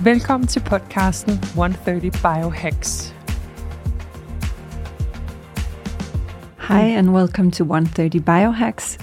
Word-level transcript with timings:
Velkommen 0.00 0.46
til 0.46 0.60
podcasten 0.60 1.32
130 1.32 2.10
Biohacks. 2.10 3.14
Hi, 6.58 6.82
and 6.82 7.12
welcome 7.12 7.50
to 7.50 7.64
130 7.64 8.20
Biohacks. 8.20 8.96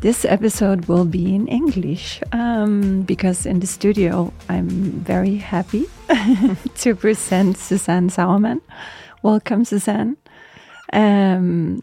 This 0.00 0.24
episode 0.24 0.86
will 0.86 1.04
be 1.04 1.34
in 1.34 1.48
English 1.48 2.22
um, 2.32 3.02
because 3.02 3.50
in 3.50 3.60
the 3.60 3.66
studio 3.66 4.32
I'm 4.48 5.02
very 5.06 5.36
happy 5.36 5.86
to 6.82 6.94
present 6.94 7.56
Suzaan 7.56 8.08
Sauerman. 8.08 8.60
Welcome, 9.24 9.64
Suzaan. 9.64 10.16
Um, 10.92 11.82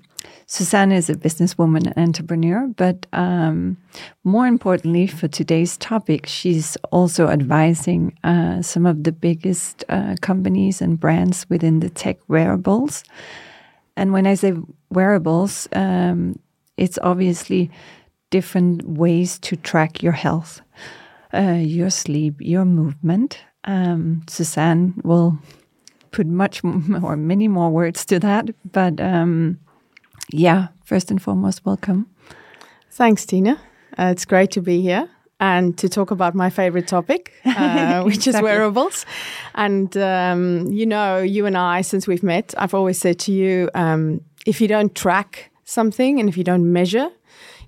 Suzaan 0.55 0.93
is 0.93 1.09
a 1.09 1.15
businesswoman 1.15 1.85
and 1.85 1.97
entrepreneur, 1.97 2.67
but 2.77 3.05
um, 3.11 3.77
more 4.23 4.47
importantly 4.47 5.05
for 5.05 5.27
today's 5.27 5.75
topic, 5.77 6.25
she's 6.27 6.77
also 6.91 7.27
advising 7.27 8.17
uh, 8.23 8.61
some 8.61 8.85
of 8.85 9.03
the 9.03 9.11
biggest 9.11 9.83
uh, 9.89 10.15
companies 10.21 10.81
and 10.81 10.99
brands 10.99 11.45
within 11.49 11.81
the 11.81 11.89
tech 11.89 12.17
wearables 12.29 13.03
and 13.97 14.11
when 14.11 14.27
I 14.27 14.35
say 14.35 14.53
wearables, 14.89 15.67
um, 15.73 16.37
it's 16.77 16.99
obviously 17.01 17.71
different 18.29 18.87
ways 18.87 19.39
to 19.39 19.55
track 19.55 20.03
your 20.03 20.11
health, 20.11 20.61
uh, 21.33 21.59
your 21.61 21.89
sleep, 21.89 22.35
your 22.39 22.65
movement. 22.65 23.39
Um, 23.63 24.23
Suzaan 24.27 25.03
will 25.03 25.37
put 26.11 26.27
much 26.27 26.63
more, 26.63 27.15
many 27.15 27.47
more 27.47 27.69
words 27.69 28.05
to 28.05 28.19
that. 28.19 28.49
But 28.71 28.99
um, 28.99 29.59
yeah, 30.31 30.69
first 30.83 31.11
and 31.11 31.21
foremost, 31.21 31.65
welcome. 31.65 32.07
Thanks, 32.91 33.25
Tina. 33.25 33.59
Uh, 33.97 34.09
it's 34.11 34.25
great 34.25 34.51
to 34.51 34.61
be 34.61 34.81
here 34.81 35.09
and 35.39 35.77
to 35.77 35.89
talk 35.89 36.11
about 36.11 36.33
my 36.33 36.49
favorite 36.49 36.87
topic, 36.87 37.33
uh, 37.45 38.03
which 38.03 38.27
exactly. 38.27 38.39
is 38.39 38.43
wearables. 38.43 39.05
And, 39.53 39.95
um, 39.97 40.67
you 40.71 40.85
know, 40.85 41.19
you 41.19 41.45
and 41.45 41.57
I, 41.57 41.81
since 41.81 42.07
we've 42.07 42.23
met, 42.23 42.53
I've 42.57 42.73
always 42.73 42.97
said 42.97 43.19
to 43.19 43.31
you 43.31 43.69
um, 43.75 44.21
if 44.45 44.61
you 44.61 44.67
don't 44.67 44.95
track 44.95 45.51
something 45.65 46.19
and 46.19 46.29
if 46.29 46.37
you 46.37 46.43
don't 46.43 46.71
measure, 46.71 47.09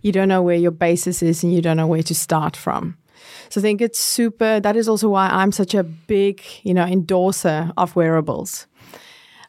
you 0.01 0.11
don't 0.11 0.29
know 0.29 0.41
where 0.41 0.55
your 0.55 0.71
basis 0.71 1.21
is 1.21 1.43
and 1.43 1.53
you 1.53 1.61
don't 1.61 1.77
know 1.77 1.87
where 1.87 2.03
to 2.03 2.15
start 2.15 2.55
from. 2.55 2.97
So 3.49 3.59
I 3.59 3.61
think 3.61 3.81
it's 3.81 3.99
super. 3.99 4.59
That 4.59 4.75
is 4.75 4.87
also 4.87 5.09
why 5.09 5.27
I'm 5.29 5.51
such 5.51 5.73
a 5.73 5.83
big, 5.83 6.41
you 6.63 6.73
know, 6.73 6.85
endorser 6.85 7.71
of 7.77 7.95
wearables. 7.95 8.67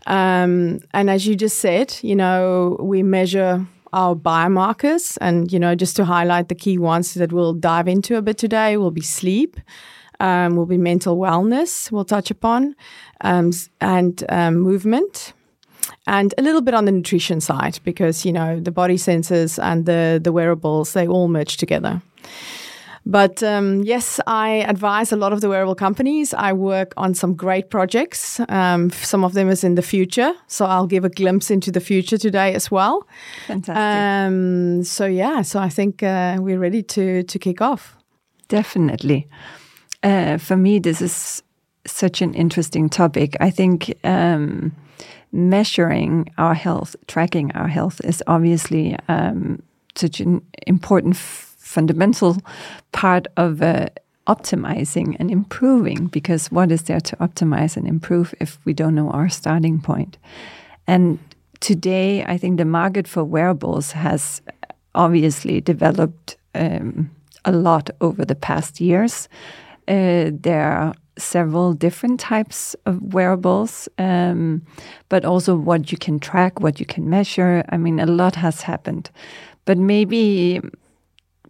Um, 0.09 0.81
and 0.92 1.09
as 1.09 1.27
you 1.27 1.37
just 1.37 1.59
said, 1.59 1.97
you 2.03 2.17
know, 2.17 2.77
we 2.81 3.03
measure 3.03 3.64
our 3.92 4.15
biomarkers. 4.15 5.17
And, 5.20 5.53
you 5.53 5.59
know, 5.59 5.75
just 5.75 5.97
to 5.97 6.05
highlight 6.05 6.48
the 6.48 6.55
key 6.55 6.78
ones 6.78 7.15
that 7.15 7.33
we'll 7.33 7.55
dive 7.55 7.89
into 7.89 8.17
a 8.17 8.23
bit 8.23 8.39
today 8.39 8.77
will 8.77 8.91
be 8.91 9.03
sleep, 9.03 9.61
um, 10.20 10.56
will 10.56 10.67
be 10.67 10.78
mental 10.78 11.17
wellness, 11.17 11.92
we'll 11.92 12.05
touch 12.05 12.31
upon, 12.31 12.75
um, 13.20 13.53
and 13.81 14.25
um, 14.31 14.56
movement. 14.56 15.33
And 16.06 16.34
a 16.39 16.43
little 16.43 16.61
bit 16.61 16.75
on 16.75 16.84
the 16.87 16.93
nutrition 16.93 17.41
side, 17.41 17.81
because 17.84 18.25
you 18.25 18.33
know 18.33 18.61
the 18.61 18.70
body 18.70 18.97
sensors 18.97 19.62
and 19.62 19.87
the 19.87 20.21
the 20.22 20.32
wearables 20.32 20.93
they 20.93 21.06
all 21.06 21.28
merge 21.28 21.56
together. 21.56 22.03
But 23.10 23.42
um, 23.42 23.84
yes, 23.84 24.20
I 24.26 24.64
advise 24.69 25.12
a 25.12 25.16
lot 25.16 25.32
of 25.32 25.41
the 25.41 25.48
wearable 25.48 25.74
companies. 25.74 26.34
I 26.34 26.52
work 26.52 26.92
on 26.98 27.14
some 27.14 27.34
great 27.34 27.70
projects. 27.70 28.38
Um, 28.50 28.91
some 28.91 29.24
of 29.24 29.32
them 29.32 29.48
is 29.48 29.64
in 29.64 29.76
the 29.76 29.82
future, 29.82 30.34
so 30.46 30.66
I'll 30.66 30.86
give 30.86 31.06
a 31.06 31.08
glimpse 31.08 31.50
into 31.50 31.72
the 31.72 31.80
future 31.80 32.19
today 32.19 32.54
as 32.54 32.70
well. 32.70 33.08
Fantastic. 33.46 33.76
Um, 33.76 34.84
so 34.84 35.06
yeah, 35.06 35.41
so 35.41 35.58
I 35.58 35.70
think 35.70 36.02
uh, 36.02 36.36
we're 36.38 36.58
ready 36.58 36.82
to 36.82 37.22
to 37.22 37.38
kick 37.38 37.62
off. 37.62 37.96
Definitely. 38.48 39.26
Uh, 40.02 40.36
for 40.38 40.56
me, 40.56 40.78
this 40.78 41.00
is 41.00 41.42
such 41.86 42.22
an 42.22 42.34
interesting 42.34 42.90
topic. 42.90 43.36
I 43.40 43.50
think 43.50 43.94
um, 44.04 44.72
measuring 45.32 46.28
our 46.36 46.54
health, 46.54 46.94
tracking 47.06 47.52
our 47.52 47.69
health, 47.69 48.00
is 48.04 48.22
obviously 48.26 48.96
um, 49.08 49.62
such 49.94 50.20
an 50.20 50.42
important 50.66 51.16
fundamental 51.69 52.37
part 52.93 53.27
of 53.37 53.62
uh, 53.62 53.89
optimizing 54.27 55.17
and 55.19 55.31
improving 55.31 56.06
because 56.06 56.51
what 56.51 56.71
is 56.71 56.83
there 56.83 57.01
to 57.01 57.17
optimize 57.17 57.77
and 57.77 57.87
improve 57.87 58.34
if 58.41 58.59
we 58.65 58.73
don't 58.73 58.95
know 58.95 59.11
our 59.11 59.29
starting 59.29 59.81
point? 59.81 60.19
And 60.87 61.19
today, 61.61 62.25
I 62.25 62.39
think 62.39 62.56
the 62.56 62.65
market 62.65 63.06
for 63.06 63.25
wearables 63.25 63.93
has 63.93 64.43
obviously 64.95 65.61
developed 65.61 66.37
um, 66.55 67.11
a 67.45 67.53
lot 67.53 67.91
over 68.00 68.25
the 68.25 68.35
past 68.35 68.81
years. 68.81 69.29
Uh, 69.87 70.31
there 70.33 70.73
are 70.73 70.95
several 71.19 71.73
different 71.75 72.21
types 72.21 72.77
of 72.87 73.15
wearables, 73.15 73.89
um, 73.99 74.62
but 75.09 75.25
also 75.25 75.56
what 75.56 75.91
you 75.91 75.99
can 75.99 76.19
track, 76.21 76.61
what 76.61 76.79
you 76.79 76.87
can 76.87 77.11
measure. 77.11 77.65
I 77.71 77.77
mean, 77.77 78.00
a 78.00 78.06
lot 78.06 78.37
has 78.37 78.62
happened. 78.62 79.11
But 79.65 79.79
maybe 79.79 80.61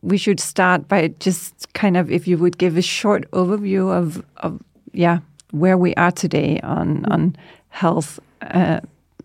we 0.03 0.16
should 0.16 0.41
start 0.41 0.88
by 0.88 1.09
just 1.20 1.72
kind 1.75 1.97
of 1.97 2.10
if 2.10 2.28
you 2.28 2.38
would 2.38 2.59
give 2.59 2.76
a 2.76 2.82
short 2.82 3.31
overview 3.32 3.91
of, 3.91 4.25
of 4.38 4.60
yeah 4.92 5.19
where 5.50 5.78
we 5.78 5.94
are 5.94 6.12
today 6.12 6.60
on 6.60 7.04
on 7.06 7.36
health 7.70 8.20
uh, 8.42 8.81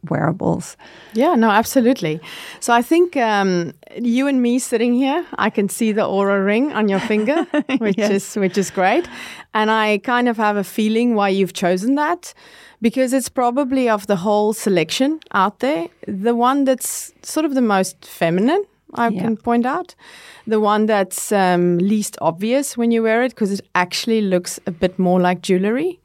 wearables. 0.09 0.78
Yeah, 1.13 1.35
no, 1.35 1.50
absolutely. 1.50 2.19
So 2.59 2.73
I 2.73 2.81
think 2.81 3.16
um, 3.17 3.73
you 3.95 4.28
and 4.28 4.41
me 4.41 4.59
sitting 4.59 4.94
here, 4.94 5.25
I 5.38 5.50
can 5.50 5.69
see 5.69 5.91
the 5.91 6.01
Oura 6.01 6.45
ring 6.45 6.73
on 6.73 6.89
your 6.89 7.00
finger, 7.00 7.44
which 7.78 7.97
yes. 7.97 8.12
is 8.12 8.35
which 8.35 8.57
is 8.57 8.72
great, 8.72 9.07
and 9.53 9.72
I 9.72 10.00
kind 10.00 10.28
of 10.28 10.38
have 10.38 10.57
a 10.57 10.63
feeling 10.63 11.16
why 11.16 11.29
you've 11.29 11.53
chosen 11.53 11.95
that. 11.95 12.33
Because 12.81 13.13
it's 13.13 13.29
probably 13.29 13.88
of 13.88 14.07
the 14.07 14.17
whole 14.17 14.51
selection 14.51 15.22
out 15.31 15.59
there, 15.59 15.88
the 16.06 16.35
one 16.35 16.66
that's 16.66 17.13
sort 17.22 17.45
of 17.45 17.56
the 17.56 17.62
most 17.62 18.06
feminine, 18.06 18.66
I 18.96 19.09
yeah. 19.09 19.22
can 19.22 19.38
point 19.38 19.66
out 19.66 19.96
the 20.48 20.59
one 20.59 20.86
that's 20.86 21.31
um, 21.31 21.78
least 21.78 22.18
obvious 22.22 22.78
when 22.78 22.92
you 22.92 23.04
wear 23.04 23.24
it 23.24 23.30
because 23.30 23.52
it 23.52 23.62
actually 23.76 24.22
looks 24.22 24.59
a 24.66 24.72
bit 24.72 24.98
more 25.00 25.20
like 25.20 25.42
jewelry. 25.42 26.00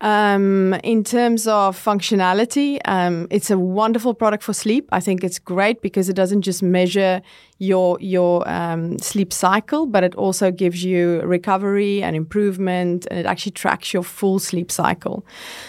Um, 0.00 0.74
in 0.84 1.02
terms 1.02 1.48
of 1.48 1.76
functionality, 1.76 2.78
um, 2.84 3.26
it's 3.30 3.50
a 3.50 3.58
wonderful 3.58 4.14
product 4.14 4.44
for 4.44 4.52
sleep. 4.52 4.88
I 4.92 5.00
think 5.00 5.24
it's 5.24 5.40
great 5.40 5.82
because 5.82 6.08
it 6.08 6.14
doesn't 6.14 6.42
just 6.42 6.62
measure 6.62 7.20
your 7.58 7.98
your 8.00 8.48
um, 8.48 8.98
sleep 9.00 9.32
cycle, 9.32 9.86
but 9.86 10.04
it 10.04 10.14
also 10.14 10.52
gives 10.52 10.84
you 10.84 11.20
recovery 11.22 12.00
and 12.02 12.14
improvement, 12.14 13.08
and 13.10 13.18
it 13.18 13.26
actually 13.26 13.52
tracks 13.52 13.92
your 13.92 14.04
full 14.04 14.38
sleep 14.38 14.70
cycle. 14.70 15.26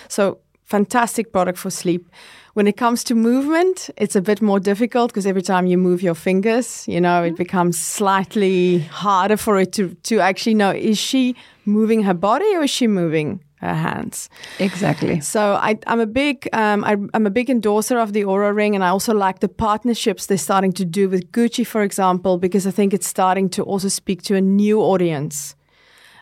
So, 0.09 0.37
fantastic 0.63 1.31
product 1.31 1.57
for 1.57 1.71
sleep. 1.71 2.07
When 2.53 2.67
it 2.67 2.77
comes 2.77 3.03
to 3.05 3.15
movement, 3.15 3.89
it's 3.97 4.15
a 4.15 4.21
bit 4.21 4.41
more 4.41 4.59
difficult 4.59 5.11
because 5.11 5.27
every 5.27 5.41
time 5.41 5.67
you 5.67 5.77
move 5.77 6.01
your 6.01 6.15
fingers, 6.15 6.87
you 6.87 6.99
know, 6.99 7.23
it 7.23 7.27
mm-hmm. 7.27 7.35
becomes 7.35 7.79
slightly 7.79 8.79
harder 8.79 9.37
for 9.37 9.59
it 9.59 9.71
to, 9.73 9.93
to 10.03 10.19
actually 10.19 10.55
know 10.55 10.71
is 10.71 10.97
she 10.97 11.35
moving 11.65 12.03
her 12.03 12.13
body 12.13 12.55
or 12.55 12.63
is 12.63 12.69
she 12.69 12.87
moving 12.87 13.39
her 13.61 13.73
hands. 13.73 14.29
Exactly. 14.57 15.19
So 15.19 15.53
I, 15.53 15.77
am 15.85 15.99
a 15.99 16.05
big 16.05 16.47
um, 16.53 16.83
I, 16.83 16.93
am 17.13 17.25
a 17.25 17.29
big 17.29 17.49
endorser 17.49 17.99
of 17.99 18.13
the 18.13 18.23
Oura 18.23 18.55
Ring, 18.55 18.73
and 18.73 18.83
I 18.83 18.89
also 18.89 19.13
like 19.13 19.39
the 19.39 19.49
partnerships 19.49 20.25
they're 20.25 20.37
starting 20.37 20.71
to 20.73 20.85
do 20.85 21.09
with 21.09 21.31
Gucci, 21.31 21.67
for 21.67 21.83
example, 21.83 22.37
because 22.37 22.65
I 22.65 22.71
think 22.71 22.93
it's 22.93 23.07
starting 23.07 23.49
to 23.49 23.63
also 23.63 23.89
speak 23.89 24.21
to 24.23 24.35
a 24.35 24.41
new 24.41 24.81
audience. 24.81 25.55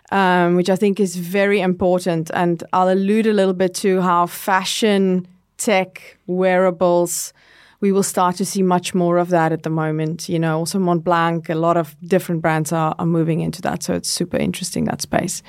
Um, 0.09 0.56
which 0.56 0.69
I 0.69 0.77
think 0.77 1.01
is 1.01 1.18
very 1.18 1.59
important. 1.59 2.31
And 2.33 2.63
I'll 2.71 2.88
allude 2.88 3.27
a 3.27 3.33
little 3.33 3.53
bit 3.53 3.73
to 3.83 4.00
how 4.00 4.27
fashion 4.27 5.27
tech, 5.57 6.18
wearables. 6.27 7.33
We 7.80 7.92
will 7.92 8.04
start 8.04 8.36
to 8.38 8.45
see 8.45 8.63
much 8.63 8.95
more 8.95 9.18
of 9.18 9.30
that 9.30 9.51
at 9.51 9.63
the 9.63 9.69
moment. 9.69 10.30
You 10.30 10.39
know, 10.39 10.59
also 10.59 10.80
Montblanc, 10.80 11.50
a 11.50 11.56
lot 11.56 11.77
of 11.77 11.95
different 12.01 12.42
brands 12.42 12.71
are, 12.71 12.95
are 12.98 13.06
moving 13.06 13.42
into 13.42 13.62
that. 13.62 13.83
So 13.83 13.94
it's 13.94 14.09
super 14.09 14.38
interesting, 14.38 14.86
that 14.86 15.01
space. 15.01 15.44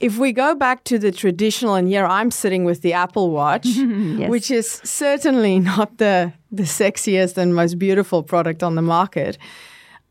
If 0.00 0.16
we 0.16 0.32
go 0.32 0.54
back 0.54 0.84
to 0.84 0.98
the 0.98 1.12
traditional, 1.12 1.74
and 1.74 1.86
here 1.86 2.06
I'm 2.06 2.30
sitting 2.30 2.64
with 2.64 2.80
the 2.80 2.94
Apple 2.94 3.30
Watch, 3.30 3.66
yes. 3.66 4.30
which 4.30 4.50
is 4.50 4.80
certainly 4.82 5.60
not 5.60 5.98
the, 5.98 6.32
the 6.50 6.62
sexiest 6.62 7.36
and 7.36 7.54
most 7.54 7.78
beautiful 7.78 8.22
product 8.22 8.62
on 8.62 8.76
the 8.76 8.82
market. 8.82 9.36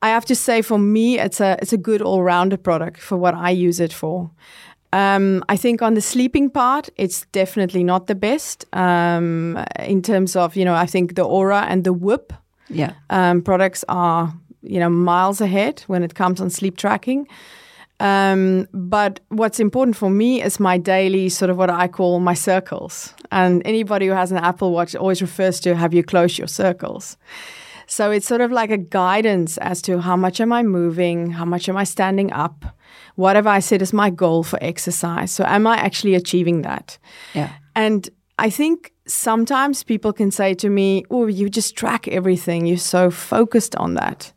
I 0.02 0.10
have 0.10 0.26
to 0.26 0.36
say, 0.36 0.62
for 0.62 0.78
me, 0.78 1.20
it's 1.20 1.42
a 1.42 1.58
it's 1.62 1.74
a 1.74 1.78
good 1.78 2.02
all 2.02 2.24
rounder 2.24 2.58
product 2.58 3.02
for 3.02 3.18
what 3.18 3.34
I 3.34 3.50
use 3.50 3.80
it 3.80 3.92
for. 3.92 4.32
Um, 4.92 5.44
I 5.50 5.58
think 5.58 5.82
on 5.82 5.94
the 5.94 6.02
sleeping 6.02 6.50
part, 6.50 6.90
it's 6.98 7.26
definitely 7.32 7.84
not 7.84 8.08
the 8.08 8.16
best 8.16 8.66
um, 8.74 9.58
in 9.86 10.02
terms 10.02 10.36
of 10.36 10.56
you 10.56 10.66
know. 10.66 10.74
I 10.74 10.88
think 10.88 11.14
the 11.16 11.24
Oura 11.26 11.66
and 11.70 11.84
the 11.84 11.94
Whoop 11.94 12.34
Yeah. 12.70 12.94
um, 13.10 13.42
products 13.42 13.86
are 13.88 14.34
you 14.64 14.80
know 14.80 14.90
miles 14.90 15.42
ahead 15.42 15.84
when 15.88 16.04
it 16.04 16.14
comes 16.16 16.42
on 16.42 16.50
sleep 16.50 16.76
tracking. 16.78 17.28
Um, 18.02 18.66
but 18.74 19.20
what's 19.30 19.60
important 19.60 19.98
for 19.98 20.10
me 20.10 20.42
is 20.42 20.60
my 20.60 20.78
daily 20.78 21.30
sort 21.30 21.52
of 21.52 21.58
what 21.58 21.70
I 21.70 21.88
call 21.90 22.20
my 22.20 22.34
circles. 22.34 23.14
And 23.32 23.62
anybody 23.66 24.08
who 24.08 24.14
has 24.14 24.32
an 24.32 24.38
Apple 24.38 24.72
Watch 24.72 24.96
always 24.96 25.22
refers 25.22 25.60
to 25.62 25.76
have 25.76 25.94
you 25.94 26.02
close 26.04 26.38
your 26.40 26.48
circles. 26.48 27.18
So 27.88 28.12
it's 28.12 28.26
sort 28.28 28.42
of 28.42 28.52
like 28.52 28.72
a 28.72 28.78
guidance 28.78 29.58
as 29.58 29.82
to 29.82 30.00
how 30.00 30.16
much 30.16 30.40
am 30.40 30.54
I 30.54 30.64
moving, 30.64 31.32
how 31.32 31.44
much 31.46 31.68
am 31.68 31.76
I 31.76 31.84
standing 31.84 32.32
up, 32.32 32.64
what 33.20 33.36
have 33.36 33.48
I 33.48 33.60
set 33.60 33.82
as 33.82 33.92
my 33.92 34.10
goal 34.10 34.44
for 34.44 34.58
exercise. 34.62 35.30
So 35.30 35.44
am 35.44 35.68
I 35.68 35.76
actually 35.76 36.16
achieving 36.16 36.62
that? 36.62 36.98
Yeah. 37.34 37.52
And 37.76 38.10
I 38.38 38.50
think 38.50 38.94
sometimes 39.08 39.84
people 39.84 40.14
can 40.14 40.32
say 40.32 40.54
to 40.54 40.70
me, 40.70 41.04
Oh, 41.10 41.28
you 41.28 41.50
just 41.50 41.76
track 41.76 42.08
everything. 42.08 42.66
You're 42.66 42.78
so 42.78 43.12
focused 43.12 43.76
on 43.76 43.96
that. 43.96 44.32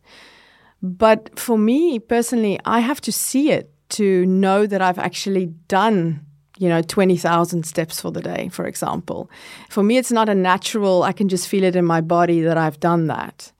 But 0.81 1.39
for 1.39 1.57
me 1.57 1.97
personally, 1.97 2.59
I 2.65 2.81
have 2.81 2.99
to 3.01 3.11
see 3.13 3.51
it 3.51 3.71
to 3.91 4.25
know 4.25 4.67
that 4.67 4.81
I've 4.81 4.99
actually 4.99 5.45
done, 5.69 6.19
you 6.57 6.67
know, 6.67 6.81
20,000 6.81 7.63
steps 7.63 8.01
for 8.01 8.11
the 8.11 8.21
day, 8.21 8.49
for 8.49 8.65
example. 8.65 9.29
For 9.69 9.81
me, 9.81 9.95
it's 9.95 10.11
not 10.11 10.27
a 10.27 10.35
natural, 10.35 11.03
I 11.03 11.13
can 11.13 11.29
just 11.29 11.47
feel 11.47 11.63
it 11.63 11.77
in 11.77 11.85
my 11.85 12.01
body 12.01 12.41
that 12.41 12.57
I've 12.57 12.81
done 12.81 13.07
that. 13.07 13.53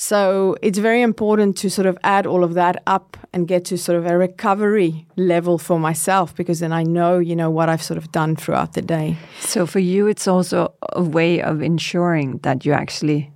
So 0.00 0.54
it's 0.62 0.78
very 0.78 1.02
important 1.02 1.56
to 1.56 1.68
sort 1.68 1.86
of 1.86 1.98
add 2.04 2.24
all 2.24 2.44
of 2.44 2.54
that 2.54 2.80
up 2.86 3.16
and 3.32 3.48
get 3.48 3.64
to 3.64 3.76
sort 3.76 3.98
of 3.98 4.06
a 4.06 4.16
recovery 4.16 5.06
level 5.16 5.58
for 5.58 5.80
myself 5.80 6.36
because 6.36 6.60
then 6.60 6.72
I 6.72 6.84
know, 6.84 7.18
you 7.18 7.34
know, 7.34 7.50
what 7.50 7.68
I've 7.68 7.82
sort 7.82 7.98
of 7.98 8.12
done 8.12 8.36
throughout 8.36 8.74
the 8.74 8.82
day. 8.82 9.16
So 9.40 9.66
for 9.66 9.80
you, 9.80 10.06
it's 10.06 10.28
also 10.28 10.72
a 10.92 11.02
way 11.02 11.42
of 11.42 11.62
ensuring 11.62 12.38
that 12.44 12.64
you 12.64 12.72
actually 12.72 13.32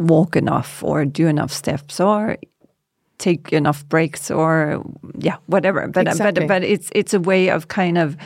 walk 0.00 0.34
enough 0.34 0.82
or 0.82 1.04
do 1.04 1.28
enough 1.28 1.52
steps 1.52 2.00
or 2.00 2.38
take 3.18 3.52
enough 3.52 3.88
breaks 3.88 4.32
or 4.32 4.82
yeah 5.18 5.36
whatever 5.46 5.86
but 5.86 6.08
Exactly. 6.08 6.40
but 6.40 6.48
but 6.48 6.64
it's 6.64 6.90
it's 6.92 7.14
a 7.14 7.20
way 7.20 7.50
of 7.50 7.68
kind 7.68 7.96
of 7.96 8.16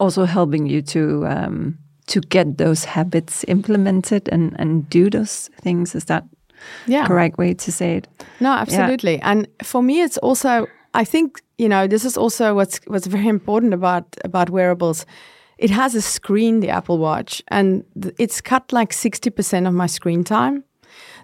also 0.00 0.24
helping 0.24 0.66
you 0.66 0.80
to 0.80 1.26
um 1.26 1.76
to 2.06 2.20
get 2.20 2.56
those 2.56 2.86
habits 2.86 3.44
implemented 3.46 4.26
and 4.32 4.56
and 4.58 4.88
do 4.88 5.10
those 5.10 5.50
things 5.60 5.94
is 5.94 6.06
that 6.06 6.24
Yeah. 6.86 7.06
correct 7.06 7.38
way 7.38 7.54
to 7.54 7.70
say 7.72 7.96
it 7.96 8.08
No, 8.40 8.50
absolutely. 8.52 9.20
And 9.22 9.46
for 9.62 9.82
me, 9.82 10.02
it's 10.02 10.18
also 10.18 10.66
I 10.94 11.04
think 11.04 11.40
you 11.58 11.68
know 11.68 11.86
this 11.88 12.04
is 12.04 12.16
also 12.16 12.54
what's 12.54 12.80
what's 12.86 13.06
very 13.06 13.28
important 13.28 13.74
about 13.74 14.04
about 14.24 14.50
wearables. 14.50 15.06
It 15.58 15.70
has 15.70 15.94
a 15.94 16.00
screen, 16.00 16.60
the 16.60 16.70
Apple 16.70 16.98
Watch, 16.98 17.42
and 17.48 17.84
th- 18.02 18.14
it's 18.18 18.40
cut 18.40 18.72
like 18.72 18.92
sixty 18.92 19.30
percent 19.30 19.66
of 19.66 19.72
my 19.74 19.86
screen 19.88 20.24
time 20.24 20.62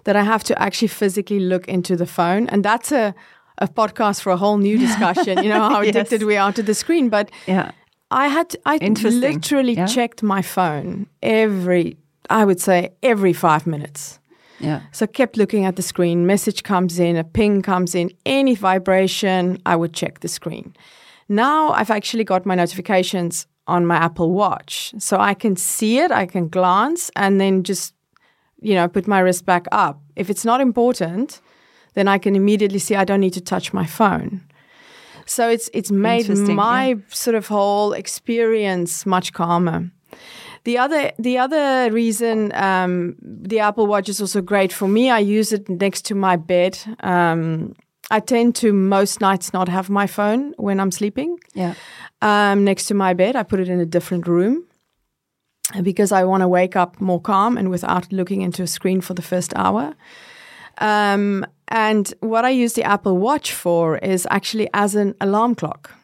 that 0.03 0.15
I 0.15 0.23
have 0.23 0.43
to 0.43 0.53
actually 0.61 0.87
physically 0.89 1.39
look 1.39 1.67
into 1.67 1.95
the 1.95 2.05
phone, 2.05 2.49
and 2.49 2.63
that's 2.63 2.91
a 2.91 3.13
a 3.61 3.67
podcast 3.67 4.21
for 4.21 4.31
a 4.31 4.37
whole 4.37 4.57
new 4.57 4.77
discussion. 4.77 5.43
You 5.43 5.49
know 5.49 5.69
how 5.69 5.81
Yes. 5.85 5.89
addicted 5.95 6.23
we 6.23 6.37
are 6.37 6.53
to 6.53 6.63
the 6.63 6.73
screen, 6.73 7.09
but 7.09 7.29
yeah 7.47 7.71
I 8.11 8.27
had 8.29 8.55
I 8.65 8.77
literally 9.23 9.73
Yeah. 9.73 9.87
checked 9.87 10.23
my 10.23 10.41
phone 10.41 11.05
every 11.21 11.97
I 12.29 12.43
would 12.45 12.59
say 12.61 12.89
every 13.01 13.33
five 13.33 13.67
minutes. 13.67 14.19
Yeah 14.59 14.81
So 14.91 15.05
I 15.05 15.07
kept 15.07 15.37
looking 15.37 15.65
at 15.65 15.75
the 15.75 15.81
screen. 15.81 16.25
Message 16.25 16.63
comes 16.63 16.99
in, 16.99 17.15
a 17.15 17.23
ping 17.23 17.61
comes 17.61 17.95
in, 17.95 18.11
any 18.25 18.55
vibration, 18.55 19.57
I 19.65 19.75
would 19.75 19.93
check 19.93 20.19
the 20.19 20.27
screen. 20.27 20.75
Now 21.27 21.69
I've 21.69 21.91
actually 21.91 22.23
got 22.23 22.45
my 22.45 22.55
notifications 22.55 23.47
on 23.69 23.85
my 23.85 23.95
Apple 23.95 24.31
Watch. 24.31 24.93
So 24.97 25.17
I 25.17 25.33
can 25.33 25.55
see 25.55 25.99
it, 25.99 26.11
I 26.11 26.25
can 26.25 26.49
glance, 26.49 27.11
and 27.15 27.39
then 27.39 27.63
just, 27.63 27.93
you 28.61 28.73
know, 28.73 28.87
put 28.87 29.07
my 29.07 29.19
wrist 29.19 29.45
back 29.45 29.67
up. 29.71 30.01
If 30.15 30.29
it's 30.29 30.43
not 30.43 30.59
important, 30.59 31.39
then 31.93 32.07
I 32.07 32.17
can 32.17 32.35
immediately 32.35 32.79
see 32.79 32.95
I 32.95 33.05
don't 33.05 33.21
need 33.21 33.33
to 33.33 33.41
touch 33.41 33.71
my 33.73 33.85
phone. 33.85 34.41
So 35.25 35.47
it's 35.47 35.69
it's 35.73 35.91
made 35.91 36.27
my 36.27 36.95
sort 37.09 37.35
of 37.35 37.47
whole 37.47 37.93
experience 37.93 39.05
much 39.05 39.31
calmer. 39.31 39.91
The 40.63 40.77
other 40.77 41.11
the 41.17 41.37
other 41.37 41.91
reason 41.91 42.51
um, 42.53 43.15
the 43.21 43.59
Apple 43.59 43.87
Watch 43.87 44.09
is 44.09 44.21
also 44.21 44.41
great 44.41 44.73
for 44.73 44.87
me, 44.87 45.09
I 45.09 45.19
use 45.19 45.51
it 45.53 45.69
next 45.69 46.05
to 46.05 46.15
my 46.15 46.35
bed. 46.35 46.79
Um, 46.99 47.75
I 48.11 48.19
tend 48.19 48.55
to 48.55 48.73
most 48.73 49.21
nights 49.21 49.53
not 49.53 49.69
have 49.69 49.89
my 49.89 50.07
phone 50.07 50.53
when 50.57 50.79
I'm 50.79 50.91
sleeping 50.91 51.39
yeah 51.53 51.73
um, 52.21 52.63
next 52.63 52.85
to 52.87 52.93
my 52.93 53.13
bed. 53.13 53.35
I 53.35 53.43
put 53.43 53.59
it 53.59 53.69
in 53.69 53.79
a 53.79 53.85
different 53.85 54.27
room 54.27 54.65
because 55.81 56.11
I 56.11 56.23
want 56.23 56.41
to 56.41 56.47
wake 56.47 56.75
up 56.75 56.99
more 56.99 57.21
calm 57.21 57.57
and 57.57 57.69
without 57.69 58.11
looking 58.11 58.41
into 58.41 58.63
a 58.63 58.67
screen 58.67 59.01
for 59.01 59.13
the 59.13 59.21
first 59.21 59.53
hour. 59.55 59.95
Um, 60.79 61.45
and 61.67 62.13
what 62.21 62.45
I 62.45 62.49
use 62.49 62.73
the 62.73 62.83
Apple 62.83 63.17
Watch 63.17 63.53
for 63.53 63.97
is 63.97 64.27
actually 64.31 64.69
as 64.73 64.95
an 64.95 65.15
alarm 65.21 65.55
clock. 65.55 65.98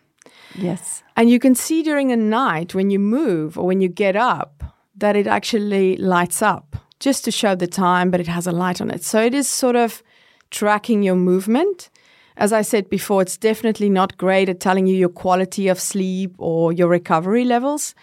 Yes 0.57 1.03
And 1.15 1.29
you 1.29 1.39
can 1.39 1.55
see 1.55 1.83
during 1.83 2.09
the 2.09 2.17
night 2.17 2.75
when 2.75 2.89
you 2.89 2.99
move 2.99 3.57
or 3.57 3.65
when 3.65 3.81
you 3.81 3.87
get 3.87 4.15
up 4.15 4.63
that 4.97 5.15
it 5.15 5.27
actually 5.27 5.97
lights 5.97 6.41
up 6.41 6.75
just 6.99 7.25
to 7.25 7.31
show 7.31 7.55
the 7.55 7.67
time, 7.67 8.11
but 8.11 8.19
it 8.19 8.27
has 8.27 8.47
a 8.47 8.51
light 8.51 8.81
on 8.81 8.89
it. 8.89 9.03
So 9.03 9.21
it 9.21 9.33
is 9.33 9.47
sort 9.47 9.75
of 9.75 10.01
tracking 10.49 11.03
your 11.03 11.15
movement. 11.15 11.89
As 12.37 12.51
I 12.51 12.63
said 12.63 12.89
before, 12.89 13.21
it's 13.21 13.37
definitely 13.37 13.89
not 13.89 14.17
great 14.17 14.49
at 14.49 14.59
telling 14.59 14.87
you 14.87 14.95
your 14.95 15.09
quality 15.09 15.67
of 15.67 15.79
sleep 15.79 16.35
or 16.37 16.73
your 16.73 16.87
recovery 16.87 17.45
levels. 17.45 17.95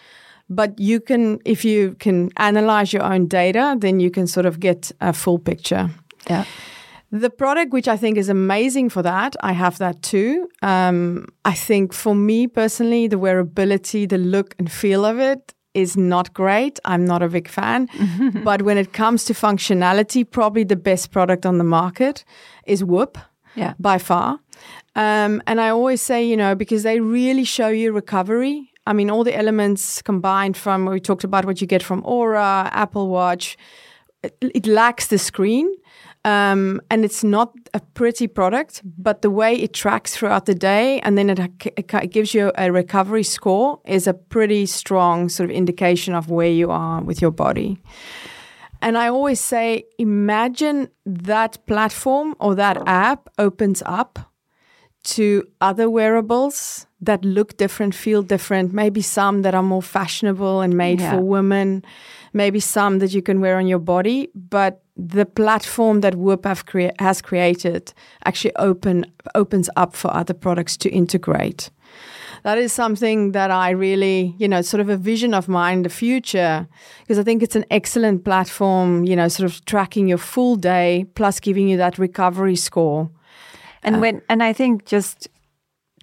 But 0.48 0.78
you 0.78 1.00
can, 1.00 1.40
if 1.44 1.64
you 1.64 1.96
can 1.98 2.30
analyze 2.36 2.92
your 2.92 3.02
own 3.02 3.26
data, 3.26 3.76
then 3.78 4.00
you 4.00 4.10
can 4.10 4.26
sort 4.26 4.46
of 4.46 4.60
get 4.60 4.92
a 5.00 5.12
full 5.12 5.38
picture. 5.38 5.90
yeah 6.28 6.44
The 7.12 7.28
product, 7.28 7.72
which 7.72 7.88
I 7.88 7.98
think 7.98 8.16
is 8.16 8.30
amazing 8.30 8.88
for 8.88 9.02
that, 9.02 9.36
I 9.42 9.52
have 9.52 9.76
that 9.78 10.00
too. 10.02 10.48
Um, 10.62 11.26
I 11.44 11.52
think 11.52 11.92
for 11.92 12.14
me 12.14 12.46
personally, 12.46 13.06
the 13.06 13.18
wearability, 13.18 14.08
the 14.08 14.16
look 14.16 14.54
and 14.58 14.72
feel 14.72 15.04
of 15.04 15.18
it 15.18 15.54
is 15.74 15.94
not 15.96 16.32
great. 16.32 16.80
I'm 16.86 17.04
not 17.04 17.22
a 17.22 17.28
big 17.28 17.48
fan. 17.48 17.88
but 18.44 18.62
when 18.62 18.78
it 18.78 18.94
comes 18.94 19.24
to 19.24 19.34
functionality, 19.34 20.28
probably 20.28 20.64
the 20.64 20.76
best 20.76 21.10
product 21.10 21.44
on 21.44 21.58
the 21.58 21.64
market 21.64 22.24
is 22.66 22.82
Whoop 22.82 23.18
yeah 23.54 23.74
by 23.78 23.98
far. 23.98 24.40
Um, 24.94 25.42
and 25.46 25.60
I 25.60 25.70
always 25.70 26.02
say, 26.02 26.24
you 26.24 26.36
know, 26.36 26.54
because 26.54 26.82
they 26.82 27.00
really 27.00 27.44
show 27.44 27.68
you 27.68 27.92
recovery. 27.92 28.70
I 28.86 28.92
mean, 28.92 29.10
all 29.10 29.24
the 29.24 29.36
elements 29.36 30.02
combined 30.02 30.56
from 30.56 30.86
we 30.86 31.00
talked 31.00 31.24
about 31.24 31.44
what 31.44 31.60
you 31.60 31.66
get 31.66 31.82
from 31.82 32.02
Oura, 32.02 32.68
Apple 32.72 33.08
Watch. 33.08 33.56
It, 34.22 34.36
it 34.40 34.66
lacks 34.66 35.06
the 35.08 35.18
screen, 35.18 35.72
um, 36.24 36.80
and 36.90 37.04
it's 37.04 37.24
not 37.24 37.52
a 37.74 37.80
pretty 37.94 38.26
product. 38.28 38.82
But 38.98 39.22
the 39.22 39.30
way 39.30 39.54
it 39.56 39.72
tracks 39.72 40.14
throughout 40.16 40.46
the 40.46 40.54
day, 40.54 41.00
and 41.00 41.16
then 41.16 41.30
it, 41.30 41.38
it 41.76 42.10
gives 42.12 42.34
you 42.34 42.52
a 42.56 42.70
recovery 42.70 43.24
score, 43.24 43.80
is 43.86 44.06
a 44.06 44.14
pretty 44.14 44.66
strong 44.66 45.28
sort 45.28 45.50
of 45.50 45.56
indication 45.56 46.14
of 46.14 46.28
where 46.30 46.50
you 46.50 46.70
are 46.70 47.02
with 47.02 47.20
your 47.20 47.32
body. 47.32 47.78
And 48.80 48.98
I 48.98 49.08
always 49.08 49.40
say, 49.40 49.84
imagine 49.98 50.88
that 51.06 51.64
platform 51.66 52.34
or 52.40 52.54
that 52.56 52.82
app 52.86 53.28
opens 53.38 53.82
up 53.86 54.18
to 55.04 55.44
other 55.60 55.88
wearables 55.88 56.86
that 57.00 57.24
look 57.24 57.56
different, 57.56 57.94
feel 57.94 58.22
different, 58.22 58.72
maybe 58.72 59.00
some 59.02 59.42
that 59.42 59.54
are 59.54 59.62
more 59.62 59.82
fashionable 59.82 60.60
and 60.60 60.76
made 60.76 61.00
Yeah. 61.00 61.12
for 61.12 61.20
women, 61.20 61.84
maybe 62.32 62.60
some 62.60 62.98
that 63.00 63.12
you 63.12 63.22
can 63.22 63.40
wear 63.40 63.56
on 63.56 63.66
your 63.66 63.80
body. 63.80 64.28
But 64.34 64.81
the 64.96 65.24
platform 65.24 66.00
that 66.00 66.14
Whoop 66.14 66.46
crea- 66.66 66.92
has 66.98 67.22
created 67.22 67.92
actually 68.24 68.54
open 68.56 69.06
opens 69.34 69.70
up 69.76 69.94
for 69.94 70.12
other 70.14 70.34
products 70.34 70.76
to 70.78 70.90
integrate. 70.90 71.70
That 72.42 72.58
is 72.58 72.72
something 72.72 73.32
that 73.32 73.50
I 73.50 73.70
really, 73.70 74.34
you 74.38 74.48
know, 74.48 74.62
sort 74.62 74.80
of 74.80 74.88
a 74.88 74.96
vision 74.96 75.32
of 75.32 75.48
mine 75.48 75.78
in 75.78 75.82
the 75.82 75.88
future 75.88 76.66
because 77.00 77.18
I 77.18 77.22
think 77.22 77.42
it's 77.42 77.54
an 77.54 77.64
excellent 77.70 78.24
platform, 78.24 79.04
you 79.04 79.14
know, 79.14 79.28
sort 79.28 79.50
of 79.50 79.64
tracking 79.64 80.08
your 80.08 80.18
full 80.18 80.56
day 80.56 81.06
plus 81.14 81.38
giving 81.38 81.68
you 81.68 81.76
that 81.76 81.98
recovery 81.98 82.56
score. 82.56 83.10
And 83.84 84.00
when 84.00 84.22
and 84.28 84.42
I 84.42 84.52
think 84.52 84.84
just 84.84 85.28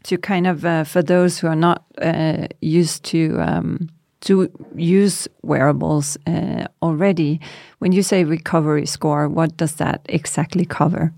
to 0.04 0.18
kind 0.18 0.48
of 0.48 0.66
uh, 0.66 0.84
for 0.84 1.02
those 1.02 1.40
who 1.40 1.48
are 1.48 1.56
not 1.56 1.86
uh, 2.02 2.48
used 2.62 3.04
to 3.06 3.40
um, 3.40 3.90
to 4.22 4.50
use 4.76 5.28
wearables 5.44 6.18
uh, 6.28 6.66
already, 6.82 7.40
when 7.80 7.92
you 7.92 8.04
say 8.04 8.24
recovery 8.24 8.86
score, 8.86 9.30
what 9.30 9.58
does 9.58 9.76
that 9.76 10.02
exactly 10.10 10.66
cover? 10.66 11.14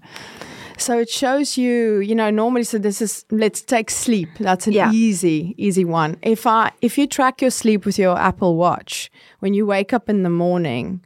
So 0.77 0.97
it 0.99 1.09
shows 1.09 1.57
you, 1.57 1.99
you 1.99 2.15
know, 2.15 2.31
normally. 2.31 2.63
So 2.63 2.79
this 2.79 3.01
is 3.01 3.25
let's 3.29 3.61
take 3.61 3.91
sleep. 3.91 4.29
That's 4.39 4.65
an 4.67 4.73
Yeah. 4.73 4.91
easy, 4.91 5.53
easy 5.57 5.85
one. 5.85 6.17
If 6.23 6.45
I 6.47 6.71
if 6.81 6.97
you 6.97 7.05
track 7.07 7.41
your 7.41 7.51
sleep 7.51 7.85
with 7.85 7.99
your 7.99 8.17
Apple 8.17 8.55
Watch, 8.55 9.11
when 9.39 9.53
you 9.53 9.65
wake 9.67 9.93
up 9.93 10.09
in 10.09 10.23
the 10.23 10.29
morning, 10.29 11.01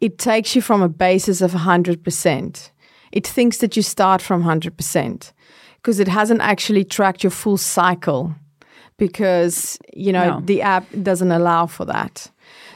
it 0.00 0.18
takes 0.18 0.54
you 0.54 0.62
from 0.62 0.82
a 0.82 0.88
basis 0.88 1.40
of 1.42 1.52
hundred 1.52 2.02
percent. 2.04 2.70
It 3.12 3.26
thinks 3.26 3.58
that 3.58 3.76
you 3.76 3.82
start 3.82 4.20
from 4.22 4.42
hundred 4.42 4.76
percent 4.76 5.32
because 5.76 6.00
it 6.00 6.08
hasn't 6.08 6.40
actually 6.42 6.84
tracked 6.84 7.22
your 7.24 7.30
full 7.32 7.56
cycle. 7.56 8.34
Because 8.98 9.78
you 9.94 10.12
know 10.12 10.34
No. 10.34 10.40
the 10.44 10.62
app 10.62 10.86
doesn't 11.02 11.32
allow 11.32 11.66
for 11.66 11.84
that. 11.86 12.30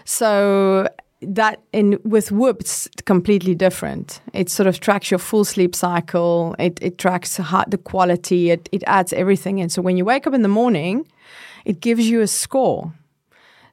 So 0.05 0.89
that 1.21 1.61
in 1.73 1.99
with 2.05 2.31
Whoop, 2.31 2.61
it's 2.61 2.89
completely 3.05 3.55
different. 3.55 4.21
It 4.33 4.49
sort 4.51 4.67
of 4.67 4.79
tracks 4.81 5.11
your 5.11 5.19
full 5.19 5.45
sleep 5.45 5.75
cycle. 5.75 6.55
It 6.59 6.79
it 6.83 6.99
tracks 6.99 7.37
how, 7.37 7.65
the 7.69 7.79
quality. 7.79 8.51
It 8.51 8.69
it 8.73 8.83
adds 8.87 9.13
everything 9.13 9.59
in. 9.59 9.69
So 9.69 9.83
when 9.83 9.97
you 9.97 10.05
wake 10.05 10.27
up 10.27 10.35
in 10.35 10.43
the 10.43 10.49
morning, 10.49 11.07
it 11.65 11.81
gives 11.81 12.09
you 12.09 12.21
a 12.23 12.27
score. 12.27 12.93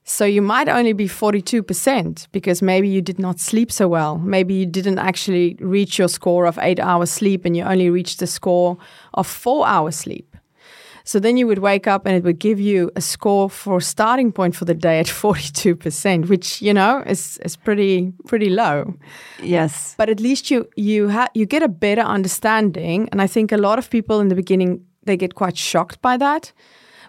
So 0.07 0.23
you 0.23 0.43
might 0.43 0.69
only 0.69 0.93
be 0.93 1.07
42% 1.07 2.27
because 2.31 2.61
maybe 2.61 2.87
you 2.87 3.01
did 3.01 3.17
not 3.17 3.39
sleep 3.39 3.71
so 3.71 3.87
well. 3.87 4.19
Maybe 4.19 4.53
you 4.53 4.67
didn't 4.67 4.99
actually 4.99 5.57
reach 5.59 5.97
your 5.97 6.09
score 6.09 6.45
of 6.45 6.59
eight 6.61 6.79
hours 6.79 7.09
sleep 7.09 7.43
and 7.43 7.57
you 7.57 7.63
only 7.63 7.89
reached 7.89 8.19
the 8.19 8.27
score 8.27 8.77
of 9.15 9.25
four 9.25 9.65
hours 9.65 9.95
sleep. 9.95 10.34
So 11.05 11.19
then 11.19 11.37
you 11.37 11.47
would 11.47 11.59
wake 11.59 11.87
up 11.87 12.05
and 12.05 12.15
it 12.15 12.23
would 12.23 12.39
give 12.39 12.59
you 12.59 12.91
a 12.95 13.01
score 13.01 13.49
for 13.49 13.79
starting 13.79 14.31
point 14.31 14.55
for 14.55 14.65
the 14.65 14.73
day 14.73 14.99
at 14.99 15.05
42%, 15.05 16.27
which, 16.27 16.61
you 16.61 16.73
know, 16.73 17.03
is, 17.05 17.37
is 17.45 17.55
pretty, 17.55 18.11
pretty 18.27 18.49
low. 18.49 18.95
Yes. 19.41 19.95
but 19.97 20.09
at 20.09 20.19
least 20.19 20.51
you 20.51 20.67
you 20.75 21.09
ha- 21.09 21.29
you 21.33 21.45
get 21.45 21.61
a 21.61 21.67
better 21.67 22.01
understanding 22.01 23.07
and 23.11 23.21
i 23.21 23.27
think 23.27 23.51
a 23.51 23.57
lot 23.57 23.77
of 23.77 23.89
people 23.89 24.19
in 24.19 24.29
the 24.29 24.35
beginning 24.35 24.81
they 25.05 25.17
get 25.17 25.35
quite 25.35 25.57
shocked 25.57 26.01
by 26.01 26.17
that. 26.17 26.51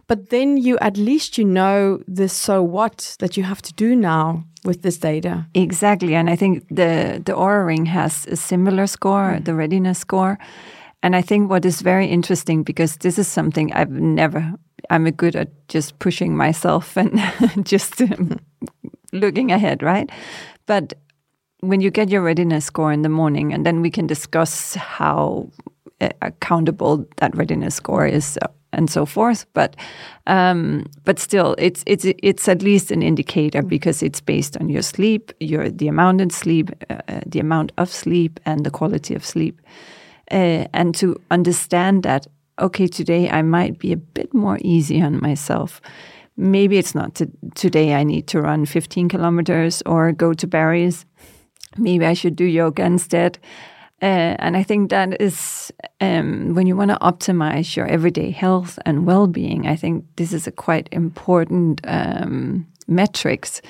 But 0.07 0.31
then 0.31 0.57
you 0.57 0.79
at 0.79 0.97
least 0.97 1.37
you 1.37 1.45
know 1.45 2.01
the 2.07 2.29
so 2.29 2.63
what 2.63 3.17
that 3.19 3.37
you 3.37 3.43
have 3.43 3.61
to 3.63 3.73
do 3.73 3.97
now 3.97 4.45
with 4.65 4.83
this 4.83 4.99
data. 4.99 5.47
Exactly, 5.55 6.15
and 6.15 6.31
I 6.31 6.37
think 6.37 6.65
the 6.69 7.21
the 7.25 7.33
Oura 7.33 7.67
Ring 7.67 7.87
has 7.87 8.27
a 8.29 8.37
similar 8.37 8.87
score, 8.87 9.33
mm. 9.33 9.45
the 9.45 9.55
readiness 9.55 9.99
score, 9.99 10.39
and 11.07 11.15
I 11.15 11.23
think 11.23 11.49
what 11.49 11.65
is 11.65 11.83
very 11.83 12.09
interesting 12.09 12.65
because 12.65 12.97
this 12.97 13.17
is 13.17 13.29
something 13.29 13.73
I've 13.73 13.93
never. 13.93 14.53
I'm 14.91 15.09
good 15.13 15.37
at 15.37 15.51
just 15.69 15.97
pushing 16.01 16.37
myself 16.37 16.97
and 16.97 17.21
just 17.63 18.01
um, 18.01 18.41
looking 19.13 19.53
ahead, 19.53 19.85
right? 19.85 20.11
But 20.67 20.95
when 21.61 21.81
you 21.81 21.93
get 21.93 22.11
your 22.11 22.23
readiness 22.23 22.65
score 22.65 22.93
in 22.93 23.03
the 23.03 23.09
morning, 23.09 23.53
and 23.53 23.65
then 23.65 23.83
we 23.83 23.91
can 23.91 24.09
discuss 24.09 24.75
how 24.75 25.49
uh, 26.01 26.09
accountable 26.23 27.07
that 27.19 27.37
readiness 27.37 27.77
score 27.77 28.05
is 28.05 28.37
uh, 28.43 28.49
and 28.73 28.91
so 28.91 29.07
forth. 29.07 29.47
But 29.53 29.77
um, 30.27 30.87
but 31.05 31.21
still, 31.21 31.55
it's 31.57 31.85
it's 31.87 32.05
it's 32.05 32.49
at 32.49 32.63
least 32.63 32.91
an 32.91 33.03
indicator 33.03 33.63
because 33.63 34.03
it's 34.03 34.21
based 34.21 34.57
on 34.57 34.69
your 34.69 34.83
sleep, 34.83 35.31
your 35.39 35.71
the 35.71 35.87
amount 35.87 36.21
of 36.21 36.33
sleep, 36.33 36.71
uh, 36.91 36.95
uh, 37.07 37.21
the 37.25 37.39
amount 37.39 37.71
of 37.79 37.91
sleep, 37.91 38.41
and 38.45 38.67
the 38.67 38.71
quality 38.73 39.15
of 39.15 39.25
sleep, 39.25 39.61
uh, 40.31 40.67
and 40.73 40.95
to 40.97 41.21
understand 41.31 42.03
that. 42.03 42.27
Okay, 42.59 42.87
today 42.87 43.29
I 43.29 43.43
might 43.43 43.79
be 43.79 43.93
a 43.93 43.97
bit 43.97 44.33
more 44.33 44.59
easy 44.63 45.03
on 45.03 45.21
myself. 45.21 45.81
Maybe 46.37 46.79
it's 46.79 46.95
not 46.95 47.15
to, 47.17 47.31
today 47.55 47.95
I 47.95 48.03
need 48.03 48.27
to 48.29 48.41
run 48.41 48.67
15 48.67 49.09
kilometers 49.09 49.83
or 49.87 50.13
go 50.13 50.33
to 50.35 50.47
Barry's. 50.47 51.05
Maybe 51.77 52.07
I 52.07 52.15
should 52.15 52.37
do 52.37 52.45
yoga 52.45 52.85
instead. 52.85 53.39
Uh, 54.03 54.37
and 54.39 54.57
I 54.57 54.63
think 54.63 54.91
that 54.91 55.21
is 55.21 55.73
um, 56.01 56.55
when 56.55 56.67
you 56.67 56.77
want 56.77 56.91
to 56.91 56.99
optimize 56.99 57.77
your 57.77 57.87
everyday 57.87 58.31
health 58.31 58.79
and 58.85 59.07
well-being. 59.07 59.67
I 59.67 59.77
think 59.77 60.05
this 60.17 60.35
is 60.35 60.47
a 60.47 60.53
quite 60.53 60.89
important 60.93 61.81
um, 61.85 62.67
metrics 62.87 63.63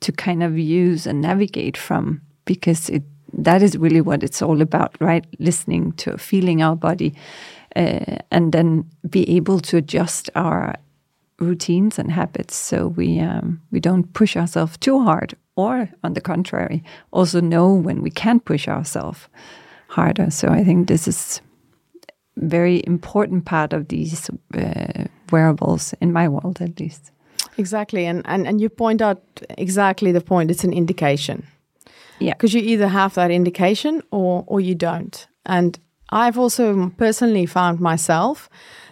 to 0.00 0.12
kind 0.12 0.42
of 0.42 0.56
use 0.56 1.06
and 1.06 1.20
navigate 1.20 1.76
from 1.76 2.20
because 2.44 2.88
it 2.90 3.02
that 3.32 3.62
is 3.62 3.76
really 3.76 4.00
what 4.00 4.22
it's 4.22 4.42
all 4.42 4.60
about, 4.60 4.96
right? 5.00 5.26
Listening 5.38 5.92
to 5.92 6.18
feeling 6.18 6.62
our 6.62 6.76
body, 6.76 7.14
uh, 7.76 8.18
and 8.30 8.52
then 8.52 8.84
be 9.08 9.36
able 9.36 9.60
to 9.60 9.76
adjust 9.76 10.30
our 10.34 10.74
routines 11.38 11.98
and 11.98 12.12
habits 12.12 12.54
so 12.54 12.88
we 12.96 13.20
um, 13.20 13.60
we 13.70 13.80
don't 13.80 14.12
push 14.12 14.36
ourselves 14.36 14.76
too 14.78 15.00
hard, 15.02 15.34
or 15.56 15.88
on 16.02 16.14
the 16.14 16.20
contrary, 16.20 16.82
also 17.10 17.40
know 17.40 17.72
when 17.72 18.02
we 18.02 18.10
can 18.10 18.40
push 18.40 18.68
ourselves 18.68 19.28
harder. 19.88 20.30
So 20.30 20.48
I 20.48 20.64
think 20.64 20.88
this 20.88 21.08
is 21.08 21.42
very 22.36 22.82
important 22.86 23.44
part 23.44 23.72
of 23.72 23.88
these 23.88 24.30
uh, 24.54 25.04
wearables 25.30 25.94
in 26.00 26.12
my 26.12 26.28
world, 26.28 26.60
at 26.60 26.80
least. 26.80 27.12
exactly 27.58 28.06
and, 28.06 28.22
and 28.24 28.46
and 28.46 28.60
you 28.60 28.68
point 28.70 29.02
out 29.02 29.20
exactly 29.58 30.12
the 30.12 30.20
point 30.20 30.50
it's 30.50 30.64
an 30.64 30.72
indication 30.72 31.42
Yeah. 32.18 32.34
because 32.34 32.54
you 32.54 32.60
either 32.62 32.88
have 32.88 33.14
that 33.14 33.30
indication 33.30 34.02
or 34.10 34.44
or 34.46 34.60
you 34.60 34.74
don't 34.74 35.26
and 35.46 35.78
i've 36.10 36.38
also 36.38 36.90
personally 36.96 37.46
found 37.46 37.80
myself 37.80 38.48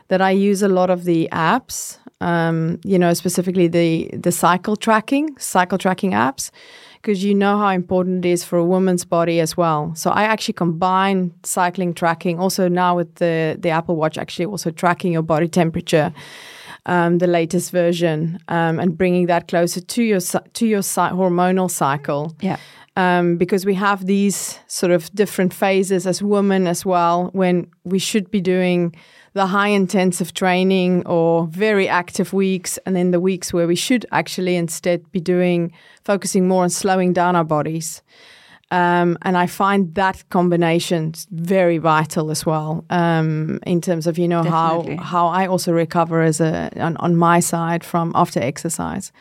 that 0.09 0.21
i 0.21 0.31
use 0.31 0.62
a 0.62 0.69
lot 0.69 0.91
of 0.91 1.05
the 1.05 1.29
apps 1.33 1.99
um, 2.23 2.79
you 2.85 2.99
know 2.99 3.15
specifically 3.15 3.69
the 3.69 4.11
the 4.12 4.33
cycle 4.33 4.77
tracking 4.77 5.37
cycle 5.39 5.79
tracking 5.79 6.12
apps 6.12 6.50
because 7.00 7.25
you 7.25 7.35
know 7.35 7.57
how 7.57 7.69
important 7.69 8.25
it 8.27 8.29
is 8.29 8.45
for 8.45 8.59
a 8.59 8.65
woman's 8.65 9.05
body 9.07 9.41
as 9.41 9.57
well 9.57 9.95
so 9.95 10.11
i 10.11 10.25
actually 10.25 10.53
combine 10.53 11.33
cycling 11.45 11.95
tracking 11.95 12.39
also 12.39 12.69
now 12.69 12.95
with 12.97 13.15
the 13.17 13.57
the 13.59 13.71
apple 13.71 13.97
watch 13.97 14.19
actually 14.19 14.45
also 14.45 14.71
tracking 14.71 15.12
your 15.12 15.23
body 15.23 15.49
temperature 15.49 16.12
um, 16.87 17.19
the 17.19 17.27
latest 17.27 17.71
version 17.73 18.39
um, 18.49 18.79
and 18.81 18.97
bringing 18.97 19.27
that 19.27 19.49
closer 19.49 19.81
to 19.81 20.03
your 20.03 20.21
to 20.21 20.67
your 20.67 20.81
hormonal 20.81 21.71
cycle 21.71 22.35
Yeah. 22.41 22.57
Um, 22.97 23.37
because 23.37 23.64
we 23.64 23.75
have 23.75 24.06
these 24.06 24.59
sort 24.66 24.92
of 24.92 25.12
different 25.14 25.54
phases 25.54 26.06
as 26.06 26.23
women 26.23 26.66
as 26.66 26.85
well 26.85 27.30
when 27.32 27.70
we 27.85 27.99
should 27.99 28.30
be 28.30 28.40
doing 28.40 28.94
the 29.32 29.47
high 29.47 29.68
intensive 29.68 30.35
training 30.35 31.06
or 31.06 31.47
very 31.47 31.88
active 31.88 32.32
weeks 32.32 32.78
and 32.85 32.97
then 32.97 33.12
the 33.12 33.20
weeks 33.20 33.52
where 33.52 33.66
we 33.66 33.76
should 33.76 34.04
actually 34.11 34.56
instead 34.56 35.11
be 35.12 35.20
doing 35.20 35.73
focusing 36.04 36.49
more 36.49 36.64
on 36.64 36.70
slowing 36.70 37.12
down 37.12 37.37
our 37.37 37.44
bodies 37.44 38.02
um, 38.73 39.18
and 39.23 39.37
I 39.37 39.47
find 39.47 39.92
that 39.97 40.28
combination 40.28 41.12
very 41.30 41.78
vital 41.78 42.30
as 42.30 42.47
well 42.47 42.85
um, 42.90 43.59
in 43.66 43.80
terms 43.80 44.06
of 44.06 44.18
you 44.18 44.28
know 44.28 44.42
Definitely. 44.42 44.97
how 44.97 45.02
how 45.02 45.26
I 45.28 45.47
also 45.47 45.73
recover 45.73 46.23
as 46.23 46.40
a 46.40 46.70
on, 46.76 46.97
on 46.97 47.16
my 47.16 47.40
side 47.40 47.85
from 47.85 48.12
after 48.14 48.40
exercise 48.40 49.12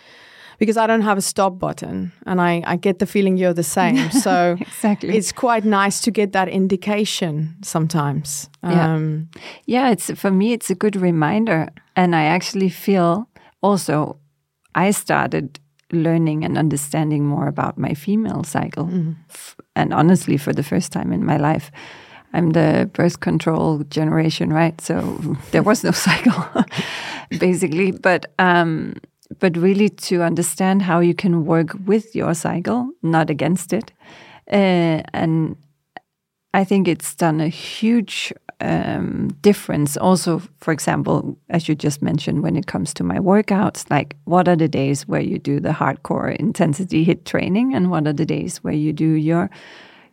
because 0.60 0.78
I 0.78 0.88
don't 0.88 1.02
have 1.04 1.18
a 1.18 1.22
stop 1.22 1.58
button 1.60 2.12
and 2.26 2.40
I, 2.42 2.62
I 2.68 2.76
get 2.78 3.00
the 3.00 3.06
feeling 3.06 3.38
you're 3.38 3.54
the 3.56 3.64
same 3.64 4.12
so 4.26 4.56
Exactly. 4.60 5.16
it's 5.18 5.32
quite 5.32 5.66
nice 5.66 6.02
to 6.02 6.12
get 6.12 6.32
that 6.34 6.48
indication 6.50 7.56
sometimes 7.64 8.50
Yeah. 8.64 8.94
um, 8.96 9.30
Yeah, 9.66 9.92
it's 9.92 10.12
for 10.20 10.32
me 10.32 10.54
it's 10.54 10.70
a 10.70 10.76
good 10.76 10.96
reminder 10.96 11.70
and 11.96 12.16
I 12.16 12.24
actually 12.36 12.70
feel 12.70 13.28
also 13.62 14.18
I 14.76 14.92
started 14.92 15.60
learning 15.92 16.46
and 16.46 16.58
understanding 16.58 17.26
more 17.26 17.48
about 17.48 17.78
my 17.78 17.96
female 17.96 18.44
cycle. 18.44 18.90
F- 19.30 19.56
And 19.76 19.94
honestly 19.94 20.38
for 20.38 20.54
the 20.54 20.64
first 20.64 20.92
time 20.92 21.14
in 21.14 21.26
my 21.26 21.38
life 21.38 21.72
I'm 22.34 22.52
the 22.52 22.88
birth 22.94 23.20
control 23.20 23.84
generation, 23.90 24.54
right? 24.54 24.80
So 24.82 24.96
there 25.52 25.64
was 25.64 25.84
no 25.84 25.92
cycle 26.08 26.44
basically, 27.40 27.92
but 27.92 28.26
um 28.38 28.94
but 29.38 29.56
really 29.56 29.90
to 29.90 30.24
understand 30.24 30.82
how 30.82 31.00
you 31.00 31.14
can 31.14 31.46
work 31.46 31.76
with 31.86 32.16
your 32.16 32.34
cycle, 32.34 32.90
not 33.04 33.30
against 33.30 33.74
it. 33.74 33.92
Uh, 34.52 35.04
and 35.14 35.56
I 36.54 36.64
think 36.64 36.88
it's 36.88 37.14
done 37.14 37.40
a 37.40 37.48
huge 37.48 38.34
um, 38.60 39.30
difference. 39.42 39.98
Also, 39.98 40.42
for 40.60 40.72
example, 40.72 41.38
as 41.50 41.70
you 41.70 41.76
just 41.76 42.02
mentioned, 42.02 42.42
when 42.42 42.56
it 42.56 42.66
comes 42.66 42.94
to 42.96 43.04
my 43.04 43.20
workouts, 43.20 43.90
like 43.90 44.16
what 44.26 44.48
are 44.48 44.56
the 44.56 44.68
days 44.68 45.08
where 45.08 45.22
you 45.22 45.38
do 45.38 45.60
the 45.60 45.70
hardcore 45.70 46.36
intensity 46.36 47.06
HIIT 47.06 47.26
training, 47.26 47.76
and 47.76 47.92
what 47.92 48.08
are 48.08 48.14
the 48.14 48.26
days 48.26 48.64
where 48.64 48.74
you 48.74 48.92
do 48.92 49.12
your 49.12 49.50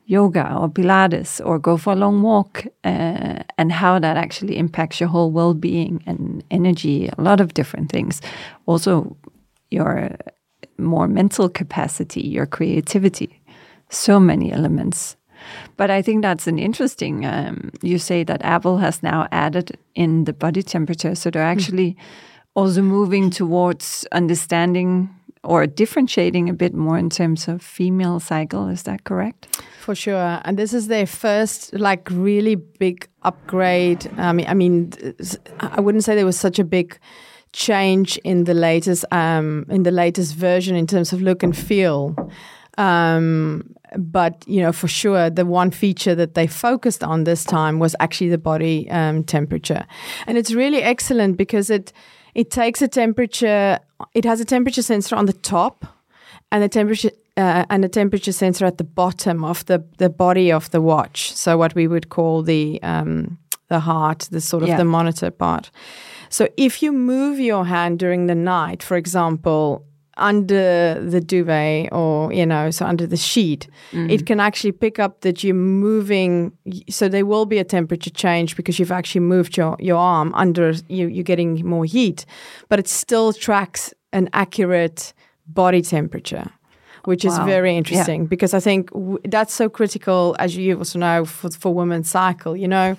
yoga 0.06 0.54
or 0.54 0.68
Pilates 0.68 1.44
or 1.44 1.58
go 1.58 1.76
for 1.76 1.92
a 1.92 1.96
long 1.96 2.22
walk, 2.22 2.64
uh, 2.84 3.42
and 3.58 3.72
how 3.72 3.98
that 3.98 4.16
actually 4.16 4.56
impacts 4.56 5.00
your 5.00 5.08
whole 5.08 5.30
well 5.30 5.54
being 5.54 6.02
and 6.06 6.42
energy, 6.50 7.08
a 7.18 7.22
lot 7.22 7.40
of 7.40 7.54
different 7.54 7.90
things. 7.90 8.22
Also, 8.66 9.16
your 9.70 10.16
more 10.78 11.08
mental 11.08 11.48
capacity, 11.48 12.20
your 12.20 12.46
creativity, 12.46 13.42
so 13.90 14.20
many 14.20 14.52
elements. 14.52 15.16
But 15.76 15.90
I 15.90 16.02
think 16.02 16.22
that's 16.22 16.46
an 16.46 16.58
interesting. 16.58 17.26
Um, 17.26 17.70
you 17.82 17.98
say 17.98 18.25
that 18.25 18.42
Apple 18.42 18.78
has 18.78 19.02
now 19.02 19.28
added 19.32 19.76
in 19.94 20.25
the 20.25 20.32
body 20.32 20.62
temperature, 20.62 21.14
so 21.14 21.30
they're 21.30 21.42
actually 21.42 21.96
also 22.54 22.82
moving 22.82 23.30
towards 23.30 24.06
understanding 24.12 25.10
or 25.47 25.67
differentiating 25.67 26.49
a 26.50 26.53
bit 26.53 26.75
more 26.75 26.99
in 26.99 27.09
terms 27.09 27.49
of 27.49 27.62
female 27.62 28.21
cycle. 28.21 28.69
Is 28.69 28.83
that 28.83 29.05
correct? 29.05 29.62
For 29.81 29.95
sure, 29.95 30.41
and 30.45 30.59
this 30.59 30.75
is 30.75 30.88
their 30.88 31.07
first 31.07 31.73
like 31.73 32.09
really 32.11 32.57
big 32.57 33.09
upgrade. 33.23 34.11
I 34.19 34.33
mean, 34.33 34.47
I 34.49 34.55
mean, 34.55 34.93
I 35.61 35.81
wouldn't 35.81 36.05
say 36.05 36.15
there 36.15 36.26
was 36.26 36.38
such 36.38 36.59
a 36.59 36.65
big 36.65 36.99
change 37.53 38.19
in 38.25 38.45
the 38.45 38.55
latest 38.55 39.05
um, 39.12 39.65
in 39.71 39.85
the 39.85 39.93
latest 39.93 40.35
version 40.35 40.76
in 40.76 40.87
terms 40.87 41.12
of 41.12 41.23
look 41.23 41.43
and 41.43 41.57
feel. 41.57 42.15
Um, 42.79 43.75
but 43.97 44.45
you 44.47 44.61
know, 44.61 44.73
for 44.73 44.88
sure, 44.88 45.31
the 45.31 45.47
one 45.47 45.71
feature 45.71 46.17
that 46.17 46.35
they 46.35 46.47
focused 46.47 47.03
on 47.05 47.25
this 47.25 47.45
time 47.45 47.79
was 47.79 47.97
actually 48.00 48.31
the 48.31 48.38
body 48.38 48.91
um, 48.91 49.25
temperature, 49.25 49.87
and 50.26 50.37
it's 50.37 50.53
really 50.53 50.83
excellent 50.83 51.37
because 51.37 51.71
it 51.71 51.93
It 52.37 52.50
takes 52.50 52.83
a 52.83 52.88
temperature. 52.88 53.79
It 54.15 54.25
has 54.25 54.41
a 54.41 54.45
temperature 54.45 54.83
sensor 54.83 55.17
on 55.17 55.26
the 55.26 55.33
top, 55.33 55.85
and 56.50 56.65
a 56.65 56.69
temperature 56.69 57.11
uh, 57.37 57.65
and 57.69 57.85
a 57.85 57.88
temperature 57.88 58.33
sensor 58.33 58.67
at 58.67 58.76
the 58.79 58.85
bottom 58.85 59.45
of 59.45 59.65
the 59.65 59.79
the 59.99 60.09
body 60.09 60.53
of 60.53 60.71
the 60.71 60.81
watch. 60.81 61.33
So 61.35 61.57
what 61.59 61.75
we 61.75 61.87
would 61.87 62.09
call 62.09 62.43
the 62.43 62.81
um, 62.83 63.38
the 63.69 63.81
heart, 63.81 64.29
the 64.31 64.41
sort 64.41 64.62
of 64.62 64.69
Yeah. 64.69 64.79
the 64.79 64.85
monitor 64.85 65.31
part. 65.31 65.71
So 66.29 66.47
if 66.57 66.83
you 66.83 66.93
move 66.93 67.41
your 67.41 67.65
hand 67.67 67.99
during 67.99 68.26
the 68.26 68.35
night, 68.35 68.83
for 68.83 68.97
example, 68.97 69.85
under 70.16 70.99
the 71.11 71.20
duvet 71.20 71.88
or 71.92 72.32
you 72.32 72.46
know 72.46 72.70
so 72.70 72.87
under 72.87 73.06
the 73.06 73.16
sheet 73.16 73.68
mm. 73.92 74.11
it 74.11 74.25
can 74.26 74.40
actually 74.40 74.73
pick 74.73 74.99
up 74.99 75.20
that 75.20 75.44
you're 75.44 75.54
moving 75.54 76.52
so 76.88 77.08
there 77.08 77.26
will 77.26 77.44
be 77.46 77.58
a 77.58 77.64
temperature 77.64 78.11
change 78.11 78.56
because 78.56 78.78
you've 78.78 78.92
actually 78.92 79.20
moved 79.20 79.56
your, 79.56 79.76
your 79.78 79.99
arm 79.99 80.32
under 80.35 80.73
you, 80.88 81.06
you're 81.08 81.23
getting 81.25 81.66
more 81.66 81.85
heat 81.85 82.25
but 82.68 82.78
it 82.78 82.88
still 82.88 83.32
tracks 83.32 83.92
an 84.12 84.28
accurate 84.32 85.12
body 85.46 85.82
temperature 85.82 86.50
which 87.04 87.25
is 87.25 87.38
Wow. 87.38 87.46
very 87.46 87.70
Yeah. 87.73 87.78
interesting 87.78 88.26
because 88.26 88.52
I 88.52 88.58
think 88.61 88.90
w- 88.92 89.18
that's 89.28 89.54
so 89.54 89.68
critical, 89.68 90.35
as 90.40 90.56
you 90.56 90.76
also 90.76 90.99
know, 90.99 91.25
for, 91.25 91.50
for 91.50 91.73
women's 91.73 92.11
cycle. 92.11 92.56
You 92.56 92.66
know, 92.66 92.96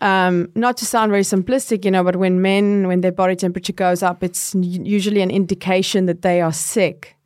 um, 0.00 0.50
not 0.54 0.76
to 0.78 0.86
sound 0.86 1.10
very 1.10 1.22
simplistic, 1.22 1.84
you 1.84 1.90
know, 1.90 2.02
but 2.02 2.16
when 2.16 2.40
men, 2.40 2.86
when 2.86 3.02
their 3.02 3.12
body 3.12 3.36
temperature 3.36 3.72
goes 3.72 4.02
up, 4.02 4.22
it's 4.22 4.54
usually 4.54 5.20
an 5.20 5.30
indication 5.30 6.06
that 6.06 6.22
they 6.22 6.40
are 6.40 6.52
sick. 6.52 7.16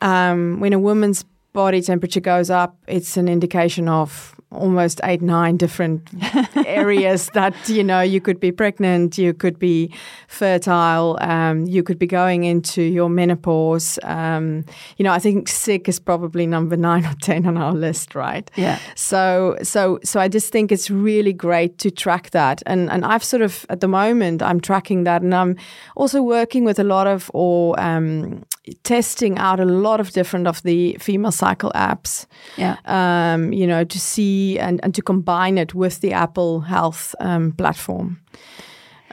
Um, 0.00 0.60
when 0.60 0.72
a 0.72 0.78
woman's 0.78 1.24
body 1.52 1.82
temperature 1.82 2.20
goes 2.20 2.50
up, 2.50 2.76
it's 2.86 3.16
an 3.16 3.28
indication 3.28 3.88
of 3.88 4.34
almost 4.52 5.00
eight, 5.04 5.22
nine 5.22 5.56
different 5.56 6.08
areas 6.66 7.30
that, 7.34 7.54
you 7.68 7.84
know, 7.84 8.00
you 8.00 8.20
could 8.20 8.40
be 8.40 8.50
pregnant, 8.50 9.16
you 9.16 9.32
could 9.32 9.58
be 9.58 9.94
fertile, 10.26 11.16
um, 11.20 11.66
you 11.66 11.82
could 11.82 11.98
be 11.98 12.06
going 12.06 12.44
into 12.44 12.82
your 12.82 13.08
menopause. 13.08 13.98
Um, 14.02 14.64
you 14.96 15.04
know, 15.04 15.12
I 15.12 15.20
think 15.20 15.48
sick 15.48 15.88
is 15.88 16.00
probably 16.00 16.46
number 16.46 16.76
nine 16.76 17.06
or 17.06 17.14
10 17.22 17.46
on 17.46 17.56
our 17.56 17.72
list, 17.72 18.14
right? 18.14 18.50
Yeah. 18.56 18.78
So, 18.96 19.56
so, 19.62 20.00
so 20.02 20.18
I 20.18 20.26
just 20.26 20.50
think 20.50 20.72
it's 20.72 20.90
really 20.90 21.32
great 21.32 21.78
to 21.78 21.90
track 21.90 22.30
that, 22.30 22.62
and 22.66 22.90
and 22.90 23.04
I've 23.04 23.24
sort 23.24 23.42
of 23.42 23.66
at 23.68 23.80
the 23.80 23.88
moment 23.88 24.42
I'm 24.42 24.60
tracking 24.60 25.04
that, 25.04 25.22
and 25.22 25.34
I'm 25.34 25.56
also 25.96 26.22
working 26.22 26.64
with 26.64 26.78
a 26.78 26.84
lot 26.84 27.06
of 27.06 27.30
or 27.34 27.78
um, 27.80 28.44
testing 28.82 29.38
out 29.38 29.60
a 29.60 29.64
lot 29.64 30.00
of 30.00 30.12
different 30.12 30.46
of 30.46 30.62
the 30.62 30.96
female 31.00 31.32
cycle 31.32 31.70
apps. 31.74 32.26
Yeah. 32.56 32.76
Um, 32.84 33.52
you 33.52 33.66
know, 33.66 33.84
to 33.84 33.98
see 33.98 34.58
and 34.58 34.80
and 34.82 34.94
to 34.94 35.02
combine 35.02 35.60
it 35.60 35.74
with 35.74 36.00
the 36.00 36.12
Apple 36.12 36.60
Health 36.60 37.14
um, 37.20 37.52
platform. 37.52 38.20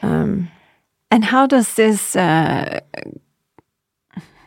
Um, 0.03 0.49
And 1.09 1.23
how 1.23 1.47
does 1.47 1.73
this 1.73 2.15
uh, 2.15 2.79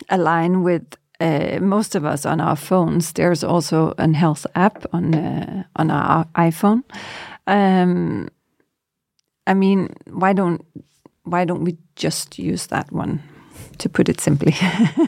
align 0.09 0.63
with 0.63 0.83
uh, 1.21 1.59
most 1.61 1.97
of 1.97 2.05
us 2.05 2.27
on 2.27 2.41
our 2.41 2.57
phones? 2.57 3.13
There's 3.13 3.45
also 3.45 3.95
an 3.97 4.15
health 4.15 4.47
app 4.55 4.85
on 4.93 5.15
uh, 5.15 5.63
on 5.77 5.91
our 5.91 6.27
iPhone. 6.35 6.83
Um, 7.47 8.29
I 9.51 9.55
mean, 9.55 9.89
why 10.05 10.35
don't 10.35 10.61
why 11.25 11.47
don't 11.47 11.65
we 11.65 11.77
just 11.97 12.39
use 12.39 12.69
that 12.69 12.93
one? 12.93 13.21
To 13.81 13.89
put 13.89 14.09
it 14.09 14.21
simply, 14.21 14.55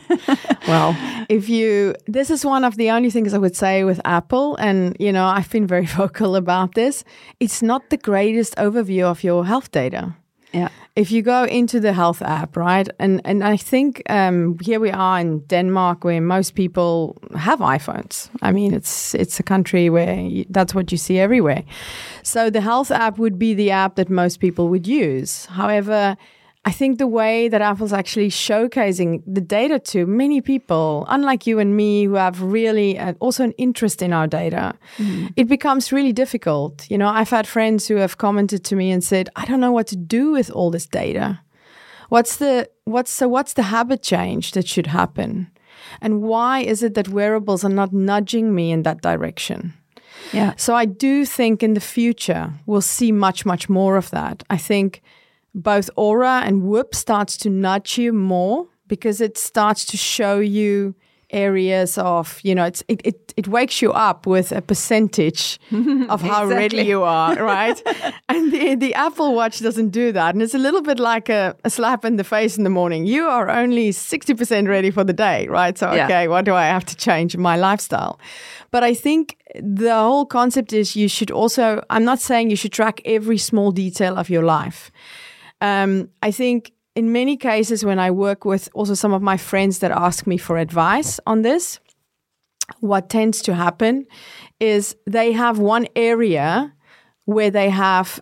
well, 0.67 0.97
if 1.29 1.49
you, 1.49 1.95
this 2.07 2.31
is 2.31 2.43
one 2.45 2.64
of 2.64 2.76
the 2.76 2.91
only 2.91 3.11
things 3.11 3.35
I 3.35 3.38
would 3.38 3.55
say 3.55 3.85
with 3.85 4.00
Apple, 4.05 4.57
and 4.57 4.97
you 4.99 5.12
know, 5.12 5.26
I've 5.26 5.50
been 5.50 5.67
very 5.67 5.87
vocal 5.99 6.37
about 6.37 6.75
this. 6.75 7.05
It's 7.38 7.62
not 7.62 7.91
the 7.91 7.99
greatest 7.99 8.57
overview 8.57 9.05
of 9.05 9.23
your 9.23 9.45
health 9.45 9.71
data. 9.71 10.14
yeah, 10.55 10.69
if 10.95 11.11
you 11.11 11.23
go 11.23 11.45
into 11.45 11.81
the 11.81 11.93
health 11.93 12.23
app, 12.23 12.57
right, 12.57 12.88
and 12.99 13.21
and 13.25 13.43
I 13.43 13.57
think 13.57 14.02
um, 14.11 14.59
here 14.62 14.81
we 14.81 14.91
are 14.91 15.21
in 15.21 15.41
Denmark, 15.47 16.05
where 16.05 16.21
most 16.21 16.55
people 16.55 17.17
have 17.37 17.61
iPhones. 17.61 18.28
I 18.43 18.52
mean, 18.52 18.75
it's 18.75 19.15
it's 19.15 19.41
a 19.41 19.43
country 19.43 19.91
where 19.91 20.15
you, 20.15 20.45
that's 20.50 20.75
what 20.75 20.93
you 20.93 20.99
see 20.99 21.19
everywhere. 21.19 21.65
So 22.23 22.50
the 22.50 22.61
health 22.61 22.91
app 22.91 23.19
would 23.19 23.39
be 23.39 23.54
the 23.54 23.71
app 23.71 23.97
that 23.97 24.08
most 24.11 24.41
people 24.41 24.69
would 24.69 24.87
use. 24.87 25.47
However. 25.47 26.17
I 26.64 26.70
think 26.70 26.98
the 26.98 27.08
way 27.08 27.48
that 27.48 27.60
Apple's 27.60 27.92
actually 27.92 28.28
showcasing 28.28 29.22
the 29.26 29.40
data 29.40 29.80
to 29.80 30.06
many 30.06 30.40
people, 30.40 31.04
unlike 31.08 31.44
you 31.44 31.58
and 31.58 31.76
me, 31.76 32.04
who 32.04 32.14
have 32.14 32.40
really 32.40 32.96
uh, 32.96 33.14
also 33.18 33.42
an 33.42 33.52
interest 33.58 34.00
in 34.00 34.12
our 34.12 34.28
data, 34.28 34.75
it 35.36 35.48
becomes 35.48 35.90
really 35.90 36.12
difficult. 36.12 36.88
You 36.88 36.98
know, 36.98 37.08
I've 37.08 37.30
had 37.30 37.48
friends 37.48 37.88
who 37.88 37.96
have 37.96 38.16
commented 38.16 38.62
to 38.64 38.76
me 38.76 38.92
and 38.92 39.02
said, 39.02 39.28
"I 39.34 39.44
don't 39.44 39.60
know 39.60 39.72
what 39.72 39.88
to 39.88 39.96
do 39.96 40.30
with 40.30 40.50
all 40.50 40.70
this 40.70 40.86
data. 40.86 41.40
What's 42.10 42.36
the 42.36 42.68
what's 42.84 43.10
so 43.10 43.26
what's 43.28 43.54
the 43.54 43.64
habit 43.64 44.02
change 44.02 44.52
that 44.52 44.68
should 44.68 44.86
happen, 44.86 45.50
and 46.00 46.22
why 46.22 46.60
is 46.60 46.82
it 46.82 46.94
that 46.94 47.08
wearables 47.08 47.64
are 47.64 47.75
not 47.75 47.92
nudging 47.92 48.54
me 48.54 48.70
in 48.70 48.82
that 48.82 49.02
direction?" 49.02 49.72
yeah, 50.32 50.54
So 50.56 50.75
I 50.75 50.84
do 50.86 51.25
think 51.25 51.62
in 51.62 51.75
the 51.75 51.80
future 51.80 52.52
we'll 52.66 52.82
see 52.82 53.12
much, 53.12 53.44
much 53.44 53.68
more 53.68 53.96
of 53.96 54.10
that. 54.10 54.44
I 54.48 54.56
think 54.56 55.02
both 55.54 55.91
Oura 55.97 56.43
and 56.43 56.62
Whoop 56.62 56.95
starts 56.95 57.36
to 57.38 57.50
nudge 57.50 57.99
you 57.99 58.12
more 58.12 58.67
because 58.88 59.21
it 59.21 59.36
starts 59.38 59.84
to 59.86 59.97
show 59.97 60.38
you 60.38 60.95
areas 61.30 61.97
of, 61.97 62.38
you 62.43 62.54
know, 62.54 62.65
it's, 62.65 62.84
it, 62.88 63.00
it, 63.04 63.32
it 63.38 63.49
wakes 63.49 63.80
you 63.80 63.91
up 63.93 64.26
with 64.26 64.52
a 64.52 64.60
percentage 64.60 65.58
of 66.10 66.21
how 66.21 66.45
ready 66.60 66.82
you 66.82 67.02
are, 67.02 67.34
right? 67.36 67.80
and 68.28 68.52
the, 68.52 68.75
the 68.75 68.95
Apple 68.95 69.34
Watch 69.34 69.60
doesn't 69.60 69.91
do 69.91 70.12
that. 70.12 70.34
And 70.34 70.43
it's 70.43 70.52
a 70.54 70.58
little 70.58 70.82
bit 70.82 70.99
like 70.99 71.30
a, 71.30 71.56
a 71.65 71.71
slap 71.71 72.04
in 72.04 72.17
the 72.17 72.25
face 72.25 72.58
in 72.58 72.65
the 72.65 72.71
morning. 72.71 73.06
You 73.06 73.25
are 73.25 73.49
only 73.49 73.91
60% 73.91 74.69
ready 74.69 74.91
for 74.91 75.04
the 75.04 75.15
day, 75.15 75.47
right? 75.49 75.76
So, 75.78 75.91
Yeah. 75.95 76.04
okay, 76.04 76.28
what 76.28 76.45
do 76.45 76.54
I 76.54 76.65
have 76.67 76.84
to 76.84 76.97
change 76.97 77.34
in 77.34 77.41
my 77.41 77.56
lifestyle? 77.56 78.21
But 78.71 78.84
I 78.84 78.93
think 78.93 79.38
the 79.58 79.95
whole 79.95 80.26
concept 80.26 80.73
is 80.75 80.97
you 80.97 81.08
should 81.08 81.30
also, 81.30 81.82
I'm 81.88 82.04
not 82.04 82.21
saying 82.21 82.50
you 82.50 82.56
should 82.56 82.73
track 82.73 83.00
every 83.06 83.38
small 83.38 83.71
detail 83.73 84.19
of 84.19 84.28
your 84.28 84.43
life. 84.43 84.91
Um, 85.62 86.10
I 86.22 86.32
think 86.32 86.72
in 86.94 87.12
many 87.12 87.36
cases, 87.36 87.84
when 87.84 87.98
I 87.98 88.10
work 88.10 88.44
with 88.44 88.68
also 88.75 88.94
some 88.94 89.14
of 89.14 89.22
my 89.22 89.38
friends 89.38 89.78
that 89.78 89.90
ask 89.90 90.26
me 90.26 90.36
for 90.36 90.58
advice 90.58 91.20
on 91.26 91.42
this, 91.42 91.80
what 92.80 93.08
tends 93.08 93.40
to 93.42 93.54
happen 93.54 94.06
is 94.60 94.96
they 95.06 95.32
have 95.32 95.58
one 95.58 95.86
area 95.96 96.75
where 97.25 97.50
they 97.50 97.70
have 97.70 98.20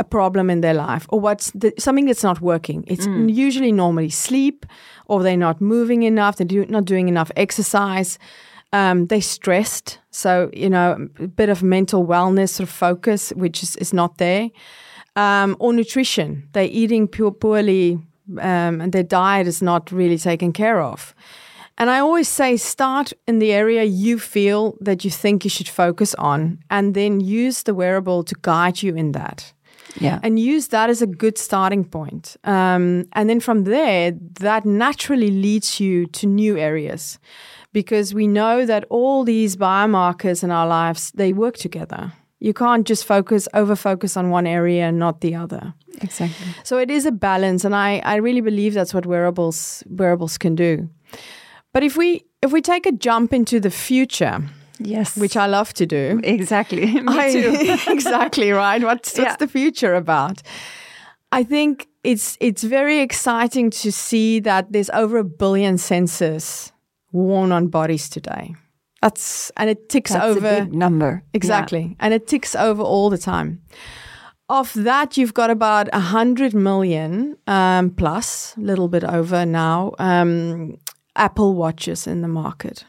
a 0.00 0.04
problem 0.04 0.50
in 0.50 0.60
their 0.60 0.74
life 0.74 1.04
or 1.08 1.18
what's 1.18 1.50
the, 1.50 1.72
something 1.78 2.04
that's 2.06 2.22
not 2.22 2.40
working. 2.40 2.84
It's 2.86 3.06
usually 3.06 3.72
normally 3.72 4.10
sleep 4.10 4.64
or 5.06 5.24
they're 5.24 5.36
not 5.36 5.60
moving 5.60 6.04
enough, 6.04 6.36
they're 6.36 6.46
do, 6.46 6.64
not 6.66 6.84
doing 6.84 7.08
enough 7.08 7.32
exercise. 7.34 8.20
Um, 8.72 9.06
they're 9.06 9.20
stressed. 9.20 9.98
So, 10.10 10.50
you 10.52 10.70
know, 10.70 11.08
a 11.18 11.26
bit 11.26 11.48
of 11.48 11.62
mental 11.62 12.06
wellness 12.06 12.50
sort 12.50 12.68
of 12.68 12.74
focus, 12.74 13.30
which 13.30 13.64
is, 13.64 13.74
is 13.76 13.92
not 13.92 14.18
there. 14.18 14.50
Um, 15.20 15.56
or 15.58 15.72
nutrition. 15.72 16.48
They're 16.52 16.70
eating 16.70 17.08
poor, 17.08 17.32
poorly 17.32 17.98
um, 18.38 18.80
and 18.80 18.92
their 18.92 19.02
diet 19.02 19.46
is 19.46 19.60
not 19.60 19.90
really 19.90 20.18
taken 20.18 20.52
care 20.52 20.80
of. 20.80 21.14
And 21.76 21.90
I 21.90 21.98
always 22.00 22.28
say 22.28 22.56
start 22.56 23.12
in 23.26 23.38
the 23.38 23.52
area 23.52 23.84
you 23.84 24.18
feel 24.18 24.76
that 24.80 25.04
you 25.04 25.10
think 25.10 25.44
you 25.44 25.50
should 25.50 25.68
focus 25.68 26.14
on 26.14 26.58
and 26.68 26.94
then 26.94 27.20
use 27.20 27.62
the 27.62 27.74
wearable 27.74 28.24
to 28.24 28.34
guide 28.42 28.82
you 28.82 28.96
in 28.96 29.12
that 29.12 29.52
yeah, 30.00 30.20
and 30.22 30.38
use 30.38 30.68
that 30.68 30.90
as 30.90 31.02
a 31.02 31.06
good 31.06 31.38
starting 31.38 31.84
point. 31.84 32.36
Um, 32.44 33.06
and 33.12 33.28
then 33.28 33.40
from 33.40 33.64
there, 33.64 34.12
that 34.40 34.64
naturally 34.64 35.30
leads 35.30 35.80
you 35.80 36.06
to 36.06 36.26
new 36.26 36.56
areas 36.56 37.18
because 37.72 38.14
we 38.14 38.26
know 38.26 38.66
that 38.66 38.84
all 38.90 39.24
these 39.24 39.56
biomarkers 39.56 40.42
in 40.42 40.50
our 40.50 40.66
lives, 40.66 41.10
they 41.12 41.32
work 41.32 41.56
together. 41.56 42.12
You 42.40 42.52
can't 42.54 42.86
just 42.86 43.04
focus, 43.04 43.48
over 43.52 43.74
focus 43.76 44.16
on 44.16 44.30
one 44.30 44.46
area 44.46 44.84
and 44.88 44.98
not 44.98 45.20
the 45.20 45.34
other. 45.34 45.74
exactly. 46.00 46.46
So 46.64 46.78
it 46.78 46.90
is 46.90 47.06
a 47.06 47.10
balance, 47.12 47.64
and 47.64 47.74
I, 47.74 48.00
I 48.04 48.16
really 48.16 48.40
believe 48.42 48.74
that's 48.74 48.94
what 48.94 49.06
wearables 49.06 49.82
wearables 49.88 50.38
can 50.38 50.54
do. 50.54 50.88
But 51.72 51.82
if 51.82 51.96
we 51.96 52.22
if 52.42 52.52
we 52.52 52.60
take 52.60 52.86
a 52.86 52.92
jump 52.92 53.32
into 53.32 53.60
the 53.60 53.70
future, 53.70 54.40
Yes, 54.80 55.16
which 55.16 55.36
I 55.36 55.46
love 55.48 55.72
to 55.74 55.86
do, 55.86 56.20
exactly. 56.22 56.86
Me 57.02 57.02
I- 57.08 57.32
too. 57.32 57.76
exactly 57.92 58.52
right. 58.52 58.80
What's, 58.82 59.18
what's 59.18 59.30
Yeah. 59.30 59.36
the 59.36 59.48
future 59.48 59.94
about? 59.96 60.40
I 61.32 61.44
think 61.44 61.88
it's 62.04 62.36
it's 62.40 62.62
very 62.62 63.00
exciting 63.00 63.70
to 63.82 63.90
see 63.90 64.40
that 64.40 64.70
there's 64.72 64.90
over 64.90 65.18
a 65.18 65.24
billion 65.24 65.76
sensors 65.78 66.72
worn 67.12 67.50
on 67.52 67.66
bodies 67.70 68.08
today. 68.08 68.54
That's 69.02 69.52
and 69.56 69.70
it 69.70 69.88
ticks 69.88 70.12
That's 70.12 70.24
over 70.24 70.46
a 70.46 70.60
big 70.64 70.74
number. 70.74 71.22
exactly, 71.32 71.96
and 72.00 72.12
it 72.14 72.26
ticks 72.26 72.54
over 72.56 72.82
all 72.82 73.10
the 73.10 73.18
time. 73.18 73.62
Of 74.48 74.72
that, 74.74 75.16
you've 75.16 75.34
got 75.34 75.50
about 75.50 75.88
a 75.92 76.00
hundred 76.00 76.54
million 76.54 77.36
um, 77.46 77.90
plus, 77.90 78.54
a 78.56 78.60
little 78.60 78.88
bit 78.88 79.04
over 79.04 79.44
now, 79.46 79.92
um, 79.98 80.78
Apple 81.16 81.54
watches 81.54 82.06
in 82.06 82.22
the 82.22 82.28
market. 82.28 82.84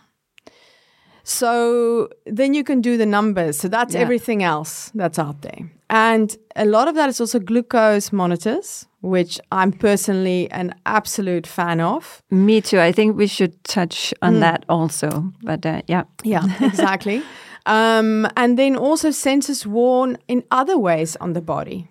So 1.23 2.09
then 2.25 2.53
you 2.53 2.63
can 2.63 2.81
do 2.81 2.97
the 2.97 3.05
numbers. 3.05 3.57
So 3.59 3.67
that's 3.67 3.93
Yeah. 3.93 4.01
everything 4.01 4.41
else 4.41 4.91
that's 4.95 5.19
out 5.19 5.41
there. 5.41 5.69
And 5.89 6.35
a 6.55 6.65
lot 6.65 6.87
of 6.87 6.95
that 6.95 7.09
is 7.09 7.19
also 7.21 7.39
glucose 7.39 8.11
monitors, 8.11 8.87
which 9.01 9.39
I'm 9.51 9.71
personally 9.71 10.47
an 10.51 10.73
absolute 10.85 11.47
fan 11.47 11.79
of. 11.79 12.21
Me 12.29 12.61
too. 12.61 12.79
I 12.79 12.91
think 12.91 13.17
we 13.17 13.27
should 13.27 13.53
touch 13.63 14.13
on 14.21 14.35
Mm. 14.35 14.39
that 14.39 14.65
also. 14.67 15.31
But 15.43 15.65
uh, 15.65 15.81
yeah, 15.87 16.03
Yeah, 16.23 16.43
exactly. 16.61 17.21
um, 17.65 18.27
and 18.35 18.57
then 18.57 18.75
also 18.75 19.09
sensors 19.11 19.65
worn 19.65 20.17
in 20.27 20.43
other 20.51 20.77
ways 20.77 21.15
on 21.21 21.33
the 21.33 21.41
body. 21.41 21.87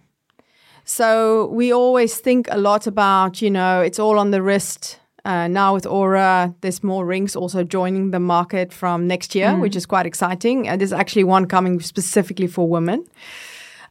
So 0.85 1.47
we 1.53 1.73
always 1.73 2.17
think 2.21 2.49
a 2.51 2.59
lot 2.59 2.87
about, 2.87 3.43
you 3.43 3.51
know, 3.51 3.81
it's 3.83 3.99
all 3.99 4.19
on 4.19 4.31
the 4.31 4.41
wrist. 4.43 4.99
Uh, 5.25 5.47
now 5.49 5.75
with 5.75 5.85
Oura, 5.85 6.55
there's 6.63 6.83
more 6.83 7.05
rings 7.05 7.37
also 7.37 7.63
joining 7.63 8.11
the 8.13 8.21
market 8.21 8.73
from 8.73 9.07
next 9.07 9.35
year, 9.35 9.55
which 9.59 9.77
is 9.77 9.85
quite 9.87 10.07
exciting. 10.07 10.67
And 10.69 10.81
there's 10.81 10.93
actually 10.93 11.25
one 11.25 11.47
coming 11.47 11.81
specifically 11.81 12.47
for 12.47 12.67
women. 12.67 13.05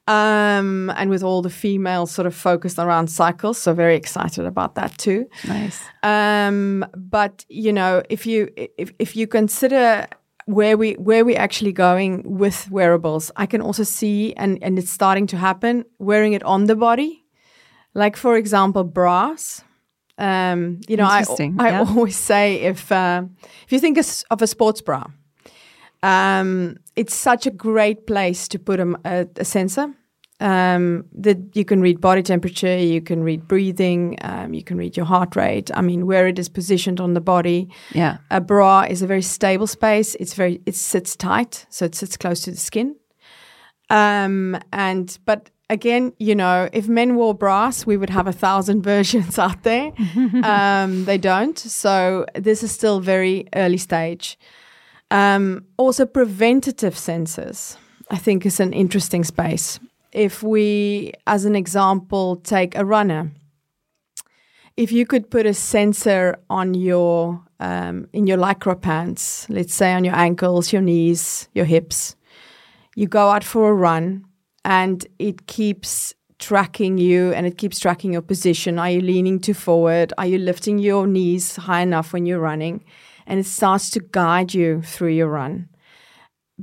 Um, 0.08 0.90
and 0.96 1.10
with 1.10 1.22
all 1.22 1.42
the 1.42 1.50
females 1.50 2.12
sort 2.12 2.28
of 2.28 2.34
focused 2.34 2.80
around 2.80 3.10
cycles, 3.10 3.58
so 3.58 3.74
very 3.74 3.96
excited 3.96 4.46
about 4.46 4.76
that 4.76 4.98
too. 4.98 5.26
nice. 5.46 5.82
Um, 6.02 6.86
but 6.96 7.44
you 7.50 7.74
know, 7.74 8.04
if 8.10 8.26
you 8.26 8.50
if 8.56 8.94
if 9.00 9.16
you 9.18 9.28
consider 9.28 10.08
where 10.48 10.78
we 10.78 10.94
where 10.94 11.26
we 11.26 11.36
actually 11.36 11.74
going 11.74 12.24
with 12.24 12.72
wearables, 12.72 13.32
I 13.36 13.46
can 13.46 13.62
also 13.62 13.84
see 13.84 14.34
and 14.36 14.64
and 14.64 14.80
it's 14.80 14.90
starting 14.90 15.28
to 15.28 15.38
happen 15.38 15.84
wearing 16.00 16.34
it 16.34 16.44
on 16.44 16.66
the 16.66 16.76
body, 16.76 17.26
like 17.94 18.16
for 18.16 18.38
example, 18.38 18.84
bras. 18.86 19.64
Um, 20.18 20.80
you 20.88 20.96
know, 20.98 21.06
I 21.06 21.24
I 21.60 21.70
yeah. 21.70 21.86
always 21.88 22.16
say 22.16 22.62
if 22.62 22.92
uh, 22.92 23.24
if 23.66 23.72
you 23.72 23.80
think 23.80 23.98
of 23.98 24.08
of 24.32 24.42
a 24.42 24.48
sports 24.48 24.82
bra, 24.82 25.04
um, 26.02 26.78
it's 26.98 27.16
such 27.16 27.46
a 27.46 27.52
great 27.52 28.08
place 28.08 28.48
to 28.50 28.60
put 28.60 28.80
a, 28.80 29.00
a, 29.06 29.28
a 29.38 29.46
sensor. 29.46 29.94
Um, 30.40 31.06
that 31.14 31.56
you 31.56 31.66
can 31.66 31.82
read 31.82 32.00
body 32.00 32.22
temperature, 32.22 32.78
you 32.78 33.02
can 33.02 33.24
read 33.24 33.48
breathing, 33.48 34.18
um, 34.22 34.54
you 34.54 34.64
can 34.64 34.78
read 34.78 34.96
your 34.96 35.08
heart 35.08 35.36
rate. 35.36 35.72
I 35.74 35.82
mean, 35.82 36.06
where 36.06 36.28
it 36.28 36.38
is 36.38 36.48
positioned 36.48 37.00
on 37.00 37.16
the 37.16 37.22
body. 37.22 37.70
Yeah. 37.92 38.18
A 38.30 38.40
bra 38.40 38.82
is 38.88 39.02
a 39.02 39.08
very 39.08 39.24
stable 39.24 39.66
space. 39.66 40.14
It's 40.20 40.36
very 40.36 40.62
it 40.68 40.76
sits 40.76 41.16
tight, 41.16 41.66
so 41.70 41.86
it 41.86 41.96
sits 41.96 42.18
close 42.18 42.42
to 42.42 42.52
the 42.52 42.58
skin. 42.58 42.98
Um, 43.90 44.60
and 44.72 45.18
but 45.26 45.50
again, 45.72 46.14
you 46.20 46.36
know, 46.36 46.70
if 46.72 46.88
men 46.88 47.16
wore 47.16 47.34
bras, 47.34 47.88
we 47.88 47.98
would 47.98 48.12
have 48.12 48.28
a 48.28 48.34
thousand 48.34 48.84
versions 48.94 49.40
out 49.40 49.64
there. 49.64 49.92
um, 50.44 51.06
they 51.06 51.18
don't, 51.18 51.58
so 51.58 52.28
this 52.36 52.62
is 52.62 52.72
still 52.72 53.00
very 53.00 53.48
early 53.56 53.78
stage. 53.78 54.38
Um, 55.12 55.66
also, 55.78 56.06
preventative 56.06 56.96
sensors, 56.96 57.78
I 58.12 58.18
think, 58.18 58.46
is 58.46 58.60
an 58.60 58.74
interesting 58.74 59.24
space. 59.24 59.80
If 60.12 60.44
we, 60.44 61.14
as 61.26 61.46
an 61.46 61.56
example, 61.56 62.38
take 62.38 62.76
a 62.76 62.86
runner, 62.86 63.32
if 64.76 64.92
you 64.92 65.06
could 65.06 65.30
put 65.30 65.46
a 65.46 65.54
sensor 65.54 66.38
on 66.50 66.74
your 66.74 67.44
um, 67.60 68.08
in 68.14 68.28
your 68.28 68.38
lycra 68.38 68.80
pants, 68.80 69.50
let's 69.50 69.74
say 69.74 69.94
on 69.94 70.04
your 70.04 70.16
ankles, 70.16 70.72
your 70.72 70.82
knees, 70.82 71.50
your 71.54 71.66
hips, 71.66 72.16
you 72.96 73.08
go 73.08 73.30
out 73.30 73.44
for 73.44 73.70
a 73.70 73.74
run, 73.74 74.26
and 74.64 75.08
it 75.18 75.48
keeps 75.48 76.14
tracking 76.40 76.98
you 76.98 77.34
and 77.34 77.48
it 77.48 77.58
keeps 77.58 77.80
tracking 77.80 78.14
your 78.14 78.22
position. 78.22 78.78
Are 78.78 78.92
you 78.92 79.02
leaning 79.02 79.40
too 79.40 79.54
forward? 79.54 80.14
Are 80.18 80.28
you 80.28 80.38
lifting 80.38 80.78
your 80.78 81.08
knees 81.08 81.56
high 81.56 81.82
enough 81.82 82.14
when 82.14 82.26
you're 82.26 82.40
running? 82.40 82.84
And 83.28 83.40
it 83.40 83.46
starts 83.46 83.92
to 83.92 84.00
guide 84.00 84.54
you 84.54 84.82
through 84.82 85.12
your 85.12 85.28
run. 85.28 85.70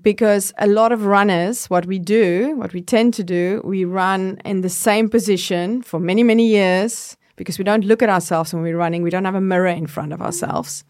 Because 0.00 0.52
a 0.58 0.66
lot 0.66 0.90
of 0.90 1.06
runners, 1.06 1.66
what 1.66 1.86
we 1.86 2.00
do, 2.00 2.56
what 2.56 2.72
we 2.72 2.82
tend 2.82 3.14
to 3.14 3.22
do, 3.22 3.60
we 3.62 3.84
run 3.84 4.38
in 4.44 4.62
the 4.62 4.68
same 4.68 5.08
position 5.08 5.82
for 5.82 6.00
many, 6.00 6.24
many 6.24 6.48
years 6.48 7.16
because 7.36 7.58
we 7.58 7.64
don't 7.64 7.84
look 7.84 8.02
at 8.02 8.08
ourselves 8.08 8.52
when 8.52 8.62
we're 8.62 8.76
running. 8.76 9.02
We 9.02 9.10
don't 9.10 9.24
have 9.24 9.36
a 9.36 9.40
mirror 9.40 9.68
in 9.68 9.86
front 9.86 10.12
of 10.12 10.20
ourselves. 10.20 10.84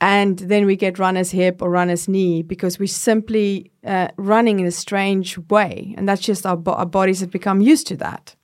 And 0.00 0.38
then 0.38 0.64
we 0.64 0.76
get 0.76 0.98
runner's 0.98 1.30
hip 1.30 1.60
or 1.60 1.70
runner's 1.70 2.08
knee 2.08 2.42
because 2.42 2.78
we're 2.78 2.86
simply 2.86 3.70
uh, 3.84 4.08
running 4.16 4.60
in 4.60 4.66
a 4.66 4.70
strange 4.70 5.36
way. 5.50 5.94
And 5.98 6.08
that's 6.08 6.22
just 6.22 6.46
our, 6.46 6.56
bo- 6.56 6.72
our 6.72 6.86
bodies 6.86 7.20
have 7.20 7.30
become 7.30 7.60
used 7.60 7.86
to 7.88 7.96
that. 7.96 8.34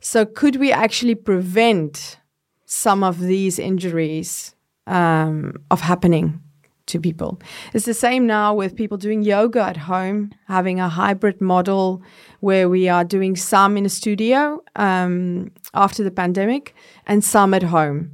So, 0.00 0.24
could 0.26 0.56
we 0.56 0.70
actually 0.70 1.14
prevent 1.14 2.18
some 2.66 3.02
of 3.02 3.18
these 3.18 3.58
injuries 3.58 4.54
um, 4.88 5.54
of 5.70 5.80
happening 5.80 6.40
to 6.86 7.00
people? 7.00 7.40
It's 7.74 7.84
the 7.84 7.94
same 7.94 8.26
now 8.26 8.54
with 8.54 8.74
people 8.74 8.96
doing 8.96 9.22
yoga 9.22 9.62
at 9.62 9.76
home, 9.76 10.32
having 10.46 10.80
a 10.80 10.88
hybrid 10.88 11.40
model 11.40 12.02
where 12.40 12.68
we 12.68 12.88
are 12.88 13.04
doing 13.04 13.36
some 13.36 13.76
in 13.76 13.86
a 13.86 13.88
studio 13.88 14.62
um, 14.76 15.50
after 15.74 16.02
the 16.02 16.10
pandemic 16.10 16.74
and 17.06 17.22
some 17.22 17.54
at 17.54 17.62
home 17.62 18.10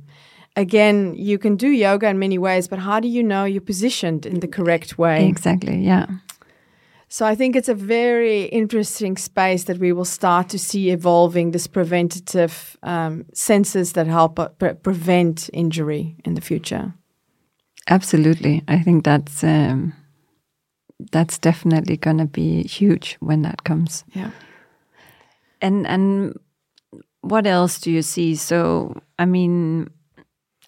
again, 0.57 1.15
you 1.17 1.39
can 1.39 1.57
do 1.57 1.69
yoga 1.69 2.09
in 2.09 2.19
many 2.19 2.39
ways, 2.39 2.69
but 2.69 2.79
how 2.79 3.01
do 3.01 3.09
you 3.09 3.23
know 3.23 3.45
you're 3.45 3.61
positioned 3.61 4.27
in 4.27 4.41
the 4.41 4.49
correct 4.49 4.99
way? 4.99 5.27
Exactly. 5.27 5.77
Yeah. 5.79 6.07
So 7.15 7.25
I 7.25 7.37
think 7.37 7.55
it's 7.55 7.69
a 7.69 7.77
very 7.77 8.47
interesting 8.47 9.17
space 9.17 9.65
that 9.65 9.79
we 9.79 9.93
will 9.93 10.05
start 10.05 10.49
to 10.49 10.59
see 10.59 10.91
evolving 10.91 11.53
this 11.53 11.69
preventative 11.69 12.77
um, 12.83 13.25
sensors 13.33 13.93
that 13.93 14.09
help 14.09 14.37
uh, 14.41 14.49
pre- 14.49 14.75
prevent 14.75 15.49
injury 15.53 16.17
in 16.25 16.35
the 16.35 16.41
future. 16.41 16.93
Absolutely. 17.89 18.65
I 18.67 18.81
think 18.81 19.05
that's 19.05 19.45
um, 19.45 19.93
that's 21.13 21.39
definitely 21.39 21.97
going 21.99 22.19
to 22.19 22.25
be 22.25 22.65
huge 22.65 23.17
when 23.21 23.43
that 23.43 23.63
comes. 23.63 24.05
Yeah. 24.13 24.33
And 25.61 25.87
and 25.87 26.37
what 27.21 27.47
else 27.47 27.79
do 27.79 27.93
you 27.93 28.03
see? 28.03 28.35
So 28.35 29.01
I 29.21 29.25
mean, 29.25 29.89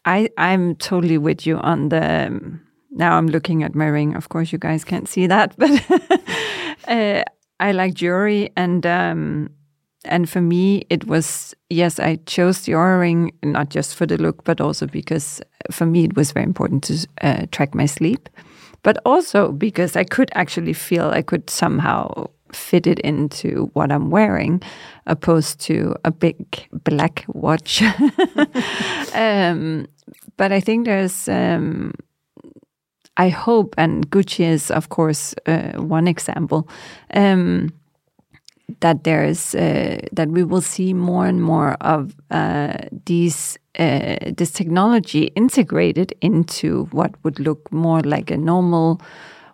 I 0.04 0.30
I'm 0.38 0.76
totally 0.76 1.18
with 1.18 1.44
you 1.44 1.56
on 1.56 1.88
the. 1.88 2.26
Um, 2.28 2.60
now 2.96 3.18
I'm 3.18 3.26
looking 3.26 3.62
at 3.62 3.74
my 3.74 3.86
ring. 3.86 4.16
Of 4.16 4.28
course, 4.28 4.52
you 4.52 4.58
guys 4.58 4.84
can't 4.84 5.08
see 5.08 5.26
that, 5.26 5.54
but 5.58 5.70
uh, 6.86 7.22
I 7.60 7.72
like 7.72 7.94
jewelry, 7.94 8.50
and 8.56 8.84
um, 8.86 9.50
and 10.04 10.28
for 10.28 10.40
me, 10.40 10.86
it 10.90 11.06
was 11.06 11.54
yes, 11.70 11.98
I 11.98 12.16
chose 12.26 12.62
the 12.62 12.72
Oura 12.72 13.00
ring 13.00 13.32
not 13.42 13.70
just 13.70 13.94
for 13.94 14.06
the 14.06 14.16
look, 14.16 14.44
but 14.44 14.60
also 14.60 14.86
because 14.86 15.40
for 15.70 15.86
me 15.86 16.04
it 16.04 16.16
was 16.16 16.32
very 16.32 16.44
important 16.44 16.84
to 16.84 17.06
uh, 17.22 17.46
track 17.50 17.74
my 17.74 17.86
sleep, 17.86 18.28
but 18.82 18.98
also 19.04 19.52
because 19.52 19.96
I 19.96 20.04
could 20.04 20.30
actually 20.34 20.72
feel 20.72 21.10
I 21.10 21.22
could 21.22 21.50
somehow 21.50 22.28
fit 22.52 22.86
it 22.86 23.00
into 23.00 23.70
what 23.72 23.90
I'm 23.90 24.10
wearing, 24.10 24.62
opposed 25.06 25.60
to 25.62 25.94
a 26.04 26.10
big 26.10 26.68
black 26.84 27.24
watch. 27.28 27.82
um, 29.14 29.86
but 30.36 30.52
I 30.52 30.60
think 30.60 30.86
there's. 30.86 31.28
Um, 31.28 31.92
I 33.16 33.28
hope, 33.30 33.74
and 33.78 34.10
Gucci 34.10 34.44
is, 34.44 34.70
of 34.70 34.88
course, 34.88 35.34
uh, 35.46 35.72
one 35.78 36.06
example, 36.06 36.68
um, 37.14 37.70
that 38.80 39.04
there 39.04 39.24
is 39.24 39.54
uh, 39.54 39.98
that 40.12 40.28
we 40.28 40.42
will 40.44 40.60
see 40.60 40.92
more 40.92 41.26
and 41.26 41.40
more 41.42 41.74
of 41.80 42.14
uh, 42.30 42.76
these 43.06 43.58
uh, 43.78 44.16
this 44.36 44.50
technology 44.50 45.24
integrated 45.34 46.12
into 46.20 46.86
what 46.86 47.12
would 47.22 47.38
look 47.38 47.70
more 47.72 48.00
like 48.00 48.30
a 48.30 48.36
normal 48.36 49.00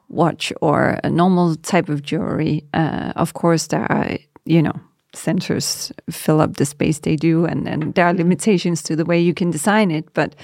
watch 0.09 0.53
or 0.61 0.99
a 1.05 1.11
normal 1.11 1.57
type 1.57 1.89
of 1.89 2.03
jewelry. 2.03 2.65
Uh, 2.73 3.13
of 3.17 3.35
course, 3.35 3.67
there 3.69 3.91
are 3.93 4.17
you 4.45 4.63
know 4.63 4.75
sensors 5.15 5.93
fill 6.11 6.41
up 6.41 6.57
the 6.57 6.65
space 6.65 7.01
they 7.01 7.17
do, 7.17 7.45
and, 7.45 7.69
and 7.69 7.95
there 7.95 8.07
are 8.07 8.15
limitations 8.15 8.83
to 8.83 8.97
the 8.97 9.05
way 9.05 9.21
you 9.21 9.35
can 9.35 9.51
design 9.51 9.91
it, 9.91 10.13
but. 10.15 10.35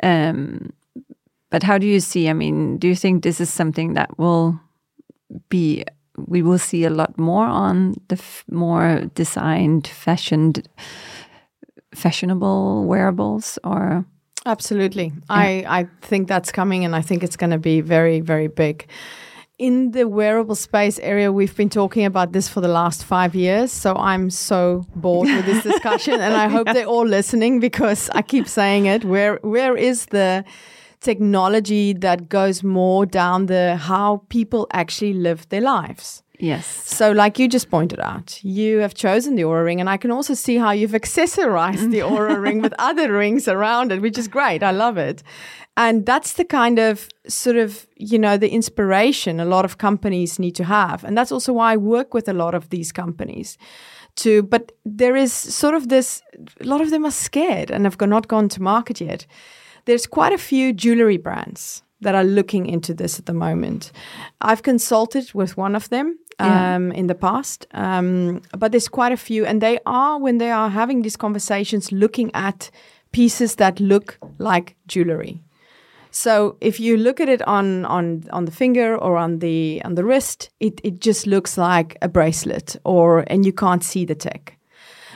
Um, 0.00 0.72
but 1.50 1.62
how 1.62 1.78
do 1.78 1.86
you 1.86 2.00
see? 2.00 2.28
I 2.28 2.32
mean, 2.32 2.78
do 2.78 2.88
you 2.88 2.94
think 2.94 3.22
this 3.22 3.40
is 3.40 3.52
something 3.52 3.94
that 3.94 4.18
will 4.18 4.60
be 5.48 5.84
we 6.26 6.42
will 6.42 6.58
see 6.58 6.84
a 6.84 6.90
lot 6.90 7.16
more 7.16 7.46
on 7.46 7.94
the 8.08 8.16
f- 8.16 8.44
more 8.50 9.02
designed, 9.14 9.86
fashioned, 9.86 10.68
fashionable 11.94 12.84
wearables, 12.86 13.58
or 13.62 14.04
Absolutely. 14.46 15.12
I, 15.28 15.64
I 15.68 15.88
think 16.00 16.26
that's 16.28 16.50
coming 16.50 16.84
and 16.84 16.96
I 16.96 17.02
think 17.02 17.22
it's 17.22 17.36
going 17.36 17.50
to 17.50 17.58
be 17.58 17.80
very, 17.80 18.20
very 18.20 18.48
big. 18.48 18.86
In 19.58 19.90
the 19.90 20.08
wearable 20.08 20.54
space 20.54 20.98
area, 21.00 21.32
we've 21.32 21.54
been 21.56 21.68
talking 21.68 22.04
about 22.04 22.32
this 22.32 22.48
for 22.48 22.60
the 22.60 22.68
last 22.68 23.04
five 23.04 23.34
years. 23.34 23.72
So 23.72 23.94
I'm 23.96 24.30
so 24.30 24.86
bored 24.94 25.28
with 25.28 25.44
this 25.44 25.64
discussion 25.64 26.14
and 26.20 26.34
I 26.34 26.48
hope 26.48 26.68
they're 26.72 26.86
all 26.86 27.06
listening 27.06 27.60
because 27.60 28.08
I 28.10 28.22
keep 28.22 28.48
saying 28.48 28.86
it. 28.86 29.04
Where 29.04 29.36
where 29.42 29.76
is 29.76 30.06
the 30.06 30.44
technology 31.00 31.92
that 31.92 32.28
goes 32.28 32.62
more 32.62 33.06
down 33.06 33.46
the 33.46 33.76
how 33.76 34.22
people 34.28 34.66
actually 34.72 35.14
live 35.14 35.48
their 35.48 35.60
lives? 35.60 36.22
Yes. 36.40 36.66
So, 36.66 37.10
like 37.10 37.38
you 37.38 37.48
just 37.48 37.68
pointed 37.68 37.98
out, 37.98 38.38
you 38.44 38.78
have 38.78 38.94
chosen 38.94 39.34
the 39.34 39.42
Oura 39.42 39.64
Ring, 39.64 39.80
and 39.80 39.90
I 39.90 39.96
can 39.96 40.12
also 40.12 40.34
see 40.34 40.56
how 40.56 40.70
you've 40.70 40.92
accessorized 40.92 41.90
the 41.90 41.98
mm. 41.98 42.10
Oura 42.10 42.40
Ring 42.40 42.62
with 42.62 42.74
other 42.78 43.12
rings 43.12 43.48
around 43.48 43.90
it, 43.90 44.00
which 44.00 44.16
is 44.16 44.28
great. 44.28 44.62
I 44.62 44.70
love 44.70 44.98
it. 44.98 45.22
And 45.76 46.04
that's 46.04 46.32
the 46.32 46.44
kind 46.44 46.80
of 46.80 47.08
sort 47.28 47.56
of, 47.56 47.86
you 47.96 48.18
know, 48.18 48.36
the 48.36 48.50
inspiration 48.50 49.38
a 49.38 49.44
lot 49.44 49.64
of 49.64 49.78
companies 49.78 50.38
need 50.38 50.56
to 50.56 50.64
have. 50.64 51.04
And 51.04 51.16
that's 51.16 51.30
also 51.30 51.52
why 51.52 51.74
I 51.74 51.76
work 51.76 52.14
with 52.14 52.28
a 52.28 52.32
lot 52.32 52.54
of 52.54 52.70
these 52.70 52.90
companies 52.90 53.56
to, 54.16 54.42
but 54.42 54.72
there 54.84 55.14
is 55.14 55.32
sort 55.32 55.76
of 55.76 55.88
this, 55.88 56.20
a 56.60 56.64
lot 56.64 56.80
of 56.80 56.90
them 56.90 57.04
are 57.04 57.12
scared 57.12 57.70
and 57.70 57.84
have 57.84 58.00
not 58.00 58.26
gone 58.26 58.48
to 58.48 58.62
market 58.62 59.00
yet. 59.00 59.24
There's 59.88 60.06
quite 60.06 60.34
a 60.34 60.38
few 60.38 60.74
jewelry 60.74 61.16
brands 61.16 61.82
that 62.02 62.14
are 62.14 62.22
looking 62.22 62.66
into 62.66 62.92
this 62.92 63.18
at 63.18 63.24
the 63.24 63.32
moment. 63.32 63.90
I've 64.42 64.62
consulted 64.62 65.32
with 65.32 65.56
one 65.56 65.74
of 65.74 65.88
them 65.88 66.18
yeah. 66.38 66.74
um, 66.74 66.92
in 66.92 67.06
the 67.06 67.14
past, 67.14 67.66
um, 67.72 68.42
but 68.58 68.70
there's 68.70 68.88
quite 68.88 69.12
a 69.12 69.16
few, 69.16 69.46
and 69.46 69.62
they 69.62 69.78
are 69.86 70.20
when 70.20 70.36
they 70.36 70.50
are 70.50 70.68
having 70.68 71.00
these 71.00 71.16
conversations, 71.16 71.90
looking 71.90 72.30
at 72.34 72.70
pieces 73.12 73.54
that 73.56 73.80
look 73.80 74.18
like 74.36 74.76
jewelry. 74.88 75.42
So 76.10 76.58
if 76.60 76.78
you 76.78 76.98
look 76.98 77.18
at 77.18 77.30
it 77.30 77.40
on 77.48 77.86
on 77.86 78.24
on 78.30 78.44
the 78.44 78.52
finger 78.52 78.94
or 78.94 79.16
on 79.16 79.38
the 79.38 79.80
on 79.86 79.94
the 79.94 80.04
wrist, 80.04 80.50
it 80.60 80.82
it 80.84 81.00
just 81.00 81.26
looks 81.26 81.56
like 81.56 81.96
a 82.02 82.08
bracelet, 82.08 82.76
or 82.84 83.24
and 83.26 83.46
you 83.46 83.54
can't 83.54 83.82
see 83.82 84.04
the 84.04 84.14
tech. 84.14 84.58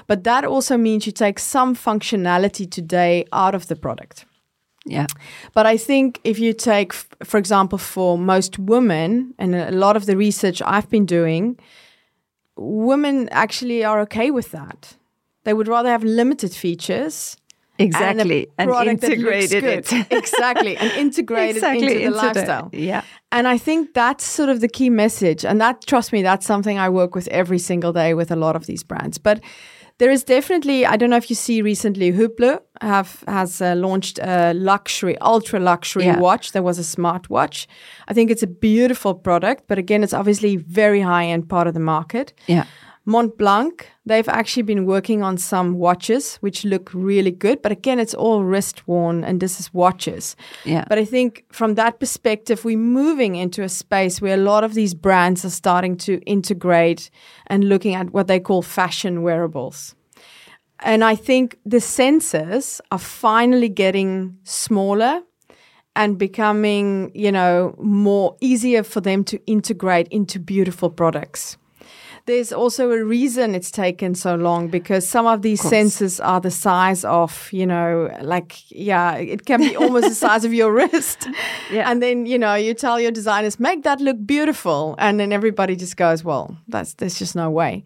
But 0.06 0.24
that 0.24 0.46
also 0.46 0.78
means 0.78 1.04
you 1.04 1.12
take 1.12 1.38
some 1.38 1.76
functionality 1.76 2.66
today 2.70 3.26
out 3.32 3.54
of 3.54 3.66
the 3.66 3.76
product. 3.76 4.24
Yeah. 4.84 5.06
But 5.54 5.66
I 5.66 5.76
think 5.76 6.20
if 6.24 6.38
you 6.38 6.52
take, 6.52 6.92
for 6.92 7.38
example, 7.38 7.78
for 7.78 8.18
most 8.18 8.58
women, 8.58 9.34
and 9.38 9.54
a 9.54 9.70
lot 9.70 9.96
of 9.96 10.06
the 10.06 10.16
research 10.16 10.60
I've 10.64 10.88
been 10.90 11.06
doing, 11.06 11.58
women 12.56 13.28
actually 13.30 13.84
are 13.84 14.00
okay 14.00 14.30
with 14.30 14.50
that. 14.50 14.96
They 15.44 15.54
would 15.54 15.68
rather 15.68 15.88
have 15.88 16.04
limited 16.04 16.52
features. 16.52 17.36
Exactly. 17.78 18.48
And, 18.58 18.70
and 18.70 18.88
integrated 18.88 19.64
it. 19.64 19.92
exactly. 20.10 20.76
And 20.76 20.90
integrated 20.92 21.56
exactly. 21.56 21.86
into 21.86 21.98
the 21.98 22.04
into 22.04 22.16
lifestyle. 22.16 22.68
The, 22.68 22.80
yeah. 22.80 23.02
And 23.32 23.48
I 23.48 23.58
think 23.58 23.94
that's 23.94 24.24
sort 24.24 24.50
of 24.50 24.60
the 24.60 24.68
key 24.68 24.90
message. 24.90 25.44
And 25.44 25.60
that, 25.60 25.84
trust 25.86 26.12
me, 26.12 26.22
that's 26.22 26.46
something 26.46 26.78
I 26.78 26.88
work 26.90 27.14
with 27.14 27.28
every 27.28 27.58
single 27.58 27.92
day 27.92 28.14
with 28.14 28.30
a 28.30 28.36
lot 28.36 28.56
of 28.56 28.66
these 28.66 28.82
brands. 28.84 29.18
But 29.18 29.40
there 29.98 30.10
is 30.10 30.24
definitely 30.24 30.86
I 30.86 30.96
don't 30.96 31.10
know 31.10 31.16
if 31.16 31.30
you 31.30 31.36
see 31.36 31.62
recently 31.62 32.12
Hublot 32.12 32.60
have 32.80 33.22
has 33.26 33.60
uh, 33.60 33.74
launched 33.76 34.18
a 34.18 34.52
luxury 34.54 35.16
ultra 35.18 35.60
luxury 35.60 36.04
yeah. 36.04 36.18
watch. 36.18 36.52
There 36.52 36.62
was 36.62 36.78
a 36.78 36.84
smart 36.84 37.30
watch 37.30 37.68
I 38.08 38.14
think 38.14 38.30
it's 38.30 38.42
a 38.42 38.46
beautiful 38.46 39.14
product 39.14 39.64
but 39.68 39.78
again 39.78 40.02
it's 40.02 40.14
obviously 40.14 40.56
very 40.56 41.00
high 41.00 41.26
end 41.26 41.48
part 41.48 41.66
of 41.66 41.74
the 41.74 41.80
market. 41.80 42.32
Yeah 42.46 42.66
Montblanc, 43.06 43.82
they've 44.06 44.28
actually 44.28 44.62
been 44.62 44.86
working 44.86 45.22
on 45.22 45.36
some 45.36 45.74
watches 45.74 46.36
which 46.36 46.64
look 46.64 46.90
really 46.94 47.32
good, 47.32 47.60
but 47.60 47.72
again, 47.72 47.98
it's 47.98 48.14
all 48.14 48.44
wrist 48.44 48.86
worn 48.86 49.24
and 49.24 49.40
this 49.40 49.58
is 49.58 49.74
watches. 49.74 50.36
Yeah. 50.64 50.84
But 50.88 50.98
I 50.98 51.04
think 51.04 51.44
from 51.50 51.74
that 51.74 51.98
perspective, 51.98 52.64
we're 52.64 52.78
moving 52.78 53.34
into 53.34 53.62
a 53.62 53.68
space 53.68 54.20
where 54.20 54.34
a 54.34 54.42
lot 54.42 54.62
of 54.62 54.74
these 54.74 54.94
brands 54.94 55.44
are 55.44 55.50
starting 55.50 55.96
to 55.98 56.20
integrate 56.20 57.10
and 57.48 57.68
looking 57.68 57.94
at 57.94 58.12
what 58.12 58.28
they 58.28 58.38
call 58.38 58.62
fashion 58.62 59.22
wearables. 59.22 59.96
And 60.78 61.02
I 61.02 61.16
think 61.16 61.58
the 61.64 61.78
sensors 61.78 62.80
are 62.92 62.98
finally 62.98 63.68
getting 63.68 64.36
smaller 64.44 65.22
and 65.94 66.18
becoming, 66.18 67.10
you 67.14 67.32
know, 67.32 67.74
more 67.78 68.36
easier 68.40 68.82
for 68.82 69.00
them 69.00 69.24
to 69.24 69.44
integrate 69.46 70.08
into 70.08 70.38
beautiful 70.38 70.88
products 70.88 71.56
there's 72.26 72.52
also 72.52 72.90
a 72.90 73.04
reason 73.04 73.54
it's 73.54 73.70
taken 73.70 74.14
so 74.14 74.34
long 74.34 74.68
because 74.68 75.08
some 75.08 75.26
of 75.26 75.42
these 75.42 75.64
of 75.64 75.72
sensors 75.72 76.24
are 76.24 76.40
the 76.40 76.50
size 76.50 77.04
of, 77.04 77.48
you 77.52 77.66
know, 77.66 78.16
like, 78.22 78.70
yeah, 78.70 79.16
it 79.16 79.44
can 79.44 79.60
be 79.60 79.76
almost 79.76 80.08
the 80.08 80.14
size 80.14 80.44
of 80.44 80.54
your 80.54 80.72
wrist. 80.76 81.28
Yeah. 81.70 81.90
And 81.90 82.02
then, 82.02 82.26
you 82.26 82.38
know, 82.38 82.54
you 82.54 82.74
tell 82.74 83.00
your 83.00 83.10
designers, 83.10 83.58
make 83.58 83.82
that 83.82 84.00
look 84.00 84.24
beautiful. 84.24 84.94
And 84.98 85.18
then 85.18 85.32
everybody 85.32 85.76
just 85.76 85.96
goes, 85.96 86.22
well, 86.22 86.56
that's, 86.68 86.94
there's 86.94 87.18
just 87.18 87.34
no 87.34 87.50
way. 87.50 87.84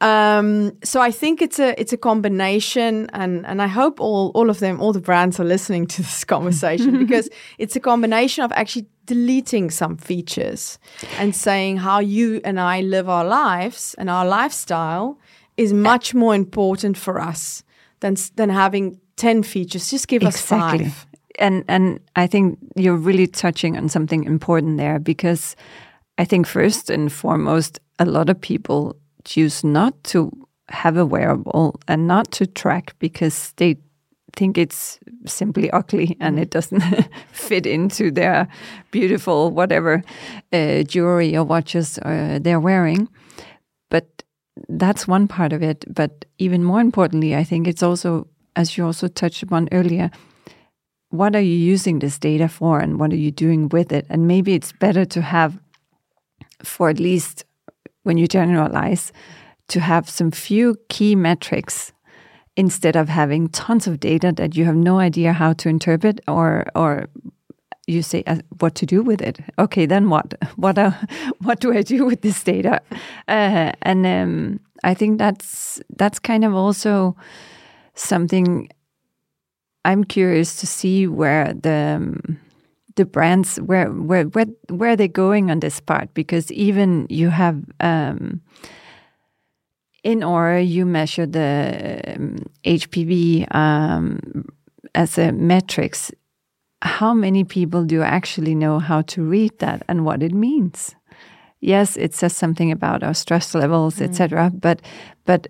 Um, 0.00 0.72
so 0.84 1.00
I 1.00 1.10
think 1.10 1.42
it's 1.42 1.58
a 1.58 1.78
it's 1.80 1.92
a 1.92 1.96
combination, 1.96 3.10
and 3.12 3.44
and 3.46 3.60
I 3.60 3.66
hope 3.66 4.00
all 4.00 4.30
all 4.34 4.48
of 4.48 4.60
them, 4.60 4.80
all 4.80 4.92
the 4.92 5.00
brands 5.00 5.40
are 5.40 5.44
listening 5.44 5.88
to 5.88 6.02
this 6.02 6.24
conversation 6.36 6.98
because 7.04 7.28
it's 7.58 7.74
a 7.74 7.80
combination 7.80 8.44
of 8.44 8.52
actually 8.52 8.86
deleting 9.08 9.70
some 9.70 9.96
features 9.96 10.78
and 11.18 11.34
saying 11.34 11.78
how 11.78 11.98
you 11.98 12.40
and 12.44 12.60
I 12.60 12.82
live 12.82 13.08
our 13.08 13.24
lives 13.24 13.94
and 13.98 14.10
our 14.10 14.26
lifestyle 14.26 15.18
is 15.56 15.72
much 15.72 16.14
more 16.14 16.34
important 16.34 16.96
for 16.96 17.18
us 17.18 17.64
than 18.00 18.16
than 18.36 18.50
having 18.50 19.00
10 19.16 19.42
features 19.42 19.90
just 19.90 20.08
give 20.08 20.22
exactly. 20.22 20.86
us 20.86 20.92
5 20.92 21.06
and 21.38 21.64
and 21.68 22.00
I 22.16 22.26
think 22.26 22.58
you're 22.76 23.04
really 23.06 23.26
touching 23.26 23.76
on 23.76 23.88
something 23.88 24.24
important 24.24 24.76
there 24.76 24.98
because 24.98 25.56
I 26.18 26.26
think 26.26 26.46
first 26.46 26.90
and 26.90 27.10
foremost 27.10 27.80
a 27.98 28.04
lot 28.04 28.30
of 28.30 28.40
people 28.40 28.94
choose 29.24 29.64
not 29.64 29.94
to 30.04 30.30
have 30.68 30.98
a 31.00 31.06
wearable 31.06 31.80
and 31.86 32.06
not 32.06 32.30
to 32.32 32.46
track 32.46 32.94
because 32.98 33.54
they 33.56 33.76
think 34.38 34.56
it's 34.56 34.98
simply 35.26 35.70
ugly 35.72 36.16
and 36.20 36.38
it 36.38 36.50
doesn't 36.50 36.82
fit 37.32 37.66
into 37.66 38.10
their 38.10 38.46
beautiful 38.90 39.50
whatever 39.50 40.02
uh, 40.52 40.82
jewelry 40.84 41.36
or 41.36 41.44
watches 41.44 41.98
uh, 41.98 42.38
they're 42.40 42.60
wearing. 42.60 43.08
But 43.90 44.22
that's 44.68 45.08
one 45.08 45.26
part 45.28 45.52
of 45.52 45.62
it. 45.62 45.84
But 45.92 46.24
even 46.38 46.62
more 46.62 46.80
importantly, 46.80 47.34
I 47.34 47.44
think 47.44 47.66
it's 47.66 47.82
also, 47.82 48.28
as 48.54 48.76
you 48.76 48.86
also 48.86 49.08
touched 49.08 49.42
upon 49.42 49.68
earlier, 49.72 50.10
what 51.10 51.34
are 51.34 51.42
you 51.42 51.56
using 51.56 51.98
this 51.98 52.18
data 52.18 52.48
for 52.48 52.80
and 52.80 53.00
what 53.00 53.12
are 53.12 53.16
you 53.16 53.30
doing 53.30 53.68
with 53.70 53.92
it? 53.92 54.06
And 54.08 54.28
maybe 54.28 54.54
it's 54.54 54.72
better 54.72 55.04
to 55.06 55.20
have, 55.20 55.58
for 56.62 56.90
at 56.90 57.00
least 57.00 57.44
when 58.04 58.18
you 58.18 58.28
generalize, 58.28 59.12
to 59.68 59.80
have 59.80 60.08
some 60.08 60.30
few 60.30 60.76
key 60.88 61.16
metrics 61.16 61.92
instead 62.58 62.96
of 62.96 63.08
having 63.08 63.48
tons 63.48 63.86
of 63.86 64.00
data 64.00 64.32
that 64.32 64.56
you 64.56 64.64
have 64.64 64.74
no 64.74 64.98
idea 64.98 65.32
how 65.32 65.52
to 65.54 65.68
interpret 65.68 66.20
or 66.26 66.66
or 66.74 67.06
you 67.86 68.02
say 68.02 68.22
uh, 68.26 68.36
what 68.58 68.74
to 68.74 68.84
do 68.84 69.02
with 69.02 69.22
it. 69.22 69.38
Okay, 69.58 69.86
then 69.86 70.10
what? 70.10 70.34
What 70.56 70.76
uh, 70.76 70.90
what 71.44 71.60
do 71.60 71.72
I 71.72 71.82
do 71.82 72.04
with 72.04 72.20
this 72.20 72.44
data? 72.44 72.80
Uh, 73.28 73.72
and 73.82 74.06
um, 74.06 74.60
I 74.84 74.94
think 74.94 75.18
that's 75.18 75.80
that's 75.98 76.18
kind 76.18 76.44
of 76.44 76.54
also 76.54 77.16
something 77.94 78.68
I'm 79.84 80.04
curious 80.04 80.60
to 80.60 80.66
see 80.66 81.06
where 81.06 81.54
the 81.54 81.96
um, 81.96 82.38
the 82.96 83.04
brands 83.04 83.56
where 83.60 83.88
where 83.92 84.24
where 84.24 84.46
where 84.68 84.96
they're 84.96 85.08
going 85.08 85.50
on 85.50 85.60
this 85.60 85.80
part 85.80 86.12
because 86.14 86.52
even 86.52 87.06
you 87.08 87.30
have 87.30 87.56
um, 87.80 88.40
in 90.02 90.20
Oura, 90.20 90.66
you 90.66 90.86
measure 90.86 91.26
the 91.26 92.00
um, 92.06 92.36
HRV 92.64 93.54
um, 93.54 94.48
as 94.94 95.18
a 95.18 95.32
metrics. 95.32 96.12
How 96.82 97.12
many 97.12 97.44
people 97.44 97.84
do 97.84 98.02
actually 98.02 98.54
know 98.54 98.78
how 98.78 99.02
to 99.02 99.22
read 99.22 99.58
that 99.58 99.82
and 99.88 100.04
what 100.04 100.22
it 100.22 100.32
means? 100.32 100.94
Yes, 101.60 101.96
it 101.96 102.14
says 102.14 102.36
something 102.36 102.70
about 102.70 103.02
our 103.02 103.14
stress 103.14 103.54
levels, 103.54 103.96
mm. 103.96 104.02
etc. 104.02 104.52
But 104.54 104.80
but 105.24 105.48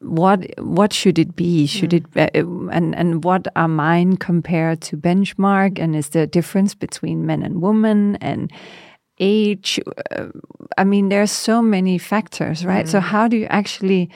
what 0.00 0.44
what 0.58 0.92
should 0.92 1.18
it 1.20 1.36
be? 1.36 1.66
Should 1.66 1.90
mm. 1.90 2.04
it 2.16 2.36
uh, 2.36 2.70
and 2.70 2.96
and 2.96 3.22
what 3.22 3.46
are 3.54 3.68
mine 3.68 4.16
compared 4.16 4.80
to 4.82 4.96
benchmark? 4.96 5.78
And 5.78 5.94
is 5.94 6.08
there 6.08 6.24
a 6.24 6.26
difference 6.26 6.74
between 6.74 7.26
men 7.26 7.44
and 7.44 7.62
women? 7.62 8.16
And 8.16 8.50
age. 9.18 9.80
Uh, 10.10 10.26
I 10.78 10.84
mean, 10.84 11.08
there 11.08 11.22
are 11.22 11.26
so 11.26 11.62
many 11.62 11.98
factors, 11.98 12.64
right? 12.64 12.86
Mm. 12.86 12.90
So, 12.90 13.00
how 13.00 13.28
do 13.28 13.36
you 13.36 13.46
actually 13.46 14.10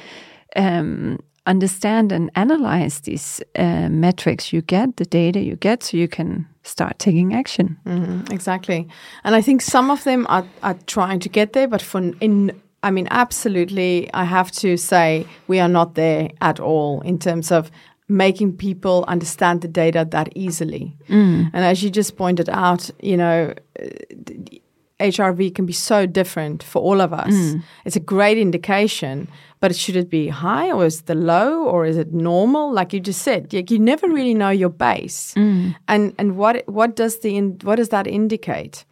um, 0.57 1.19
understand 1.47 2.13
and 2.13 2.31
analyze 2.35 3.01
these 3.01 3.43
uh, 3.57 3.89
metrics 3.89 4.53
you 4.53 4.63
get, 4.63 4.97
the 4.97 5.05
data 5.05 5.41
you 5.41 5.57
get, 5.57 5.83
so 5.83 5.97
you 5.97 6.09
can 6.09 6.47
start 6.63 6.99
taking 6.99 7.35
action? 7.35 7.79
Mm, 7.87 8.31
exactly. 8.31 8.89
And 9.25 9.35
I 9.35 9.43
think 9.43 9.63
some 9.63 9.91
of 9.91 10.05
them 10.05 10.27
are, 10.29 10.47
are 10.63 10.77
trying 10.87 11.21
to 11.21 11.29
get 11.29 11.53
there, 11.53 11.69
but 11.69 11.83
for 11.83 12.01
in 12.21 12.53
I 12.83 12.93
mean, 12.93 13.09
absolutely, 13.11 14.09
I 14.15 14.25
have 14.25 14.53
to 14.53 14.77
say 14.77 15.27
we 15.49 15.59
are 15.59 15.69
not 15.69 15.95
there 15.95 16.31
at 16.41 16.61
all 16.61 17.01
in 17.01 17.19
terms 17.19 17.51
of 17.51 17.71
making 18.09 18.57
people 18.57 19.05
understand 19.09 19.61
the 19.61 19.69
data 19.69 20.07
that 20.11 20.29
easily. 20.35 20.97
Mm. 21.09 21.51
And 21.53 21.65
as 21.65 21.83
you 21.83 21.91
just 21.91 22.17
pointed 22.17 22.49
out, 22.49 22.91
you 23.03 23.17
know, 23.17 23.53
HRV 25.01 25.55
can 25.55 25.67
be 25.67 25.73
so 25.73 26.07
different 26.07 26.63
for 26.63 26.83
all 26.83 27.01
of 27.01 27.13
us. 27.13 27.33
Mm. 27.33 27.63
It's 27.85 27.97
a 27.97 28.01
great 28.01 28.37
indication, 28.39 29.29
but 29.61 29.75
should 29.77 29.97
it 29.97 30.11
be 30.11 30.29
high 30.29 30.71
or 30.73 30.85
is 30.87 31.03
it 31.07 31.15
low 31.17 31.65
or 31.65 31.87
is 31.87 31.97
it 31.97 32.13
normal? 32.13 32.73
Like 32.73 32.93
you 32.93 33.01
just 33.01 33.23
said, 33.23 33.53
like 33.53 33.71
you 33.71 33.79
never 33.79 34.09
really 34.09 34.35
know 34.35 34.51
your 34.51 34.71
base, 34.71 35.35
mm. 35.35 35.75
and 35.87 36.15
and 36.19 36.37
what 36.37 36.65
what 36.69 36.97
does 36.97 37.21
the 37.21 37.41
what 37.63 37.77
does 37.77 37.89
that 37.91 38.07
indicate? 38.07 38.85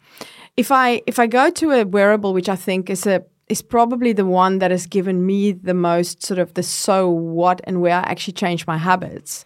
if 0.57 0.71
I 0.71 1.01
if 1.05 1.19
I 1.19 1.27
go 1.27 1.51
to 1.51 1.71
a 1.71 1.85
wearable, 1.85 2.33
which 2.33 2.49
I 2.49 2.55
think 2.55 2.89
is 2.89 3.05
a 3.05 3.21
is 3.47 3.61
probably 3.61 4.11
the 4.13 4.25
one 4.25 4.59
that 4.59 4.71
has 4.71 4.87
given 4.87 5.25
me 5.25 5.53
the 5.53 5.73
most 5.73 6.25
sort 6.25 6.39
of 6.39 6.53
the 6.53 6.63
so 6.63 7.09
what 7.09 7.61
and 7.63 7.79
where 7.81 7.93
I 7.95 8.01
actually 8.11 8.33
change 8.33 8.65
my 8.67 8.77
habits, 8.77 9.45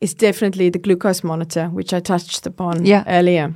is 0.00 0.14
definitely 0.14 0.70
the 0.70 0.78
glucose 0.78 1.22
monitor, 1.24 1.66
which 1.68 1.92
I 1.92 2.00
touched 2.00 2.46
upon 2.46 2.86
Yeah. 2.86 3.04
earlier. 3.06 3.54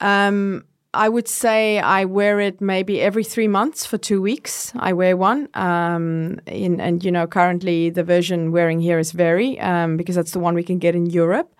Um, 0.00 0.64
I 0.94 1.08
would 1.08 1.28
say 1.28 1.78
I 1.78 2.04
wear 2.04 2.40
it 2.40 2.60
maybe 2.60 3.00
every 3.00 3.24
three 3.24 3.48
months 3.48 3.84
for 3.84 3.98
two 3.98 4.22
weeks. 4.22 4.72
I 4.76 4.92
wear 4.92 5.16
one, 5.16 5.48
um, 5.54 6.40
in, 6.46 6.80
and 6.80 7.04
you 7.04 7.10
know 7.10 7.26
currently 7.26 7.90
the 7.90 8.04
version 8.04 8.52
wearing 8.52 8.80
here 8.80 8.98
is 8.98 9.12
Veri 9.12 9.58
um, 9.60 9.96
because 9.96 10.14
that's 10.14 10.32
the 10.32 10.38
one 10.38 10.54
we 10.54 10.62
can 10.62 10.78
get 10.78 10.94
in 10.94 11.06
Europe. 11.06 11.54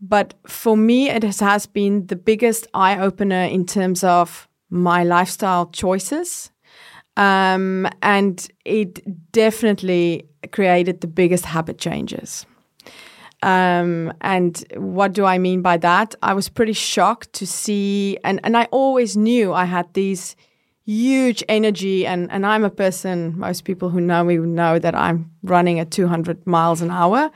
But 0.00 0.34
for 0.46 0.76
me, 0.76 1.08
it 1.08 1.22
has, 1.22 1.40
has 1.40 1.66
been 1.66 2.06
the 2.06 2.16
biggest 2.16 2.66
eye 2.74 2.98
opener 2.98 3.44
in 3.44 3.64
terms 3.64 4.04
of 4.04 4.48
my 4.68 5.04
lifestyle 5.04 5.66
choices. 5.66 6.50
Um, 7.16 7.88
and 8.02 8.46
it 8.66 9.00
definitely 9.32 10.28
created 10.52 11.00
the 11.00 11.06
biggest 11.06 11.46
habit 11.46 11.78
changes. 11.78 12.44
Um, 13.42 14.12
and 14.20 14.62
what 14.76 15.12
do 15.12 15.24
I 15.24 15.38
mean 15.38 15.62
by 15.62 15.76
that? 15.78 16.14
I 16.22 16.34
was 16.34 16.48
pretty 16.48 16.72
shocked 16.72 17.32
to 17.34 17.46
see, 17.46 18.18
and, 18.24 18.40
and 18.44 18.56
I 18.56 18.64
always 18.70 19.16
knew 19.16 19.52
I 19.52 19.64
had 19.64 19.92
these 19.94 20.36
huge 20.84 21.42
energy, 21.48 22.06
and, 22.06 22.30
and 22.30 22.46
I'm 22.46 22.64
a 22.64 22.70
person, 22.70 23.38
most 23.38 23.64
people 23.64 23.90
who 23.90 24.00
know 24.00 24.24
me 24.24 24.36
know 24.38 24.78
that 24.78 24.94
I'm 24.94 25.30
running 25.42 25.80
at 25.80 25.90
200 25.90 26.46
miles 26.46 26.80
an 26.80 26.90
hour. 26.90 27.30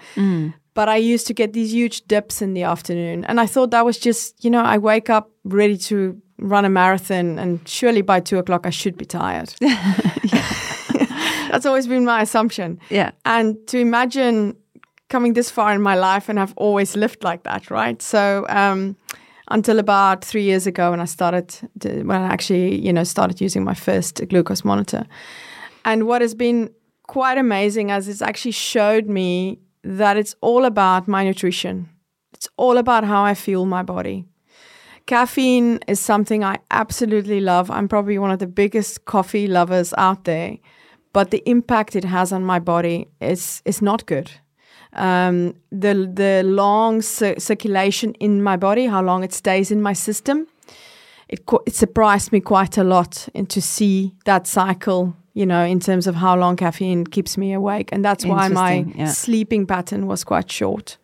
But 0.72 0.88
I 0.88 0.96
used 0.96 1.26
to 1.26 1.34
get 1.34 1.52
these 1.52 1.74
huge 1.74 2.02
dips 2.02 2.40
in 2.40 2.54
the 2.54 2.62
afternoon. 2.62 3.24
And 3.24 3.40
I 3.40 3.46
thought 3.46 3.72
that 3.72 3.84
was 3.84 3.98
just, 3.98 4.44
you 4.44 4.50
know, 4.50 4.62
I 4.62 4.78
wake 4.78 5.10
up 5.10 5.30
ready 5.44 5.76
to 5.78 6.20
run 6.38 6.64
a 6.64 6.70
marathon, 6.70 7.38
and 7.38 7.60
surely 7.68 8.02
by 8.02 8.20
two 8.20 8.38
o'clock 8.38 8.66
I 8.66 8.70
should 8.70 8.96
be 8.96 9.04
tired. 9.04 9.52
That's 11.50 11.66
always 11.66 11.86
been 11.86 12.04
my 12.04 12.22
assumption. 12.22 12.78
Yeah. 12.88 13.10
And 13.24 13.56
to 13.66 13.78
imagine 13.78 14.56
coming 15.11 15.35
this 15.35 15.51
far 15.51 15.75
in 15.75 15.83
my 15.83 15.94
life, 15.94 16.31
and 16.31 16.40
I've 16.40 16.55
always 16.57 16.96
lived 16.96 17.23
like 17.23 17.42
that, 17.42 17.70
right? 17.70 18.01
So 18.01 18.46
um, 18.49 18.96
until 19.49 19.79
about 19.79 20.25
three 20.25 20.44
years 20.44 20.66
ago, 20.66 20.90
when 20.90 21.01
I 21.01 21.05
started, 21.05 21.49
to, 21.81 22.03
when 22.05 22.23
I 22.23 22.33
actually, 22.33 22.81
you 22.81 22.92
know, 22.92 23.05
started 23.05 23.40
using 23.40 23.64
my 23.64 23.75
first 23.75 24.27
glucose 24.29 24.64
monitor, 24.64 25.07
and 25.85 26.07
what 26.07 26.23
has 26.23 26.35
been 26.35 26.70
quite 27.07 27.38
amazing 27.38 27.90
as 27.90 28.09
it's 28.09 28.23
actually 28.23 28.53
showed 28.53 29.07
me 29.07 29.59
that 29.83 30.16
it's 30.16 30.35
all 30.40 30.64
about 30.64 31.09
my 31.09 31.25
nutrition. 31.25 31.88
It's 32.35 32.49
all 32.57 32.79
about 32.79 33.05
how 33.05 33.23
I 33.23 33.35
feel 33.35 33.66
my 33.66 33.83
body. 33.83 34.25
Caffeine 35.07 35.81
is 35.88 35.99
something 35.99 36.44
I 36.44 36.59
absolutely 36.70 37.40
love. 37.40 37.70
I'm 37.70 37.88
probably 37.88 38.18
one 38.18 38.31
of 38.31 38.38
the 38.38 38.46
biggest 38.46 39.05
coffee 39.07 39.49
lovers 39.49 39.92
out 39.99 40.25
there, 40.25 40.59
but 41.12 41.31
the 41.31 41.42
impact 41.46 41.96
it 41.96 42.05
has 42.05 42.33
on 42.33 42.44
my 42.44 42.61
body 42.61 43.09
is 43.20 43.62
is 43.64 43.83
not 43.83 44.07
good. 44.07 44.31
Um, 44.92 45.55
the 45.70 46.11
the 46.14 46.42
long 46.44 47.03
cir- 47.03 47.38
circulation 47.38 48.14
in 48.14 48.42
my 48.42 48.57
body, 48.57 48.87
how 48.87 49.03
long 49.03 49.24
it 49.24 49.33
stays 49.33 49.70
in 49.70 49.81
my 49.81 49.92
system, 49.94 50.46
it 51.29 51.46
qu- 51.46 51.62
it 51.66 51.74
surprised 51.74 52.33
me 52.33 52.40
quite 52.40 52.76
a 52.76 52.85
lot, 52.85 53.29
and 53.35 53.48
to 53.50 53.61
see 53.61 54.14
that 54.24 54.46
cycle, 54.46 55.14
you 55.35 55.46
know, 55.46 55.64
in 55.64 55.81
terms 55.81 56.07
of 56.07 56.16
how 56.16 56.37
long 56.37 56.57
caffeine 56.57 57.05
keeps 57.05 57.37
me 57.37 57.53
awake, 57.53 57.92
and 57.92 58.05
that's 58.05 58.24
why 58.24 58.48
my 58.48 58.85
yeah. 58.96 59.07
sleeping 59.07 59.66
pattern 59.66 60.07
was 60.07 60.24
quite 60.24 60.50
short. 60.50 60.98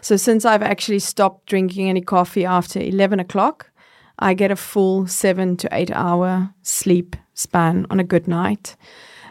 So 0.00 0.16
since 0.16 0.44
I've 0.44 0.62
actually 0.62 1.00
stopped 1.00 1.46
drinking 1.46 1.88
any 1.88 2.00
coffee 2.00 2.44
after 2.44 2.78
11 2.78 3.18
o'clock, 3.18 3.70
I 4.18 4.34
get 4.34 4.50
a 4.50 4.56
full 4.56 5.06
seven 5.08 5.56
to 5.56 5.68
eight 5.72 5.90
hour 5.90 6.54
sleep 6.62 7.16
span 7.34 7.86
on 7.90 8.00
a 8.00 8.04
good 8.04 8.28
night. 8.28 8.76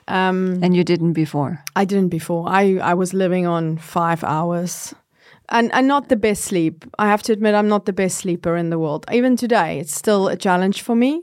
Um, 0.07 0.63
And 0.63 0.75
you 0.75 0.83
didn't 0.83 1.13
before. 1.13 1.63
I 1.75 1.85
didn't 1.85 2.09
before. 2.09 2.47
I, 2.47 2.77
I 2.91 2.93
was 2.93 3.13
living 3.13 3.47
on 3.47 3.77
five 3.77 4.23
hours. 4.23 4.93
And, 5.49 5.71
and 5.73 5.87
not 5.87 6.09
the 6.09 6.15
best 6.15 6.43
sleep. 6.43 6.85
I 6.97 7.05
have 7.07 7.21
to 7.23 7.33
admit, 7.33 7.53
I'm 7.53 7.67
not 7.67 7.85
the 7.85 7.93
best 7.93 8.17
sleeper 8.17 8.57
in 8.57 8.69
the 8.69 8.79
world. 8.79 9.05
Even 9.11 9.35
today, 9.35 9.79
it's 9.79 9.93
still 9.93 10.27
a 10.27 10.35
challenge 10.35 10.81
for 10.81 10.95
me. 10.95 11.21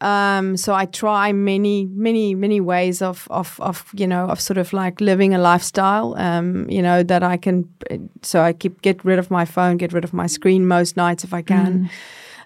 Um, 0.00 0.56
so 0.56 0.72
I 0.74 0.86
try 0.86 1.32
many, 1.32 1.84
many, 1.84 2.34
many 2.34 2.60
ways 2.60 3.02
of, 3.02 3.28
of, 3.30 3.60
of, 3.60 3.84
you 3.92 4.06
know, 4.06 4.24
of 4.30 4.40
sort 4.40 4.56
of 4.56 4.72
like 4.72 4.98
living 5.02 5.34
a 5.34 5.38
lifestyle, 5.38 6.14
um, 6.16 6.70
you 6.70 6.80
know, 6.80 7.02
that 7.02 7.22
I 7.22 7.36
can, 7.36 7.68
so 8.22 8.40
I 8.40 8.54
keep, 8.54 8.80
get 8.80 9.04
rid 9.04 9.18
of 9.18 9.30
my 9.30 9.44
phone, 9.44 9.76
get 9.76 9.92
rid 9.92 10.04
of 10.04 10.14
my 10.14 10.26
screen 10.26 10.66
most 10.66 10.96
nights 10.96 11.22
if 11.22 11.34
I 11.34 11.42
can 11.42 11.90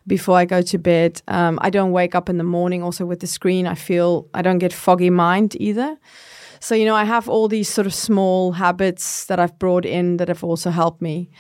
before 0.07 0.37
I 0.37 0.45
go 0.45 0.63
to 0.63 0.79
bed. 0.79 1.23
Um, 1.29 1.59
I 1.63 1.71
don't 1.71 1.93
wake 1.93 2.15
up 2.15 2.29
in 2.29 2.39
the 2.39 2.45
morning 2.45 2.83
also 2.83 3.07
with 3.07 3.21
the 3.21 3.27
screen. 3.27 3.67
I 3.67 3.75
feel 3.75 4.29
I 4.35 4.43
don't 4.43 4.59
get 4.59 4.73
foggy 4.73 5.11
mind 5.11 5.57
either. 5.59 5.97
So, 6.61 6.75
you 6.75 6.85
know, 6.85 6.95
I 6.95 7.05
have 7.05 7.29
all 7.29 7.49
these 7.49 7.69
sort 7.69 7.87
of 7.87 7.95
small 7.95 8.53
habits 8.53 9.27
that 9.27 9.39
I've 9.39 9.59
brought 9.59 9.85
in 9.85 10.17
that 10.17 10.29
have 10.29 10.43
also 10.43 10.71
helped 10.71 11.03
me. 11.03 11.31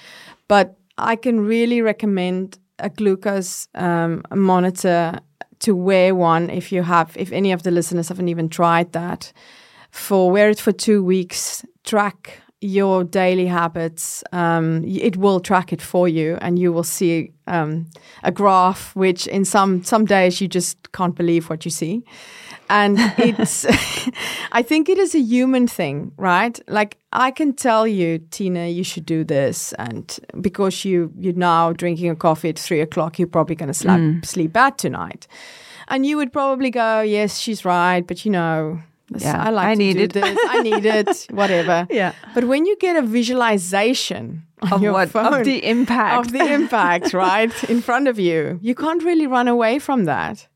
But 0.48 0.76
I 0.98 1.16
can 1.16 1.40
really 1.40 1.80
recommend 1.80 2.58
a 2.78 2.90
glucose 2.90 3.68
um, 3.74 4.22
monitor 4.34 5.18
to 5.60 5.74
wear 5.74 6.14
one 6.14 6.50
if 6.50 6.72
you 6.72 6.82
have, 6.82 7.16
if 7.16 7.32
any 7.32 7.52
of 7.52 7.62
the 7.62 7.70
listeners 7.70 8.08
haven't 8.08 8.28
even 8.28 8.48
tried 8.48 8.92
that. 8.92 9.32
For 9.90 10.30
wear 10.30 10.50
it 10.50 10.60
for 10.60 10.72
two 10.72 11.02
weeks, 11.02 11.64
track 11.84 12.40
your 12.64 13.04
daily 13.04 13.46
habits. 13.46 14.24
Um, 14.32 14.84
it 14.84 15.18
will 15.18 15.38
track 15.38 15.72
it 15.72 15.82
for 15.82 16.08
you, 16.08 16.38
and 16.40 16.58
you 16.58 16.72
will 16.72 16.82
see 16.82 17.30
um, 17.46 17.90
a 18.22 18.32
graph. 18.32 18.96
Which 18.96 19.26
in 19.26 19.44
some 19.44 19.84
some 19.84 20.06
days 20.06 20.40
you 20.40 20.48
just 20.48 20.92
can't 20.92 21.14
believe 21.14 21.50
what 21.50 21.64
you 21.64 21.70
see, 21.70 22.02
and 22.70 22.96
it's. 23.18 23.66
I 24.52 24.62
think 24.62 24.88
it 24.88 24.98
is 24.98 25.14
a 25.14 25.20
human 25.20 25.66
thing, 25.66 26.12
right? 26.16 26.58
Like 26.66 26.96
I 27.12 27.30
can 27.32 27.52
tell 27.52 27.86
you, 27.86 28.18
Tina, 28.30 28.68
you 28.68 28.84
should 28.84 29.04
do 29.04 29.24
this, 29.24 29.74
and 29.74 30.18
because 30.40 30.84
you 30.86 31.12
you're 31.18 31.34
now 31.34 31.72
drinking 31.72 32.08
a 32.08 32.16
coffee 32.16 32.48
at 32.48 32.58
three 32.58 32.80
o'clock, 32.80 33.18
you're 33.18 33.28
probably 33.28 33.56
going 33.56 33.72
to 33.72 33.74
sleep 33.74 34.24
sleep 34.24 34.52
bad 34.54 34.78
tonight, 34.78 35.26
and 35.88 36.06
you 36.06 36.16
would 36.16 36.32
probably 36.32 36.70
go, 36.70 37.02
yes, 37.02 37.38
she's 37.38 37.64
right, 37.64 38.06
but 38.06 38.24
you 38.24 38.30
know. 38.30 38.80
This- 39.10 39.22
Yeah, 39.22 39.42
I 39.42 39.50
like 39.50 39.66
I 39.68 39.74
to 39.74 39.78
need 39.78 39.96
do 39.96 40.02
it. 40.04 40.12
this. 40.12 40.38
I 40.48 40.62
need 40.62 40.84
it. 40.86 41.26
Whatever. 41.30 41.86
Yeah. 41.90 42.12
But 42.34 42.44
when 42.44 42.66
you 42.66 42.76
get 42.78 42.96
a 42.96 43.02
visualization 43.02 44.42
Of 44.72 44.80
what? 44.82 45.10
phone 45.10 45.32
Of 45.34 45.44
the 45.44 45.64
impact. 45.64 46.26
of 46.26 46.32
the 46.32 46.52
impact, 46.52 47.12
right, 47.26 47.52
in 47.68 47.80
front 47.82 48.08
of 48.08 48.18
you, 48.18 48.58
you 48.62 48.74
can't 48.74 49.02
really 49.02 49.26
run 49.26 49.48
away 49.48 49.78
from 49.78 50.04
that. 50.06 50.46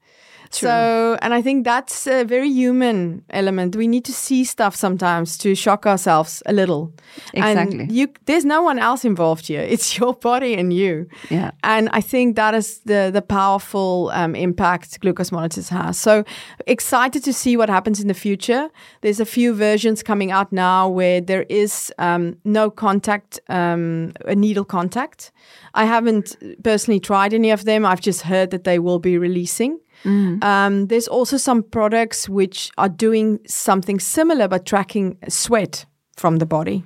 So, 0.50 1.18
and 1.22 1.34
I 1.34 1.42
think 1.42 1.64
that's 1.64 2.06
a 2.06 2.24
very 2.24 2.48
human 2.50 3.22
element. 3.30 3.76
We 3.76 3.87
need 3.87 4.04
to 4.06 4.12
see 4.12 4.44
stuff 4.44 4.74
sometimes 4.74 5.37
to 5.38 5.54
shock 5.54 5.87
ourselves 5.87 6.42
a 6.46 6.52
little. 6.52 6.92
Exactly. 7.34 7.80
And 7.80 7.92
you, 7.92 8.08
there's 8.26 8.44
no 8.44 8.62
one 8.62 8.78
else 8.78 9.04
involved 9.04 9.46
here. 9.46 9.66
It's 9.78 9.98
your 9.98 10.14
body 10.14 10.54
and 10.54 10.72
you. 10.72 11.06
Yeah. 11.30 11.50
And 11.62 11.88
I 11.92 12.00
think 12.00 12.37
that 12.37 12.54
is 12.54 12.80
the 12.84 13.11
the 13.12 13.22
powerful 13.22 14.11
um, 14.12 14.34
impact 14.34 15.00
glucose 15.00 15.30
monitors 15.30 15.68
has. 15.68 15.98
So 15.98 16.24
excited 16.66 17.22
to 17.24 17.32
see 17.32 17.56
what 17.56 17.68
happens 17.68 18.00
in 18.00 18.08
the 18.08 18.14
future. 18.14 18.70
There's 19.02 19.20
a 19.20 19.26
few 19.26 19.54
versions 19.54 20.02
coming 20.02 20.32
out 20.32 20.52
now 20.52 20.88
where 20.88 21.20
there 21.20 21.44
is 21.48 21.92
um, 21.98 22.37
no 22.44 22.70
contact, 22.70 23.40
um, 23.48 24.12
a 24.26 24.34
needle 24.34 24.64
contact. 24.64 25.32
I 25.74 25.84
haven't 25.84 26.37
personally 26.62 27.00
tried 27.00 27.34
any 27.34 27.52
of 27.52 27.64
them. 27.64 27.84
I've 27.84 28.00
just 28.00 28.22
heard 28.22 28.50
that 28.50 28.64
they 28.64 28.78
will 28.78 28.98
be 28.98 29.18
releasing. 29.18 29.78
Um, 30.04 30.87
there's 30.87 31.08
also 31.08 31.37
some 31.37 31.62
products 31.62 32.28
which 32.28 32.70
are 32.78 32.88
doing 32.88 33.40
something 33.46 34.00
similar 34.00 34.48
but 34.48 34.64
tracking 34.64 35.18
sweat 35.28 35.87
from 36.16 36.37
the 36.38 36.46
body. 36.46 36.84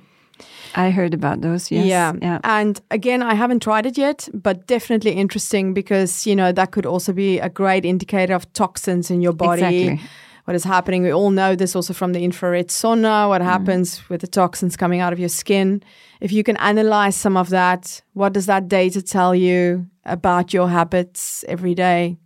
I 0.75 0.89
heard 0.89 1.13
about 1.13 1.41
those. 1.41 1.71
Yes. 1.71 1.85
Yeah. 1.85 2.13
Yeah. 2.21 2.39
And 2.43 2.81
again, 2.89 3.21
I 3.21 3.35
haven't 3.35 3.61
tried 3.61 3.85
it 3.85 3.97
yet, 3.97 4.27
but 4.33 4.67
definitely 4.67 5.11
interesting 5.11 5.73
because, 5.73 6.25
you 6.25 6.35
know, 6.35 6.51
that 6.51 6.71
could 6.71 6.85
also 6.85 7.13
be 7.13 7.39
a 7.39 7.49
great 7.49 7.85
indicator 7.85 8.33
of 8.33 8.51
toxins 8.53 9.11
in 9.11 9.21
your 9.21 9.33
body. 9.33 9.83
Exactly. 9.83 10.09
What 10.45 10.55
is 10.55 10.65
happening. 10.65 11.03
We 11.03 11.13
all 11.13 11.31
know 11.31 11.55
this 11.55 11.73
also 11.73 11.93
from 11.93 12.11
the 12.11 12.21
infrared 12.21 12.67
sauna, 12.67 13.29
what 13.29 13.41
happens 13.41 14.09
with 14.09 14.19
the 14.19 14.27
toxins 14.27 14.75
coming 14.75 14.99
out 14.99 15.13
of 15.13 15.19
your 15.19 15.29
skin. 15.29 15.81
If 16.19 16.33
you 16.33 16.43
can 16.43 16.57
analyze 16.57 17.15
some 17.15 17.37
of 17.37 17.49
that, 17.49 18.01
what 18.13 18.33
does 18.33 18.45
that 18.47 18.67
data 18.67 19.01
tell 19.01 19.33
you 19.33 19.87
about 20.03 20.53
your 20.53 20.67
habits 20.67 21.45
every 21.47 21.73
day? 21.75 22.17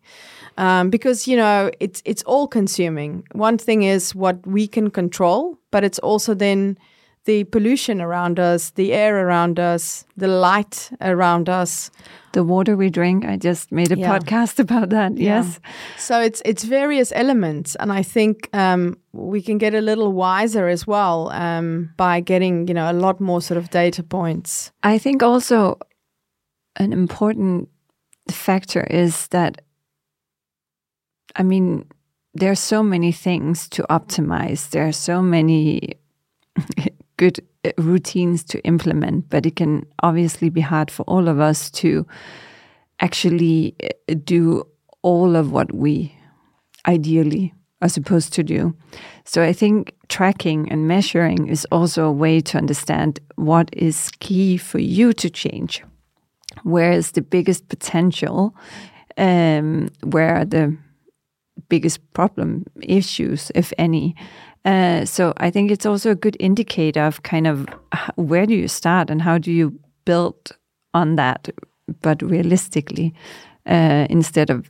Um, 0.58 0.90
because 0.90 1.28
you 1.28 1.38
know 1.38 1.70
it's 1.80 2.02
it's 2.06 2.24
all 2.24 2.48
consuming. 2.48 3.24
One 3.34 3.58
thing 3.58 3.84
is 3.84 4.16
what 4.16 4.46
we 4.48 4.68
can 4.68 4.90
control, 4.90 5.58
but 5.72 5.84
it's 5.84 6.00
also 6.00 6.34
then 6.34 6.78
the 7.26 7.44
pollution 7.46 8.02
around 8.02 8.40
us, 8.40 8.72
the 8.72 8.94
air 8.94 9.28
around 9.28 9.60
us, 9.60 10.06
the 10.16 10.28
light 10.28 10.90
around 11.02 11.50
us. 11.50 11.92
The 12.34 12.44
water 12.44 12.78
we 12.78 12.90
drink. 12.90 13.26
I 13.26 13.36
just 13.38 13.72
made 13.72 13.92
a 13.92 13.98
Yeah. 13.98 14.18
podcast 14.20 14.60
about 14.66 14.90
that. 14.90 15.18
Yeah. 15.18 15.44
Yes. 15.44 15.60
So 15.98 16.22
it's 16.22 16.42
it's 16.46 16.64
various 16.64 17.12
elements, 17.16 17.76
and 17.80 17.92
I 18.00 18.04
think 18.04 18.50
um, 18.54 18.96
we 19.12 19.42
can 19.42 19.58
get 19.58 19.74
a 19.74 19.82
little 19.82 20.14
wiser 20.14 20.68
as 20.70 20.86
well 20.88 21.30
um, 21.32 21.90
by 21.98 22.22
getting 22.22 22.68
you 22.68 22.74
know 22.76 22.90
a 22.92 22.94
lot 22.94 23.20
more 23.20 23.42
sort 23.42 23.58
of 23.58 23.70
data 23.70 24.04
points. 24.04 24.72
I 24.94 25.00
think 25.00 25.24
also 25.24 25.76
an 26.80 26.94
important 26.94 27.70
factor 28.32 28.84
is 28.84 29.28
that 29.28 29.62
I 31.36 31.44
mean, 31.44 31.86
there 32.34 32.52
are 32.52 32.56
so 32.56 32.84
many 32.84 33.12
things 33.12 33.68
to 33.70 33.84
optimize. 33.90 34.70
There 34.70 34.88
are 34.88 34.92
so 34.92 35.22
many 35.22 35.96
good 37.18 37.40
uh, 37.66 37.72
routines 37.78 38.44
to 38.46 38.60
implement, 38.64 39.30
but 39.30 39.46
it 39.46 39.56
can 39.56 39.86
obviously 40.04 40.50
be 40.50 40.62
hard 40.62 40.92
for 40.92 41.04
all 41.04 41.28
of 41.28 41.40
us 41.40 41.72
to 41.72 42.06
actually 43.00 43.76
uh, 43.84 44.16
do 44.24 44.64
all 45.02 45.36
of 45.36 45.52
what 45.52 45.74
we 45.74 46.14
ideally 46.88 47.54
are 47.82 47.90
supposed 47.90 48.34
to 48.34 48.44
do. 48.44 48.76
So 49.26 49.44
I 49.44 49.54
think 49.54 49.94
tracking 50.08 50.72
and 50.72 50.88
measuring 50.88 51.48
is 51.48 51.66
also 51.72 52.06
a 52.06 52.12
way 52.12 52.40
to 52.42 52.58
understand 52.58 53.20
what 53.36 53.70
is 53.74 54.12
key 54.20 54.58
for 54.58 54.80
you 54.80 55.14
to 55.14 55.30
change. 55.30 55.84
Where 56.64 56.92
is 56.92 57.12
the 57.12 57.22
biggest 57.22 57.68
potential? 57.68 58.56
Um, 59.18 59.90
where 60.04 60.46
the 60.46 60.78
biggest 61.70 62.00
problem 62.14 62.66
issues, 62.82 63.52
if 63.56 63.74
any? 63.78 64.16
Uh, 64.66 65.06
so 65.06 65.34
I 65.38 65.50
think 65.50 65.72
it's 65.72 65.86
also 65.86 66.12
a 66.12 66.16
good 66.16 66.36
indicator 66.40 67.02
of 67.02 67.24
kind 67.24 67.48
of 67.48 67.68
where 68.16 68.46
do 68.46 68.54
you 68.54 68.68
start 68.68 69.10
and 69.10 69.22
how 69.22 69.38
do 69.38 69.52
you 69.52 69.80
build 70.06 70.52
on 70.94 71.16
that, 71.16 71.50
but 72.02 72.22
realistically, 72.22 73.14
uh, 73.66 74.08
instead 74.10 74.50
of 74.50 74.70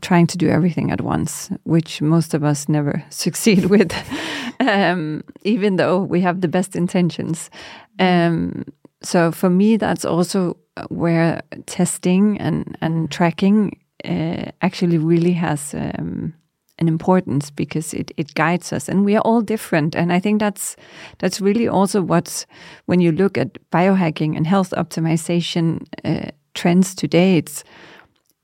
trying 0.00 0.26
to 0.26 0.38
do 0.38 0.48
everything 0.48 0.90
at 0.90 1.00
once, 1.00 1.50
which 1.64 2.00
most 2.00 2.34
of 2.34 2.44
us 2.44 2.68
never 2.68 3.04
succeed 3.10 3.66
with, 3.66 3.92
um, 4.60 5.22
even 5.42 5.76
though 5.76 6.02
we 6.02 6.20
have 6.20 6.40
the 6.40 6.48
best 6.48 6.76
intentions. 6.76 7.50
Um, 7.98 8.64
so 9.02 9.32
for 9.32 9.50
me, 9.50 9.76
that's 9.76 10.04
also 10.04 10.56
where 10.88 11.42
testing 11.66 12.38
and 12.38 12.78
and 12.80 13.10
tracking 13.10 13.78
actually 14.04 14.98
really 14.98 15.32
has 15.32 15.74
um, 15.74 16.34
an 16.82 16.88
importance 16.88 17.50
because 17.50 17.94
it, 17.94 18.10
it 18.16 18.34
guides 18.34 18.72
us. 18.72 18.88
And 18.88 19.04
we 19.04 19.16
are 19.16 19.22
all 19.22 19.40
different. 19.40 19.94
And 19.94 20.12
i 20.12 20.20
think 20.20 20.40
that's 20.40 20.76
that's 21.18 21.40
really 21.40 21.68
also 21.68 22.02
what's 22.02 22.46
when 22.86 23.00
you 23.00 23.12
look 23.12 23.38
at 23.38 23.58
biohacking 23.70 24.36
and 24.36 24.46
health 24.46 24.74
optimization 24.76 25.66
uh, 26.04 26.30
trends 26.54 26.94
today 26.94 27.36
it's 27.36 27.64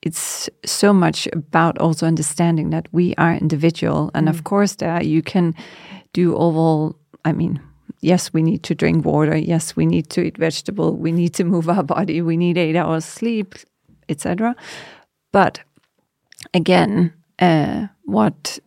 it's 0.02 0.48
so 0.64 0.92
much 0.92 1.28
about 1.32 1.76
also 1.78 2.06
understanding 2.06 2.70
that 2.70 2.86
we 2.92 3.14
are 3.18 3.34
individual. 3.34 4.10
And 4.14 4.28
mm. 4.28 4.30
of 4.30 4.44
course 4.44 4.76
there 4.76 5.02
you 5.02 5.22
can 5.22 5.54
do 6.12 6.34
all 6.34 6.94
i 7.24 7.32
mean 7.32 7.60
yes 8.00 8.32
we 8.32 8.42
need 8.42 8.62
to 8.62 8.74
drink 8.74 9.04
water. 9.04 9.36
Yes 9.36 9.76
we 9.76 9.86
need 9.86 10.08
to 10.10 10.20
eat 10.20 10.38
vegetable. 10.38 10.96
We 10.96 11.12
need 11.12 11.34
to 11.34 11.44
move 11.44 11.68
our 11.68 11.82
body. 11.82 12.22
We 12.22 12.36
need 12.36 12.58
eight 12.58 12.76
hours 12.76 13.04
sleep 13.04 13.54
etc 14.08 14.54
but 15.32 15.60
again 16.54 17.12
uh, 17.38 17.86
what 18.04 18.58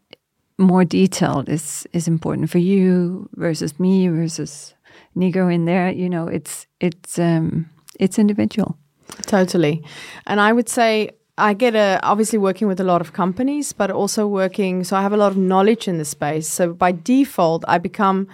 more 0.57 0.86
detailed 0.86 1.49
is 1.49 1.88
is 1.93 2.07
important 2.07 2.49
for 2.49 2.59
you 2.59 3.28
versus 3.36 3.80
me 3.80 4.07
versus 4.07 4.74
Nico 5.16 5.47
in 5.47 5.66
there. 5.66 5.89
You 5.89 6.09
know, 6.09 6.28
it's 6.28 6.68
it's 6.80 7.20
um, 7.20 7.70
it's 7.99 8.18
individual. 8.18 8.78
Totally, 9.24 9.84
and 10.26 10.39
I 10.39 10.53
would 10.53 10.70
say 10.70 11.12
I 11.38 11.53
get 11.53 11.76
a 11.76 11.99
obviously 12.03 12.39
working 12.39 12.68
with 12.68 12.80
a 12.80 12.84
lot 12.84 13.01
of 13.01 13.12
companies, 13.14 13.74
but 13.74 13.91
also 13.91 14.28
working. 14.28 14.84
So 14.84 14.95
I 14.95 15.01
have 15.01 15.14
a 15.14 15.18
lot 15.18 15.32
of 15.32 15.38
knowledge 15.38 15.88
in 15.88 15.97
the 15.97 16.05
space. 16.05 16.47
So 16.47 16.74
by 16.74 16.91
default, 16.91 17.66
I 17.68 17.78
become 17.78 18.28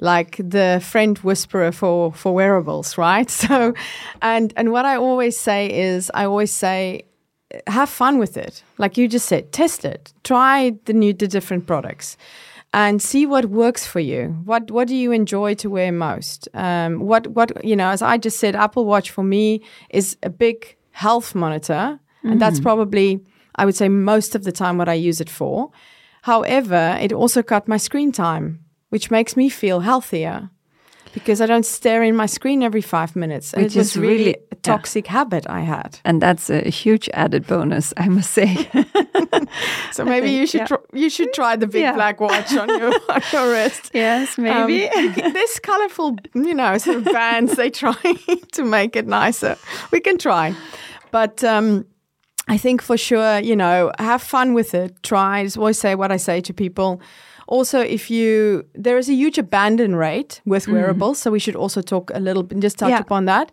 like 0.00 0.36
the 0.36 0.80
friend 0.82 1.18
whisperer 1.18 1.72
for 1.72 2.12
for 2.12 2.34
wearables, 2.34 2.98
right? 2.98 3.30
So, 3.48 3.74
and 4.20 4.52
and 4.56 4.72
what 4.72 4.84
I 4.84 4.96
always 4.96 5.38
say 5.38 5.72
is, 5.72 6.10
I 6.14 6.24
always 6.24 6.52
say 6.52 7.04
have 7.66 7.88
fun 7.88 8.18
with 8.18 8.36
it. 8.36 8.62
Like 8.78 8.96
you 8.96 9.08
just 9.08 9.26
said, 9.26 9.52
test 9.52 9.84
it. 9.84 10.12
Try 10.24 10.74
the 10.84 10.92
new, 10.92 11.12
the 11.12 11.28
different 11.28 11.66
products, 11.66 12.16
and 12.72 13.00
see 13.00 13.26
what 13.26 13.46
works 13.46 13.86
for 13.86 14.00
you. 14.00 14.36
What 14.44 14.70
what 14.70 14.88
do 14.88 14.96
you 14.96 15.12
enjoy 15.12 15.54
to 15.54 15.70
wear 15.70 15.92
most? 15.92 16.48
Um, 16.54 17.00
what 17.00 17.26
what 17.28 17.64
you 17.64 17.76
know? 17.76 17.88
As 17.88 18.02
I 18.02 18.18
just 18.18 18.38
said, 18.38 18.56
Apple 18.56 18.84
Watch 18.84 19.10
for 19.10 19.24
me 19.24 19.62
is 19.90 20.16
a 20.22 20.30
big 20.30 20.76
health 20.90 21.34
monitor, 21.34 21.98
mm. 22.24 22.30
and 22.30 22.40
that's 22.40 22.60
mm. 22.60 22.64
probably 22.64 23.20
I 23.56 23.64
would 23.64 23.76
say 23.76 23.88
most 23.88 24.34
of 24.34 24.44
the 24.44 24.52
time 24.52 24.78
what 24.78 24.88
I 24.88 24.94
use 24.94 25.20
it 25.20 25.30
for. 25.30 25.70
However, 26.22 26.98
it 27.00 27.12
also 27.12 27.42
cut 27.42 27.68
my 27.68 27.76
screen 27.76 28.10
time, 28.10 28.64
which 28.88 29.10
makes 29.10 29.36
me 29.36 29.48
feel 29.48 29.80
healthier 29.80 30.50
because 31.16 31.40
I 31.40 31.46
don't 31.46 31.64
stare 31.64 32.02
in 32.02 32.14
my 32.14 32.26
screen 32.26 32.62
every 32.62 32.82
five 32.82 33.16
minutes. 33.16 33.54
Which 33.54 33.74
it 33.74 33.78
was 33.78 33.96
really, 33.96 34.16
really 34.16 34.36
a 34.52 34.54
toxic 34.56 35.06
yeah. 35.06 35.12
habit 35.12 35.48
I 35.48 35.60
had. 35.60 35.98
And 36.04 36.20
that's 36.20 36.50
a 36.50 36.68
huge 36.68 37.08
added 37.14 37.46
bonus, 37.46 37.94
I 37.96 38.08
must 38.10 38.32
say. 38.32 38.54
so 39.92 40.04
maybe 40.04 40.26
think, 40.26 40.40
you 40.40 40.46
should 40.46 40.68
yeah. 40.70 40.76
you 40.92 41.08
should 41.08 41.32
try 41.32 41.56
the 41.56 41.66
big 41.66 41.80
yeah. 41.80 41.94
black 41.94 42.20
watch 42.20 42.54
on 42.54 42.68
your 42.68 42.92
on 43.08 43.22
your 43.32 43.50
wrist. 43.50 43.92
Yes, 43.94 44.36
maybe. 44.36 44.90
Um, 44.96 45.14
this 45.32 45.58
colorful, 45.58 46.16
you 46.34 46.54
know, 46.54 46.76
sort 46.76 46.98
of 46.98 47.04
bands 47.04 47.56
they 47.56 47.70
try 47.70 47.94
to 48.52 48.62
make 48.62 48.94
it 48.94 49.06
nicer. 49.06 49.56
We 49.90 50.00
can 50.00 50.18
try, 50.18 50.54
but. 51.10 51.42
Um, 51.42 51.86
I 52.48 52.58
think 52.58 52.80
for 52.80 52.96
sure, 52.96 53.40
you 53.40 53.56
know, 53.56 53.90
have 53.98 54.22
fun 54.22 54.54
with 54.54 54.72
it. 54.72 55.02
Try. 55.02 55.40
I 55.40 55.48
always 55.56 55.78
say 55.78 55.96
what 55.96 56.12
I 56.12 56.16
say 56.16 56.40
to 56.42 56.54
people 56.54 57.00
also, 57.46 57.80
if 57.80 58.10
you 58.10 58.64
there 58.74 58.98
is 58.98 59.08
a 59.08 59.14
huge 59.14 59.38
abandon 59.38 59.94
rate 59.94 60.40
with 60.44 60.66
mm. 60.66 60.72
wearables, 60.72 61.18
mm. 61.18 61.22
so 61.22 61.30
we 61.30 61.38
should 61.38 61.56
also 61.56 61.80
talk 61.80 62.10
a 62.14 62.20
little 62.20 62.42
bit, 62.42 62.54
and 62.54 62.62
just 62.62 62.78
touch 62.78 62.90
yeah. 62.90 63.00
upon 63.00 63.26
that. 63.26 63.52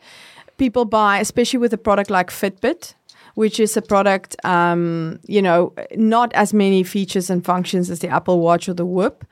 People 0.57 0.85
buy, 0.85 1.19
especially 1.19 1.59
with 1.59 1.73
a 1.73 1.77
product 1.77 2.09
like 2.09 2.29
Fitbit, 2.29 2.95
which 3.35 3.59
is 3.59 3.75
a 3.77 3.81
product, 3.81 4.35
um, 4.45 5.19
you 5.27 5.41
know, 5.41 5.73
not 5.95 6.31
as 6.33 6.53
many 6.53 6.83
features 6.83 7.29
and 7.29 7.43
functions 7.43 7.89
as 7.89 7.99
the 7.99 8.07
Apple 8.07 8.39
Watch 8.39 8.69
or 8.69 8.73
the 8.73 8.85
Whoop. 8.85 9.25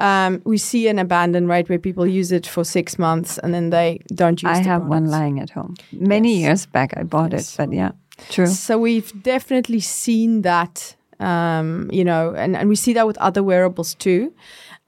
Um, 0.00 0.42
we 0.44 0.58
see 0.58 0.88
an 0.88 0.98
abandon 0.98 1.46
rate 1.46 1.68
where 1.68 1.78
people 1.78 2.04
use 2.04 2.32
it 2.32 2.46
for 2.46 2.64
six 2.64 2.98
months 2.98 3.38
and 3.38 3.54
then 3.54 3.70
they 3.70 4.00
don't 4.12 4.42
use. 4.42 4.50
It. 4.50 4.60
I 4.60 4.62
have 4.62 4.82
products. 4.82 4.90
one 4.90 5.06
lying 5.06 5.40
at 5.40 5.50
home. 5.50 5.76
Many 5.92 6.32
yes. 6.34 6.40
years 6.40 6.66
back, 6.66 6.94
I 6.96 7.04
bought 7.04 7.32
yes. 7.32 7.54
it, 7.54 7.56
but 7.56 7.72
yeah, 7.72 7.92
true. 8.30 8.46
So 8.46 8.78
we've 8.78 9.22
definitely 9.22 9.80
seen 9.80 10.42
that 10.42 10.96
um, 11.20 11.90
you 11.92 12.04
know, 12.04 12.34
and, 12.34 12.56
and 12.56 12.68
we 12.68 12.76
see 12.76 12.92
that 12.94 13.06
with 13.06 13.18
other 13.18 13.42
wearables 13.42 13.94
too. 13.94 14.32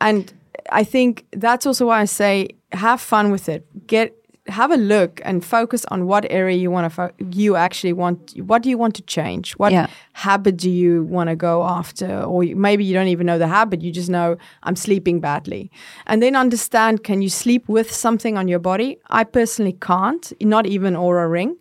And 0.01 0.33
I 0.70 0.85
think 0.85 1.27
that's 1.33 1.66
also 1.66 1.87
why 1.87 2.01
I 2.01 2.05
say 2.07 2.51
have 2.72 3.01
fun 3.01 3.31
with 3.31 3.49
it. 3.49 3.64
Get 3.87 4.14
have 4.49 4.70
a 4.70 4.77
look 4.77 5.20
and 5.24 5.45
focus 5.45 5.85
on 5.87 6.07
what 6.07 6.27
area 6.31 6.57
you 6.57 6.70
want 6.70 6.85
to 6.85 6.91
fo- 6.91 7.11
you 7.31 7.57
actually 7.57 7.93
want 7.93 8.33
what 8.43 8.62
do 8.62 8.68
you 8.68 8.79
want 8.79 8.95
to 8.95 9.03
change 9.03 9.53
what 9.55 9.72
yeah. 9.72 9.89
habit 10.12 10.57
do 10.57 10.70
you 10.70 11.05
want 11.05 11.29
to 11.29 11.37
go 11.37 11.64
after 11.64 12.22
or 12.22 12.45
maybe 12.45 12.85
you 12.85 12.95
don't 12.95 13.09
even 13.09 13.27
know 13.27 13.39
the 13.39 13.49
habit 13.49 13.81
you 13.81 13.91
just 13.91 14.09
know 14.09 14.37
i'm 14.62 14.77
sleeping 14.77 15.20
badly 15.20 15.70
and 16.07 16.22
then 16.22 16.37
understand 16.37 17.03
can 17.03 17.22
you 17.22 17.29
sleep 17.29 17.68
with 17.68 17.91
something 17.91 18.37
on 18.37 18.47
your 18.47 18.59
body 18.59 18.99
i 19.09 19.24
personally 19.24 19.77
can't 19.81 20.33
not 20.41 20.66
even 20.66 20.95
Oura 20.95 21.31
ring 21.31 21.57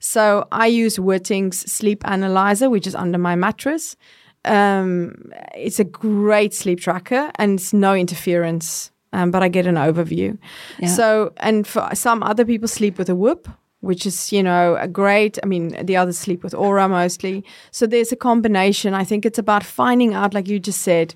so 0.00 0.46
I 0.52 0.66
use 0.66 0.98
Withings 0.98 1.54
Sleep 1.68 2.06
Analyzer, 2.06 2.70
which 2.70 2.86
is 2.86 2.94
under 2.94 3.18
my 3.18 3.34
mattress. 3.34 3.96
Um, 4.44 5.32
it's 5.54 5.80
a 5.80 5.84
great 5.84 6.54
sleep 6.54 6.80
tracker 6.80 7.30
and 7.36 7.58
it's 7.58 7.72
no 7.72 7.94
interference, 7.94 8.90
um, 9.12 9.30
but 9.30 9.42
I 9.42 9.48
get 9.48 9.66
an 9.66 9.74
overview. 9.74 10.38
Yeah. 10.78 10.88
So, 10.88 11.32
and 11.38 11.66
for 11.66 11.88
some 11.94 12.22
other 12.22 12.44
people 12.44 12.68
sleep 12.68 12.98
with 12.98 13.08
a 13.08 13.14
Whoop, 13.14 13.48
which 13.80 14.06
is, 14.06 14.32
you 14.32 14.42
know, 14.42 14.76
a 14.76 14.88
great, 14.88 15.38
I 15.42 15.46
mean, 15.46 15.84
the 15.84 15.96
others 15.96 16.18
sleep 16.18 16.42
with 16.42 16.52
Oura 16.52 16.88
mostly. 16.88 17.44
So 17.70 17.86
there's 17.86 18.12
a 18.12 18.16
combination. 18.16 18.94
I 18.94 19.04
think 19.04 19.26
it's 19.26 19.38
about 19.38 19.64
finding 19.64 20.14
out, 20.14 20.34
like 20.34 20.48
you 20.48 20.58
just 20.58 20.80
said, 20.80 21.14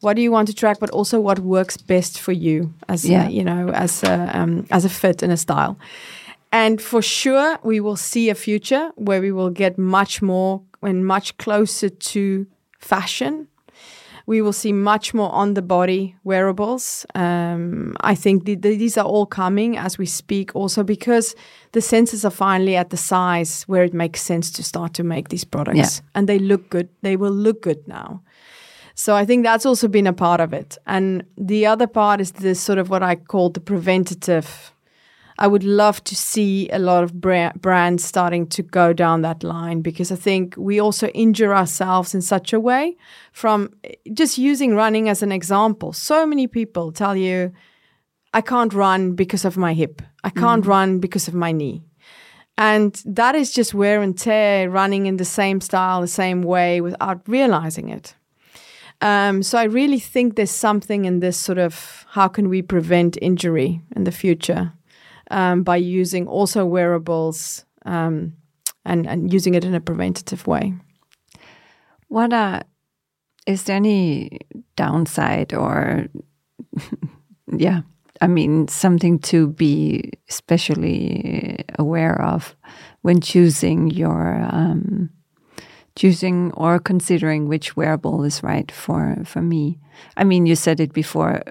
what 0.00 0.14
do 0.14 0.22
you 0.22 0.30
want 0.30 0.48
to 0.48 0.54
track, 0.54 0.78
but 0.80 0.90
also 0.90 1.18
what 1.18 1.38
works 1.38 1.76
best 1.76 2.20
for 2.20 2.32
you 2.32 2.74
as, 2.88 3.04
yeah. 3.04 3.26
a, 3.26 3.30
you 3.30 3.42
know, 3.42 3.70
as 3.70 4.02
a, 4.02 4.38
um, 4.38 4.66
as 4.70 4.84
a 4.84 4.88
fit 4.88 5.22
and 5.22 5.32
a 5.32 5.36
style. 5.36 5.78
And 6.54 6.80
for 6.80 7.02
sure, 7.02 7.58
we 7.64 7.80
will 7.80 7.96
see 7.96 8.30
a 8.30 8.34
future 8.36 8.92
where 8.94 9.20
we 9.20 9.32
will 9.32 9.50
get 9.50 9.76
much 9.76 10.22
more 10.22 10.62
and 10.82 11.04
much 11.04 11.36
closer 11.36 11.88
to 11.88 12.46
fashion. 12.78 13.48
We 14.26 14.40
will 14.40 14.52
see 14.52 14.72
much 14.72 15.12
more 15.12 15.32
on 15.32 15.54
the 15.54 15.62
body 15.62 16.14
wearables. 16.22 17.06
Um, 17.16 17.96
I 18.00 18.14
think 18.14 18.46
th- 18.46 18.60
th- 18.60 18.78
these 18.78 18.96
are 18.96 19.04
all 19.04 19.26
coming 19.26 19.76
as 19.76 19.98
we 19.98 20.06
speak, 20.06 20.54
also 20.54 20.84
because 20.84 21.34
the 21.72 21.80
sensors 21.80 22.24
are 22.24 22.30
finally 22.30 22.76
at 22.76 22.90
the 22.90 22.96
size 22.96 23.64
where 23.64 23.82
it 23.82 23.92
makes 23.92 24.22
sense 24.22 24.52
to 24.52 24.62
start 24.62 24.94
to 24.94 25.02
make 25.02 25.30
these 25.30 25.44
products. 25.44 25.78
Yeah. 25.78 26.08
And 26.14 26.28
they 26.28 26.38
look 26.38 26.70
good. 26.70 26.88
They 27.02 27.16
will 27.16 27.34
look 27.34 27.62
good 27.62 27.88
now. 27.88 28.22
So 28.94 29.16
I 29.16 29.24
think 29.26 29.42
that's 29.42 29.66
also 29.66 29.88
been 29.88 30.06
a 30.06 30.12
part 30.12 30.40
of 30.40 30.52
it. 30.52 30.78
And 30.86 31.24
the 31.36 31.66
other 31.66 31.88
part 31.88 32.20
is 32.20 32.30
this 32.30 32.60
sort 32.60 32.78
of 32.78 32.90
what 32.90 33.02
I 33.02 33.16
call 33.16 33.50
the 33.50 33.60
preventative 33.60 34.73
I 35.38 35.48
would 35.48 35.64
love 35.64 36.02
to 36.04 36.14
see 36.14 36.68
a 36.70 36.78
lot 36.78 37.02
of 37.02 37.20
brands 37.20 38.04
starting 38.04 38.46
to 38.48 38.62
go 38.62 38.92
down 38.92 39.22
that 39.22 39.42
line 39.42 39.80
because 39.80 40.12
I 40.12 40.16
think 40.16 40.54
we 40.56 40.80
also 40.80 41.08
injure 41.08 41.54
ourselves 41.54 42.14
in 42.14 42.22
such 42.22 42.52
a 42.52 42.60
way 42.60 42.96
from 43.32 43.74
just 44.12 44.38
using 44.38 44.76
running 44.76 45.08
as 45.08 45.22
an 45.22 45.32
example. 45.32 45.92
So 45.92 46.24
many 46.24 46.46
people 46.46 46.92
tell 46.92 47.16
you, 47.16 47.52
I 48.32 48.40
can't 48.40 48.72
run 48.72 49.12
because 49.14 49.44
of 49.44 49.56
my 49.56 49.74
hip, 49.74 50.02
I 50.22 50.30
can't 50.30 50.64
mm. 50.64 50.68
run 50.68 51.00
because 51.00 51.28
of 51.28 51.34
my 51.34 51.52
knee. 51.52 51.82
And 52.56 53.02
that 53.04 53.34
is 53.34 53.52
just 53.52 53.74
wear 53.74 54.00
and 54.00 54.16
tear 54.16 54.70
running 54.70 55.06
in 55.06 55.16
the 55.16 55.24
same 55.24 55.60
style, 55.60 56.00
the 56.00 56.06
same 56.06 56.42
way 56.42 56.80
without 56.80 57.28
realizing 57.28 57.88
it. 57.88 58.14
Um, 59.00 59.42
so 59.42 59.58
I 59.58 59.64
really 59.64 59.98
think 59.98 60.36
there's 60.36 60.52
something 60.52 61.04
in 61.04 61.18
this 61.18 61.36
sort 61.36 61.58
of 61.58 62.06
how 62.10 62.28
can 62.28 62.48
we 62.48 62.62
prevent 62.62 63.18
injury 63.20 63.82
in 63.96 64.04
the 64.04 64.12
future 64.12 64.72
um, 65.30 65.62
by 65.62 65.76
using 65.76 66.26
also 66.26 66.64
wearables 66.64 67.64
um, 67.84 68.34
and, 68.84 69.06
and 69.06 69.32
using 69.32 69.54
it 69.54 69.64
in 69.64 69.74
a 69.74 69.80
preventative 69.80 70.46
way. 70.46 70.74
What 72.08 72.32
are, 72.32 72.62
is 73.46 73.64
there 73.64 73.76
any 73.76 74.40
downside 74.76 75.54
or, 75.54 76.06
yeah, 77.56 77.82
I 78.20 78.26
mean, 78.26 78.68
something 78.68 79.18
to 79.20 79.48
be 79.48 80.12
especially 80.28 81.64
aware 81.78 82.20
of 82.20 82.54
when 83.02 83.20
choosing 83.20 83.90
your 83.90 84.46
um, 84.50 85.10
choosing 85.96 86.52
or 86.52 86.78
considering 86.78 87.48
which 87.48 87.76
wearable 87.76 88.24
is 88.24 88.42
right 88.42 88.70
for 88.70 89.16
for 89.24 89.42
me. 89.42 89.78
I 90.16 90.24
mean, 90.24 90.46
you 90.46 90.56
said 90.56 90.80
it 90.80 90.92
before. 90.92 91.42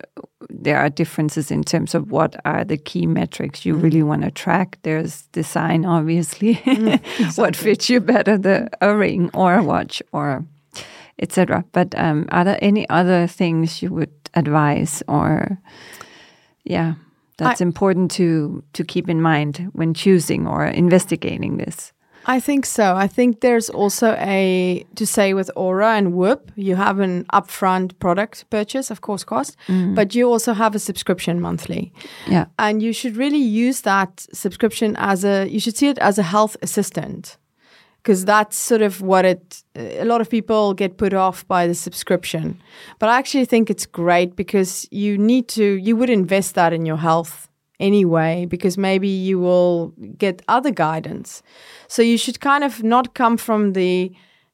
There 0.49 0.77
are 0.77 0.89
differences 0.89 1.49
in 1.51 1.63
terms 1.63 1.95
of 1.95 2.11
what 2.11 2.35
are 2.45 2.65
the 2.65 2.77
key 2.77 3.05
metrics 3.05 3.65
you 3.65 3.75
mm. 3.75 3.81
really 3.81 4.03
want 4.03 4.23
to 4.23 4.31
track. 4.31 4.77
There's 4.83 5.23
design, 5.31 5.85
obviously, 5.85 6.55
mm, 6.65 6.93
exactly. 7.19 7.41
what 7.41 7.55
fits 7.55 7.89
you 7.89 8.01
better, 8.01 8.37
the 8.37 8.69
a 8.81 8.95
ring 8.95 9.29
or 9.33 9.55
a 9.55 9.63
watch 9.63 10.01
or 10.11 10.45
etc. 11.19 11.63
But 11.71 11.97
um, 11.97 12.27
are 12.29 12.43
there 12.43 12.59
any 12.61 12.87
other 12.89 13.27
things 13.27 13.81
you 13.81 13.89
would 13.91 14.11
advise 14.33 15.03
or 15.07 15.57
yeah, 16.65 16.95
that's 17.37 17.61
I, 17.61 17.65
important 17.65 18.11
to 18.11 18.63
to 18.73 18.83
keep 18.83 19.09
in 19.09 19.21
mind 19.21 19.69
when 19.73 19.93
choosing 19.93 20.47
or 20.47 20.65
investigating 20.65 21.57
this. 21.57 21.92
I 22.25 22.39
think 22.39 22.65
so. 22.65 22.95
I 22.95 23.07
think 23.07 23.41
there's 23.41 23.69
also 23.69 24.15
a 24.19 24.85
to 24.95 25.05
say 25.05 25.33
with 25.33 25.51
Oura 25.55 25.97
and 25.97 26.13
Whoop, 26.13 26.51
you 26.55 26.75
have 26.75 26.99
an 26.99 27.25
upfront 27.33 27.97
product 27.99 28.49
purchase, 28.49 28.89
of 28.91 29.01
course, 29.01 29.23
cost, 29.23 29.57
mm. 29.67 29.93
but 29.95 30.15
you 30.15 30.29
also 30.29 30.53
have 30.53 30.75
a 30.75 30.79
subscription 30.79 31.41
monthly. 31.41 31.91
Yeah, 32.27 32.45
and 32.57 32.81
you 32.81 32.93
should 32.93 33.17
really 33.17 33.37
use 33.65 33.81
that 33.81 34.25
subscription 34.33 34.95
as 34.97 35.25
a. 35.25 35.47
You 35.49 35.59
should 35.59 35.77
see 35.77 35.87
it 35.87 35.97
as 35.99 36.17
a 36.17 36.23
health 36.23 36.55
assistant 36.61 37.37
because 38.03 38.25
that's 38.25 38.57
sort 38.57 38.81
of 38.81 39.01
what 39.01 39.25
it 39.25 39.63
a 39.75 40.05
lot 40.05 40.21
of 40.21 40.29
people 40.29 40.73
get 40.73 40.97
put 40.97 41.13
off 41.13 41.47
by 41.47 41.65
the 41.67 41.73
subscription 41.73 42.61
but 42.99 43.07
i 43.07 43.17
actually 43.17 43.45
think 43.45 43.69
it's 43.69 43.85
great 43.85 44.35
because 44.35 44.87
you 44.91 45.17
need 45.17 45.47
to 45.47 45.75
you 45.75 45.95
would 45.95 46.09
invest 46.09 46.55
that 46.55 46.73
in 46.73 46.85
your 46.85 46.97
health 46.97 47.47
anyway 47.79 48.45
because 48.45 48.77
maybe 48.77 49.07
you 49.07 49.39
will 49.39 49.93
get 50.17 50.41
other 50.47 50.71
guidance 50.71 51.41
so 51.93 52.01
you 52.01 52.17
should 52.17 52.39
kind 52.39 52.63
of 52.63 52.81
not 52.81 53.13
come 53.13 53.37
from 53.37 53.73
the 53.73 54.11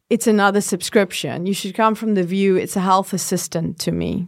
it's 0.09 0.27
another 0.27 0.61
subscription 0.61 1.45
you 1.45 1.53
should 1.53 1.73
come 1.73 1.95
from 1.95 2.13
the 2.15 2.23
view 2.23 2.57
it's 2.57 2.75
a 2.75 2.81
health 2.81 3.13
assistant 3.13 3.79
to 3.79 3.91
me 3.91 4.27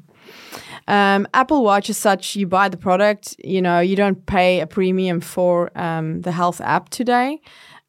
um, 0.87 1.27
Apple 1.33 1.63
Watch 1.63 1.89
is 1.89 1.97
such 1.97 2.35
you 2.35 2.47
buy 2.47 2.67
the 2.67 2.75
product, 2.75 3.35
you 3.43 3.61
know, 3.61 3.79
you 3.79 3.95
don't 3.95 4.25
pay 4.25 4.61
a 4.61 4.67
premium 4.67 5.21
for 5.21 5.71
um, 5.77 6.21
the 6.21 6.31
health 6.31 6.59
app 6.59 6.89
today. 6.89 7.39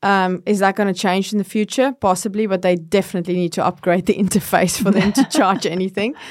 Um, 0.02 0.42
is 0.46 0.58
that 0.58 0.76
going 0.76 0.92
to 0.92 1.00
change 1.00 1.32
in 1.32 1.38
the 1.38 1.44
future? 1.44 1.92
Possibly, 2.00 2.46
but 2.46 2.62
they 2.62 2.76
definitely 2.76 3.34
need 3.34 3.52
to 3.54 3.64
upgrade 3.64 4.06
the 4.06 4.14
interface 4.24 4.80
for 4.80 4.90
them 4.90 5.12
to 5.14 5.24
charge 5.24 5.66
anything. 5.66 6.14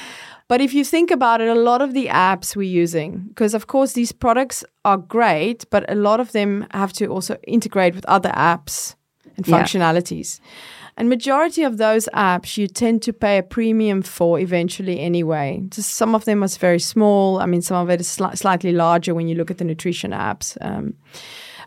But 0.52 0.60
if 0.60 0.74
you 0.74 0.84
think 0.84 1.10
about 1.10 1.40
it, 1.40 1.48
a 1.48 1.54
lot 1.54 1.80
of 1.80 1.94
the 1.94 2.08
apps 2.08 2.54
we're 2.54 2.82
using, 2.82 3.24
because 3.28 3.54
of 3.54 3.68
course 3.68 3.94
these 3.94 4.12
products 4.12 4.62
are 4.84 4.98
great, 4.98 5.64
but 5.70 5.90
a 5.90 5.94
lot 5.94 6.20
of 6.20 6.32
them 6.32 6.66
have 6.72 6.92
to 6.92 7.06
also 7.06 7.38
integrate 7.46 7.94
with 7.94 8.04
other 8.04 8.28
apps 8.32 8.94
and 9.38 9.46
functionalities. 9.46 10.40
Yeah. 10.40 10.50
And 10.98 11.08
majority 11.08 11.62
of 11.62 11.78
those 11.78 12.06
apps 12.12 12.58
you 12.58 12.66
tend 12.68 13.00
to 13.00 13.14
pay 13.14 13.38
a 13.38 13.42
premium 13.42 14.02
for 14.02 14.38
eventually 14.38 15.00
anyway. 15.00 15.62
Just 15.70 15.94
some 15.94 16.14
of 16.14 16.26
them 16.26 16.44
are 16.44 16.48
very 16.48 16.80
small. 16.80 17.40
I 17.40 17.46
mean, 17.46 17.62
some 17.62 17.78
of 17.82 17.88
it 17.88 18.02
is 18.02 18.08
sli- 18.08 18.36
slightly 18.36 18.72
larger 18.72 19.14
when 19.14 19.28
you 19.28 19.34
look 19.34 19.50
at 19.50 19.56
the 19.56 19.64
nutrition 19.64 20.10
apps. 20.10 20.58
Um, 20.60 20.92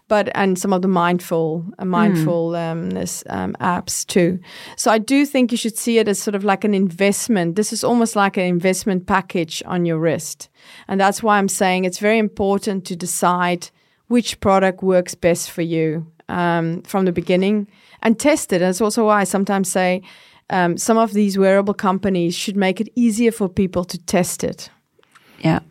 but 0.08 0.30
and 0.36 0.58
some 0.60 0.74
of 0.74 0.82
the 0.82 0.88
mindful 0.88 1.66
uh, 1.80 1.86
mindfulness 1.86 3.24
mm. 3.24 3.36
um, 3.36 3.54
apps 3.60 4.06
too. 4.06 4.40
So 4.78 4.92
I 4.92 4.98
do 4.98 5.26
think 5.26 5.52
you 5.52 5.58
should 5.58 5.78
see 5.78 5.98
it 5.98 6.08
as 6.08 6.20
sort 6.20 6.36
of 6.36 6.44
like 6.44 6.64
an 6.64 6.74
investment. 6.74 7.56
This 7.56 7.74
is 7.74 7.84
almost 7.84 8.16
like 8.16 8.38
an 8.38 8.44
investment 8.44 9.08
package 9.08 9.64
on 9.66 9.86
your 9.86 10.00
wrist, 10.00 10.50
and 10.88 11.00
that's 11.00 11.24
why 11.24 11.38
I'm 11.38 11.50
saying 11.50 11.86
it's 11.86 12.00
very 12.00 12.20
important 12.20 12.86
to 12.86 12.96
decide 12.96 13.70
which 14.08 14.40
product 14.40 14.84
works 14.84 15.16
best 15.16 15.50
for 15.50 15.64
you 15.64 16.06
um, 16.30 16.82
from 16.84 17.06
the 17.06 17.12
beginning 17.12 17.68
and 18.02 18.20
test 18.20 18.54
it. 18.54 18.62
And 18.62 18.70
it's 18.70 18.82
also 18.82 19.06
why 19.06 19.22
I 19.22 19.26
sometimes 19.26 19.72
say. 19.72 20.02
Um, 20.52 20.78
some 20.78 21.00
of 21.00 21.14
these 21.14 21.40
wearable 21.40 21.74
companies 21.74 22.36
should 22.36 22.56
make 22.56 22.80
it 22.80 22.88
easier 22.94 23.32
for 23.32 23.50
people 23.50 23.84
to 23.84 23.98
test 23.98 24.44
it. 24.44 24.70
Yeah. 25.40 25.62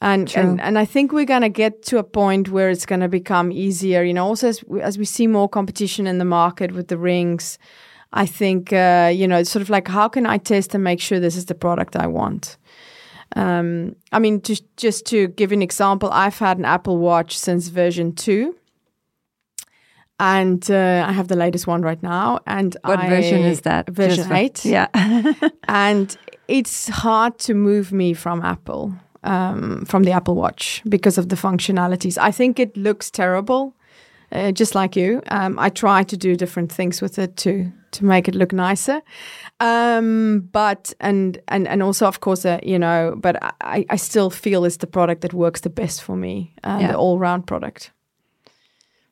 And, 0.00 0.30
and 0.36 0.60
and 0.60 0.78
I 0.78 0.84
think 0.84 1.12
we're 1.12 1.24
gonna 1.24 1.48
get 1.48 1.82
to 1.84 1.98
a 1.98 2.04
point 2.04 2.50
where 2.50 2.68
it's 2.68 2.84
gonna 2.84 3.08
become 3.08 3.50
easier. 3.50 4.02
You 4.02 4.12
know, 4.12 4.26
also 4.26 4.48
as 4.48 4.62
we, 4.64 4.82
as 4.82 4.98
we 4.98 5.06
see 5.06 5.26
more 5.26 5.48
competition 5.48 6.06
in 6.06 6.18
the 6.18 6.24
market 6.24 6.72
with 6.72 6.88
the 6.88 6.98
rings, 6.98 7.58
I 8.12 8.26
think 8.26 8.72
uh, 8.72 9.10
you 9.14 9.26
know 9.26 9.38
it's 9.38 9.50
sort 9.50 9.62
of 9.62 9.70
like 9.70 9.88
how 9.88 10.08
can 10.08 10.26
I 10.26 10.36
test 10.36 10.74
and 10.74 10.84
make 10.84 11.00
sure 11.00 11.18
this 11.18 11.36
is 11.36 11.46
the 11.46 11.54
product 11.54 11.96
I 11.96 12.06
want. 12.08 12.58
Um, 13.36 13.96
I 14.12 14.18
mean, 14.18 14.42
just 14.42 14.64
just 14.76 15.06
to 15.06 15.28
give 15.28 15.50
an 15.50 15.62
example, 15.62 16.10
I've 16.12 16.38
had 16.38 16.58
an 16.58 16.66
Apple 16.66 16.98
Watch 16.98 17.38
since 17.38 17.68
version 17.68 18.14
two, 18.14 18.54
and 20.20 20.70
uh, 20.70 21.06
I 21.08 21.12
have 21.12 21.28
the 21.28 21.36
latest 21.36 21.66
one 21.66 21.80
right 21.80 22.02
now. 22.02 22.40
And 22.46 22.76
what 22.84 22.98
I, 22.98 23.08
version 23.08 23.40
is 23.40 23.62
that? 23.62 23.88
Version 23.88 24.28
just 24.28 24.30
eight. 24.30 24.64
Yeah, 24.64 24.88
and 25.68 26.14
it's 26.48 26.88
hard 26.88 27.38
to 27.40 27.54
move 27.54 27.92
me 27.92 28.12
from 28.12 28.42
Apple 28.42 28.94
um, 29.26 29.84
from 29.84 30.04
the 30.04 30.12
Apple 30.12 30.34
Watch 30.34 30.82
because 30.88 31.18
of 31.18 31.28
the 31.28 31.36
functionalities. 31.36 32.16
I 32.18 32.30
think 32.32 32.58
it 32.58 32.76
looks 32.76 33.10
terrible, 33.10 33.74
uh, 34.32 34.52
just 34.52 34.74
like 34.74 34.96
you. 34.96 35.22
Um, 35.28 35.58
I 35.58 35.68
try 35.68 36.04
to 36.04 36.16
do 36.16 36.36
different 36.36 36.72
things 36.72 37.02
with 37.02 37.18
it 37.18 37.36
to 37.38 37.70
to 37.92 38.04
make 38.04 38.28
it 38.28 38.34
look 38.34 38.52
nicer, 38.52 39.00
um, 39.60 40.48
but 40.52 40.94
and 41.00 41.38
and 41.48 41.68
and 41.68 41.82
also 41.82 42.06
of 42.06 42.20
course, 42.20 42.44
uh, 42.44 42.58
you 42.62 42.78
know, 42.78 43.14
but 43.16 43.36
I, 43.60 43.84
I 43.90 43.96
still 43.96 44.30
feel 44.30 44.64
it's 44.64 44.78
the 44.78 44.86
product 44.86 45.20
that 45.22 45.32
works 45.32 45.60
the 45.60 45.70
best 45.70 46.02
for 46.02 46.16
me, 46.16 46.54
uh, 46.64 46.78
yeah. 46.80 46.92
the 46.92 46.96
all 46.96 47.18
round 47.18 47.46
product. 47.46 47.92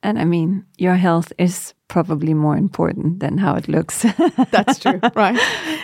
And 0.05 0.19
I 0.19 0.25
mean, 0.25 0.67
your 0.77 0.97
health 0.97 1.33
is 1.39 1.73
probably 1.89 2.35
more 2.35 2.59
important 2.59 3.21
than 3.21 3.39
how 3.39 3.55
it 3.55 3.69
looks. 3.69 4.03
That's 4.51 4.79
true, 4.79 5.01
right? 5.17 5.39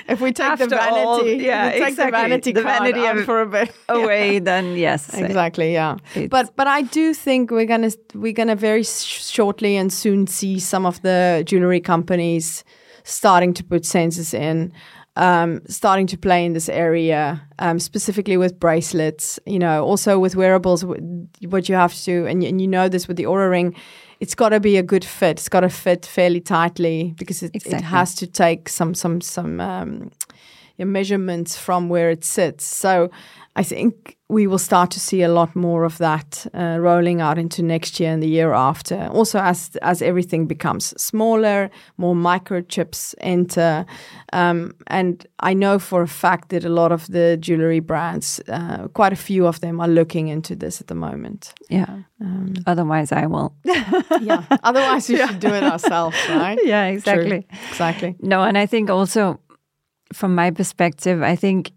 If 0.08 0.20
we 0.20 0.30
take 0.32 0.46
After 0.46 0.66
the 0.66 0.76
vanity, 0.76 1.00
all, 1.00 1.24
yeah, 1.24 1.68
exactly. 1.70 2.04
the 2.04 2.10
vanity, 2.10 2.52
the 2.52 2.62
vanity 2.62 3.06
of, 3.06 3.24
for 3.24 3.40
a 3.40 3.46
bit 3.46 3.72
away, 3.88 4.38
then 4.38 4.76
yes, 4.76 5.14
exactly, 5.14 5.72
yeah. 5.72 5.96
But 6.28 6.54
but 6.54 6.66
I 6.66 6.82
do 6.82 7.14
think 7.14 7.50
we're 7.50 7.64
gonna 7.64 7.92
we're 8.14 8.34
gonna 8.34 8.56
very 8.56 8.82
sh 8.82 9.32
shortly 9.32 9.78
and 9.78 9.90
soon 9.90 10.26
see 10.26 10.58
some 10.60 10.84
of 10.84 11.00
the 11.00 11.42
jewelry 11.46 11.80
companies 11.80 12.62
starting 13.04 13.54
to 13.54 13.64
put 13.64 13.84
sensors 13.84 14.34
in. 14.34 14.72
Um, 15.16 15.60
starting 15.66 16.06
to 16.06 16.16
play 16.16 16.46
in 16.46 16.52
this 16.52 16.68
area, 16.68 17.42
um, 17.58 17.80
specifically 17.80 18.36
with 18.36 18.60
bracelets. 18.60 19.40
You 19.44 19.58
know, 19.58 19.84
also 19.84 20.18
with 20.18 20.36
wearables, 20.36 20.84
what 20.84 21.68
you 21.68 21.74
have 21.74 21.94
to, 22.04 22.26
and, 22.26 22.44
and 22.44 22.60
you 22.60 22.68
know 22.68 22.88
this 22.88 23.08
with 23.08 23.16
the 23.16 23.24
Oura 23.24 23.50
Ring, 23.50 23.74
it's 24.20 24.34
got 24.34 24.50
to 24.50 24.60
be 24.60 24.76
a 24.76 24.82
good 24.82 25.04
fit. 25.04 25.38
It's 25.38 25.48
got 25.48 25.60
to 25.60 25.70
fit 25.70 26.06
fairly 26.06 26.40
tightly 26.40 27.14
because 27.18 27.42
it, 27.42 27.54
exactly. 27.54 27.78
it 27.78 27.84
has 27.84 28.14
to 28.16 28.26
take 28.26 28.68
some 28.68 28.94
some 28.94 29.20
some 29.20 29.60
um, 29.60 30.10
measurements 30.78 31.56
from 31.56 31.88
where 31.88 32.10
it 32.10 32.24
sits. 32.24 32.64
So 32.64 33.10
I 33.56 33.64
think 33.64 34.16
we 34.28 34.46
will 34.46 34.58
start 34.58 34.92
to 34.92 35.00
see 35.00 35.22
a 35.22 35.28
lot 35.28 35.56
more 35.56 35.84
of 35.84 35.98
that 35.98 36.46
uh, 36.54 36.78
rolling 36.78 37.20
out 37.20 37.36
into 37.36 37.62
next 37.62 37.98
year 37.98 38.12
and 38.12 38.22
the 38.22 38.28
year 38.28 38.52
after. 38.52 39.08
Also, 39.12 39.40
as 39.40 39.76
as 39.82 40.02
everything 40.02 40.46
becomes 40.46 40.94
smaller, 40.96 41.68
more 41.96 42.14
microchips 42.14 43.14
enter, 43.18 43.84
um, 44.32 44.72
and 44.86 45.26
I 45.40 45.54
know 45.54 45.78
for 45.80 46.02
a 46.02 46.08
fact 46.08 46.50
that 46.50 46.64
a 46.64 46.68
lot 46.68 46.92
of 46.92 47.06
the 47.08 47.36
jewelry 47.40 47.80
brands, 47.80 48.40
uh, 48.48 48.86
quite 48.94 49.12
a 49.12 49.16
few 49.16 49.46
of 49.48 49.58
them, 49.60 49.80
are 49.80 49.88
looking 49.88 50.28
into 50.28 50.54
this 50.54 50.80
at 50.80 50.86
the 50.86 50.94
moment. 50.94 51.52
Yeah. 51.68 52.02
Um, 52.20 52.54
Otherwise, 52.66 53.10
I 53.10 53.26
will. 53.26 53.52
yeah. 53.64 54.44
Otherwise, 54.62 55.08
we 55.08 55.18
yeah. 55.18 55.26
should 55.26 55.40
do 55.40 55.54
it 55.54 55.64
ourselves, 55.64 56.16
right? 56.28 56.58
Yeah. 56.64 56.86
Exactly. 56.86 57.42
True. 57.42 57.58
Exactly. 57.70 58.16
No, 58.20 58.42
and 58.42 58.56
I 58.56 58.66
think 58.66 58.90
also, 58.90 59.40
from 60.12 60.34
my 60.36 60.52
perspective, 60.52 61.22
I 61.22 61.36
think 61.36 61.72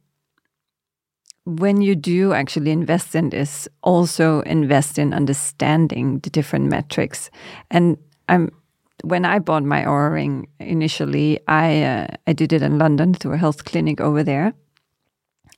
when 1.46 1.82
you 1.82 1.96
do 1.96 2.34
actually 2.34 2.72
invest 2.72 3.16
in 3.16 3.30
this, 3.30 3.68
also 3.82 4.41
invest 4.41 4.98
in 4.98 5.14
understanding 5.14 6.20
the 6.20 6.30
different 6.30 6.66
metrics. 6.70 7.30
And 7.70 7.98
I'm 8.30 8.50
when 9.04 9.26
I 9.26 9.39
bought 9.39 9.64
my 9.64 9.84
Oura 9.84 10.14
ring 10.14 10.48
initially, 10.60 11.39
I 11.48 11.84
uh, 11.84 12.08
I 12.26 12.34
did 12.34 12.54
it 12.54 12.62
in 12.62 12.78
London 12.78 13.14
through 13.14 13.34
a 13.34 13.38
health 13.38 13.66
clinic 13.66 14.00
over 14.00 14.24
there, 14.24 14.54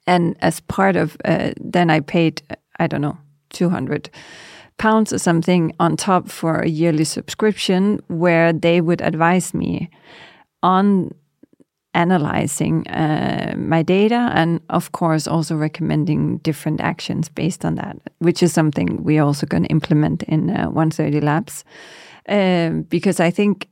and 0.07 0.35
as 0.39 0.59
part 0.61 0.95
of 0.95 1.17
uh, 1.25 1.51
then 1.61 1.89
I 1.89 1.99
paid 1.99 2.41
I 2.79 2.87
don't 2.87 3.01
know 3.01 3.17
two 3.49 3.69
hundred 3.69 4.09
pounds 4.77 5.13
or 5.13 5.19
something 5.19 5.73
on 5.79 5.95
top 5.95 6.29
for 6.29 6.59
a 6.59 6.67
yearly 6.67 7.05
subscription 7.05 7.99
where 8.07 8.51
they 8.51 8.81
would 8.81 9.01
advise 9.01 9.53
me 9.53 9.89
on 10.63 11.11
analyzing 11.95 12.87
uh, 12.87 13.55
my 13.57 13.83
data 13.83 14.29
and 14.33 14.59
of 14.69 14.91
course 14.91 15.27
also 15.27 15.55
recommending 15.55 16.37
different 16.43 16.81
actions 16.81 17.29
based 17.29 17.65
on 17.65 17.75
that 17.75 17.97
which 18.19 18.43
is 18.43 18.53
something 18.53 19.03
we're 19.03 19.23
also 19.23 19.47
going 19.47 19.63
to 19.63 19.69
implement 19.69 20.23
in 20.23 20.49
uh, 20.49 20.65
130 20.69 21.21
labs. 21.21 21.63
Um, 22.27 22.81
because 22.89 23.19
i 23.19 23.31
think 23.31 23.67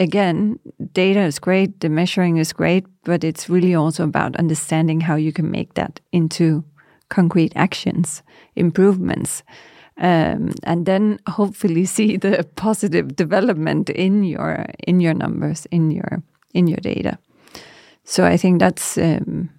again 0.00 0.58
data 0.92 1.20
is 1.20 1.38
great 1.38 1.80
the 1.80 1.88
measuring 1.88 2.38
is 2.38 2.52
great 2.52 2.84
but 3.04 3.24
it's 3.24 3.48
really 3.48 3.74
also 3.74 4.04
about 4.04 4.36
understanding 4.36 5.00
how 5.00 5.16
you 5.16 5.32
can 5.32 5.50
make 5.50 5.74
that 5.74 6.00
into 6.12 6.64
concrete 7.08 7.52
actions 7.56 8.22
improvements. 8.56 9.42
Um, 9.96 10.52
and 10.62 10.86
then 10.86 11.18
hopefully 11.28 11.84
see 11.96 12.16
the 12.16 12.46
positive 12.56 13.16
development 13.16 13.90
in 13.90 14.22
your 14.24 14.66
in 14.86 15.00
your 15.00 15.14
numbers 15.14 15.66
in 15.70 15.90
your 15.90 16.22
in 16.54 16.66
your 16.66 16.78
data 16.80 17.18
so 18.08 18.24
I 18.24 18.38
think 18.38 18.58
that's 18.58 18.96
um, 18.96 19.50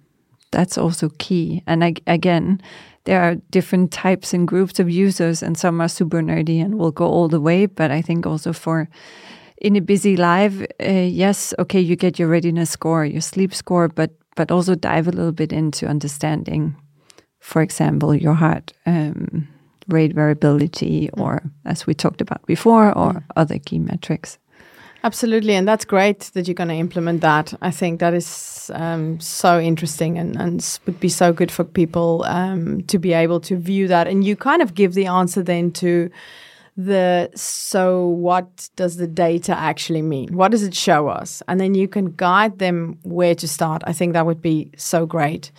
that's 0.50 0.76
also 0.76 1.10
key. 1.18 1.62
And 1.68 1.84
I, 1.84 1.94
again, 2.08 2.60
there 3.04 3.22
are 3.22 3.36
different 3.50 3.92
types 3.92 4.34
and 4.34 4.48
groups 4.48 4.80
of 4.80 4.90
users, 4.90 5.40
and 5.40 5.56
some 5.56 5.80
are 5.80 5.88
super 5.88 6.20
nerdy 6.20 6.60
and 6.60 6.76
will 6.76 6.90
go 6.90 7.06
all 7.06 7.28
the 7.28 7.40
way. 7.40 7.66
But 7.66 7.92
I 7.92 8.02
think 8.02 8.26
also 8.26 8.52
for 8.52 8.88
in 9.58 9.76
a 9.76 9.80
busy 9.80 10.16
life, 10.16 10.66
uh, 10.82 11.06
yes, 11.08 11.54
okay, 11.60 11.78
you 11.78 11.94
get 11.94 12.18
your 12.18 12.26
readiness 12.26 12.70
score, 12.70 13.04
your 13.04 13.20
sleep 13.20 13.54
score, 13.54 13.86
but 13.86 14.10
but 14.34 14.50
also 14.50 14.74
dive 14.74 15.06
a 15.06 15.12
little 15.12 15.32
bit 15.32 15.52
into 15.52 15.86
understanding, 15.86 16.74
for 17.38 17.62
example, 17.62 18.16
your 18.16 18.34
heart 18.34 18.72
um, 18.84 19.46
rate 19.86 20.12
variability, 20.12 21.08
or 21.12 21.40
as 21.64 21.86
we 21.86 21.94
talked 21.94 22.20
about 22.20 22.44
before, 22.46 22.88
or 22.98 23.12
mm. 23.12 23.22
other 23.36 23.60
key 23.60 23.78
metrics. 23.78 24.39
Absolutely, 25.02 25.54
and 25.54 25.66
that's 25.66 25.86
great 25.86 26.30
that 26.34 26.46
you're 26.46 26.54
going 26.54 26.68
to 26.68 26.74
implement 26.74 27.22
that. 27.22 27.54
I 27.62 27.70
think 27.70 28.00
that 28.00 28.12
is 28.12 28.70
um, 28.74 29.18
so 29.18 29.58
interesting 29.58 30.18
and, 30.18 30.36
and 30.36 30.78
would 30.84 31.00
be 31.00 31.08
so 31.08 31.32
good 31.32 31.50
for 31.50 31.64
people 31.64 32.24
um, 32.26 32.82
to 32.82 32.98
be 32.98 33.14
able 33.14 33.40
to 33.40 33.56
view 33.56 33.88
that. 33.88 34.06
And 34.06 34.24
you 34.24 34.36
kind 34.36 34.60
of 34.60 34.74
give 34.74 34.92
the 34.92 35.06
answer 35.06 35.42
then 35.42 35.72
to 35.72 36.10
the 36.76 37.30
so 37.34 38.06
what 38.08 38.68
does 38.76 38.96
the 38.96 39.06
data 39.06 39.56
actually 39.56 40.02
mean? 40.02 40.34
What 40.34 40.50
does 40.50 40.62
it 40.62 40.74
show 40.74 41.08
us? 41.08 41.42
And 41.48 41.58
then 41.60 41.74
you 41.74 41.88
can 41.88 42.12
guide 42.12 42.58
them 42.58 42.98
where 43.02 43.34
to 43.34 43.48
start. 43.48 43.82
I 43.86 43.92
think 43.92 44.12
that 44.12 44.26
would 44.26 44.42
be 44.42 44.70
so 44.76 45.06
great. 45.06 45.50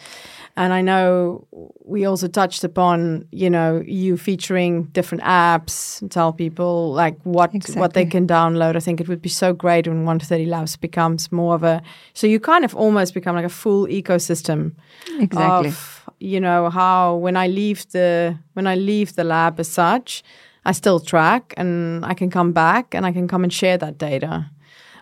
And 0.58 0.74
I 0.74 0.82
know 0.82 1.48
we 1.86 2.06
also 2.06 2.28
touched 2.28 2.64
upon, 2.64 3.26
you 3.32 3.50
know, 3.50 3.82
you 3.86 4.18
featuring 4.18 4.84
different 4.92 5.24
apps, 5.24 6.02
and 6.02 6.12
tell 6.12 6.34
people 6.34 6.94
like 6.94 7.18
what 7.24 7.56
exactly. 7.56 7.80
what 7.80 7.94
they 7.94 8.06
can 8.06 8.28
download. 8.28 8.76
I 8.76 8.80
think 8.80 9.00
it 9.00 9.08
would 9.08 9.22
be 9.22 9.30
so 9.30 9.54
great 9.54 9.88
when 9.88 10.06
130 10.06 10.46
Labs 10.46 10.76
becomes 10.76 11.32
more 11.32 11.56
of 11.56 11.64
a 11.64 11.82
so 12.14 12.28
you 12.28 12.40
kind 12.40 12.66
of 12.66 12.76
almost 12.76 13.14
become 13.14 13.36
like 13.36 13.46
a 13.46 13.50
full 13.50 13.88
ecosystem. 13.88 14.74
Exactly. 15.20 15.70
Of, 15.70 16.10
you 16.20 16.40
know, 16.40 16.70
how 16.70 17.16
when 17.16 17.38
I 17.38 17.48
leave 17.48 17.90
the 17.92 18.38
when 18.54 18.68
I 18.68 18.76
leave 18.76 19.16
the 19.16 19.24
lab 19.24 19.60
as 19.60 19.70
such, 19.70 20.24
I 20.66 20.74
still 20.74 21.00
track 21.00 21.54
and 21.58 22.06
I 22.06 22.14
can 22.14 22.30
come 22.30 22.52
back 22.52 22.94
and 22.94 23.06
I 23.06 23.12
can 23.12 23.28
come 23.28 23.44
and 23.44 23.52
share 23.52 23.78
that 23.78 23.98
data, 23.98 24.50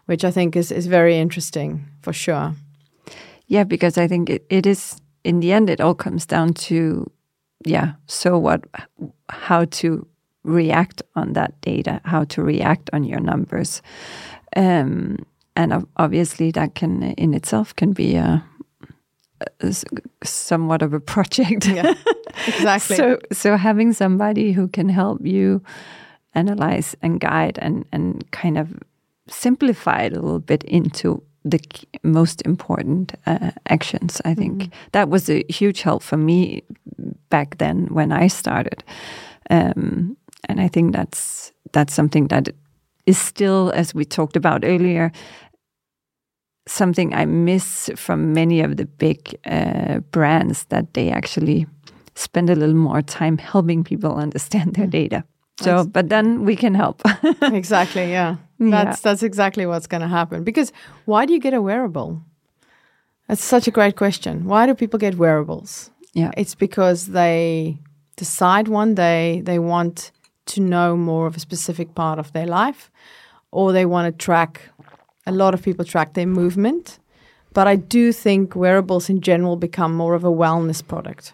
which 0.06 0.24
I 0.24 0.32
think 0.32 0.56
is, 0.56 0.72
is 0.72 0.88
very 0.88 1.18
interesting 1.18 1.86
for 2.02 2.14
sure. 2.14 2.54
Yeah, 3.47 3.64
because 3.64 3.97
I 3.97 4.08
think 4.08 4.30
it, 4.30 4.45
it 4.50 4.66
is 4.66 5.02
in 5.24 5.39
the 5.39 5.51
end, 5.51 5.70
it 5.70 5.82
all 5.82 5.95
comes 5.95 6.26
down 6.26 6.53
to, 6.53 7.09
yeah, 7.65 7.93
so 8.07 8.38
what, 8.38 8.65
how 9.30 9.65
to 9.65 10.07
react 10.43 11.01
on 11.15 11.34
that 11.34 11.59
data, 11.61 12.01
how 12.05 12.24
to 12.26 12.41
react 12.41 12.89
on 12.93 13.03
your 13.03 13.20
numbers. 13.20 13.82
Um, 14.55 15.26
and 15.55 15.86
obviously, 15.97 16.51
that 16.51 16.76
can 16.76 17.03
in 17.03 17.34
itself 17.34 17.76
can 17.76 17.91
be 17.91 18.15
a, 18.15 18.43
a 19.59 19.76
somewhat 20.24 20.82
of 20.82 20.93
a 20.93 20.99
project. 20.99 21.67
Yeah, 21.67 21.93
exactly. 22.47 22.95
so, 22.95 23.20
so 23.32 23.57
having 23.57 23.91
somebody 23.93 24.53
who 24.53 24.70
can 24.70 24.88
help 24.88 25.26
you 25.26 25.61
analyze 26.34 26.95
and 27.01 27.20
guide 27.20 27.59
and 27.61 27.86
and 27.91 28.30
kind 28.32 28.57
of 28.57 28.82
simplify 29.28 30.03
it 30.03 30.13
a 30.13 30.22
little 30.22 30.39
bit 30.39 30.63
into 30.63 31.22
the 31.45 31.59
most 32.03 32.41
important 32.41 33.13
uh, 33.25 33.51
actions. 33.67 34.21
I 34.25 34.33
think 34.33 34.63
mm. 34.63 34.71
that 34.91 35.09
was 35.09 35.29
a 35.29 35.43
huge 35.49 35.81
help 35.81 36.03
for 36.03 36.17
me 36.17 36.63
back 37.29 37.57
then 37.57 37.87
when 37.87 38.11
I 38.11 38.27
started, 38.27 38.83
um, 39.49 40.17
and 40.47 40.61
I 40.61 40.67
think 40.67 40.93
that's 40.93 41.51
that's 41.71 41.93
something 41.93 42.27
that 42.27 42.49
is 43.05 43.17
still, 43.17 43.71
as 43.71 43.95
we 43.95 44.05
talked 44.05 44.35
about 44.35 44.63
earlier, 44.63 45.11
something 46.67 47.13
I 47.13 47.25
miss 47.25 47.89
from 47.95 48.33
many 48.33 48.61
of 48.61 48.77
the 48.77 48.85
big 48.85 49.35
uh, 49.45 49.99
brands 50.11 50.65
that 50.65 50.93
they 50.93 51.09
actually 51.09 51.65
spend 52.15 52.49
a 52.49 52.55
little 52.55 52.75
more 52.75 53.01
time 53.01 53.37
helping 53.37 53.83
people 53.83 54.15
understand 54.23 54.75
their 54.75 54.87
mm. 54.87 54.91
data. 54.91 55.23
So, 55.61 55.83
but 55.83 56.07
then 56.07 56.45
we 56.45 56.55
can 56.55 56.73
help. 56.73 57.01
exactly. 57.41 58.11
Yeah. 58.11 58.37
That's 58.60 58.99
yeah. 58.99 59.01
that's 59.03 59.24
exactly 59.24 59.66
what's 59.66 59.88
going 59.88 60.01
to 60.01 60.07
happen. 60.07 60.43
Because 60.43 60.72
why 61.05 61.26
do 61.26 61.34
you 61.34 61.39
get 61.39 61.53
a 61.53 61.62
wearable? 61.62 62.22
That's 63.28 63.43
such 63.43 63.68
a 63.68 63.72
great 63.72 63.95
question. 63.95 64.45
Why 64.45 64.66
do 64.66 64.74
people 64.74 64.99
get 64.99 65.16
wearables? 65.16 65.91
Yeah. 66.14 66.32
It's 66.36 66.55
because 66.55 67.07
they 67.07 67.78
decide 68.18 68.68
one 68.68 68.95
day 68.95 69.41
they 69.41 69.60
want 69.60 70.12
to 70.47 70.62
know 70.62 70.97
more 70.97 71.28
of 71.28 71.36
a 71.36 71.39
specific 71.39 71.95
part 71.95 72.20
of 72.20 72.34
their 72.34 72.47
life 72.47 72.91
or 73.51 73.72
they 73.72 73.86
want 73.86 74.12
to 74.12 74.26
track 74.26 74.62
a 75.26 75.32
lot 75.32 75.53
of 75.53 75.62
people 75.62 75.86
track 75.86 76.14
their 76.14 76.26
movement. 76.26 76.99
But 77.53 77.68
I 77.68 77.76
do 77.76 78.12
think 78.12 78.55
wearables 78.55 79.10
in 79.10 79.22
general 79.22 79.55
become 79.55 79.95
more 79.95 80.16
of 80.16 80.24
a 80.24 80.32
wellness 80.32 80.86
product. 80.86 81.34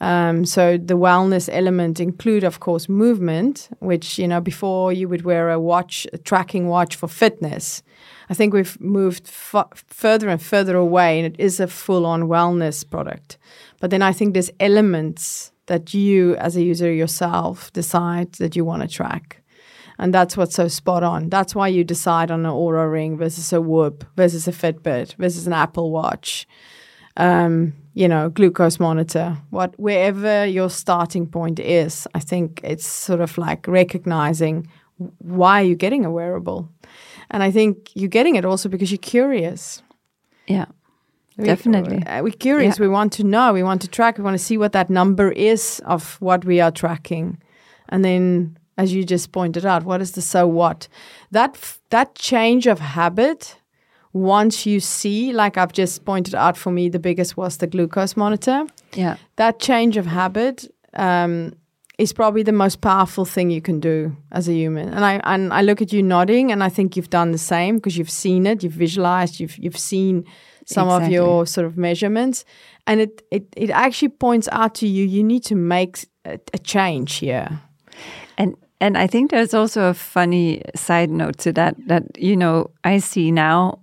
Um, 0.00 0.44
so 0.44 0.76
the 0.76 0.98
wellness 0.98 1.48
element 1.50 2.00
include, 2.00 2.44
of 2.44 2.60
course, 2.60 2.88
movement, 2.88 3.70
which 3.78 4.18
you 4.18 4.28
know 4.28 4.40
before 4.40 4.92
you 4.92 5.08
would 5.08 5.22
wear 5.22 5.50
a 5.50 5.58
watch, 5.58 6.06
a 6.12 6.18
tracking 6.18 6.68
watch 6.68 6.96
for 6.96 7.08
fitness. 7.08 7.82
I 8.28 8.34
think 8.34 8.52
we've 8.52 8.78
moved 8.80 9.28
further 9.28 10.28
and 10.28 10.42
further 10.42 10.76
away, 10.76 11.18
and 11.18 11.26
it 11.26 11.40
is 11.40 11.60
a 11.60 11.66
full-on 11.66 12.24
wellness 12.24 12.88
product. 12.88 13.38
But 13.80 13.90
then 13.90 14.02
I 14.02 14.12
think 14.12 14.34
there's 14.34 14.50
elements 14.58 15.52
that 15.66 15.94
you, 15.94 16.36
as 16.36 16.56
a 16.56 16.62
user 16.62 16.92
yourself, 16.92 17.72
decide 17.72 18.32
that 18.34 18.56
you 18.56 18.64
want 18.64 18.82
to 18.82 18.88
track. 18.88 19.42
And 19.98 20.12
that's 20.12 20.36
what's 20.36 20.56
so 20.56 20.68
spot 20.68 21.02
on. 21.02 21.30
That's 21.30 21.54
why 21.54 21.68
you 21.68 21.84
decide 21.84 22.30
on 22.30 22.44
an 22.44 22.52
Oura 22.52 22.90
Ring 22.90 23.16
versus 23.16 23.52
a 23.52 23.60
Whoop 23.60 24.04
versus 24.16 24.46
a 24.46 24.52
Fitbit 24.52 25.14
versus 25.14 25.46
an 25.46 25.52
Apple 25.52 25.90
Watch. 25.90 26.46
Um, 27.16 27.72
you 27.94 28.08
know, 28.08 28.28
glucose 28.28 28.78
monitor, 28.78 29.38
what 29.48 29.74
wherever 29.80 30.44
your 30.44 30.68
starting 30.68 31.26
point 31.26 31.58
is, 31.58 32.06
I 32.14 32.20
think 32.20 32.60
it's 32.62 32.86
sort 32.86 33.22
of 33.22 33.38
like 33.38 33.66
recognizing 33.66 34.68
why 35.18 35.62
you're 35.62 35.76
getting 35.76 36.04
a 36.04 36.10
wearable. 36.10 36.68
And 37.30 37.42
I 37.42 37.50
think 37.50 37.90
you're 37.94 38.10
getting 38.10 38.36
it 38.36 38.44
also 38.44 38.68
because 38.68 38.90
you're 38.90 38.98
curious. 38.98 39.82
Yeah. 40.46 40.66
Definitely. 41.38 41.98
We, 41.98 42.02
uh, 42.04 42.22
we're 42.22 42.32
curious. 42.32 42.78
Yeah. 42.78 42.84
We 42.84 42.88
want 42.88 43.12
to 43.14 43.24
know. 43.24 43.52
We 43.52 43.62
want 43.62 43.82
to 43.82 43.88
track. 43.88 44.16
We 44.16 44.24
want 44.24 44.38
to 44.38 44.44
see 44.44 44.56
what 44.56 44.72
that 44.72 44.88
number 44.88 45.30
is 45.32 45.82
of 45.84 46.16
what 46.20 46.44
we 46.44 46.60
are 46.60 46.70
tracking. 46.70 47.38
And 47.88 48.04
then, 48.04 48.56
as 48.78 48.92
you 48.92 49.04
just 49.04 49.32
pointed 49.32 49.66
out, 49.66 49.84
what 49.84 50.00
is 50.00 50.12
the 50.12 50.22
so 50.22 50.46
what? 50.46 50.88
That, 51.30 51.78
that 51.90 52.14
change 52.14 52.66
of 52.66 52.78
habit 52.78 53.56
once 54.16 54.64
you 54.66 54.80
see, 54.80 55.32
like 55.32 55.58
I've 55.58 55.72
just 55.72 56.04
pointed 56.04 56.34
out 56.34 56.56
for 56.56 56.72
me, 56.72 56.88
the 56.88 56.98
biggest 56.98 57.36
was 57.36 57.58
the 57.58 57.66
glucose 57.66 58.16
monitor. 58.16 58.64
Yeah. 58.94 59.16
That 59.36 59.60
change 59.60 59.96
of 59.96 60.06
habit 60.06 60.72
um, 60.94 61.52
is 61.98 62.12
probably 62.12 62.42
the 62.42 62.52
most 62.52 62.80
powerful 62.80 63.24
thing 63.24 63.50
you 63.50 63.60
can 63.60 63.78
do 63.78 64.16
as 64.32 64.48
a 64.48 64.52
human. 64.52 64.88
And 64.88 65.04
I 65.04 65.20
and 65.24 65.52
I 65.52 65.62
look 65.62 65.82
at 65.82 65.92
you 65.92 66.02
nodding, 66.02 66.50
and 66.50 66.64
I 66.64 66.70
think 66.70 66.96
you've 66.96 67.10
done 67.10 67.32
the 67.32 67.38
same 67.38 67.76
because 67.76 67.98
you've 67.98 68.10
seen 68.10 68.46
it, 68.46 68.62
you've 68.62 68.72
visualized, 68.72 69.38
you've 69.38 69.58
you've 69.58 69.78
seen 69.78 70.24
some 70.64 70.88
exactly. 70.88 71.06
of 71.06 71.12
your 71.12 71.46
sort 71.46 71.66
of 71.66 71.76
measurements, 71.76 72.44
and 72.86 73.00
it 73.00 73.22
it 73.30 73.44
it 73.56 73.70
actually 73.70 74.08
points 74.08 74.48
out 74.50 74.74
to 74.76 74.86
you 74.86 75.04
you 75.04 75.22
need 75.22 75.44
to 75.44 75.54
make 75.54 75.98
a, 76.24 76.38
a 76.54 76.58
change 76.58 77.16
here. 77.16 77.60
And 78.38 78.56
and 78.80 78.96
I 78.96 79.06
think 79.06 79.30
there's 79.30 79.54
also 79.54 79.88
a 79.88 79.94
funny 79.94 80.62
side 80.74 81.10
note 81.10 81.38
to 81.38 81.52
that 81.52 81.76
that 81.86 82.02
you 82.18 82.36
know 82.36 82.70
I 82.84 82.98
see 82.98 83.30
now 83.30 83.80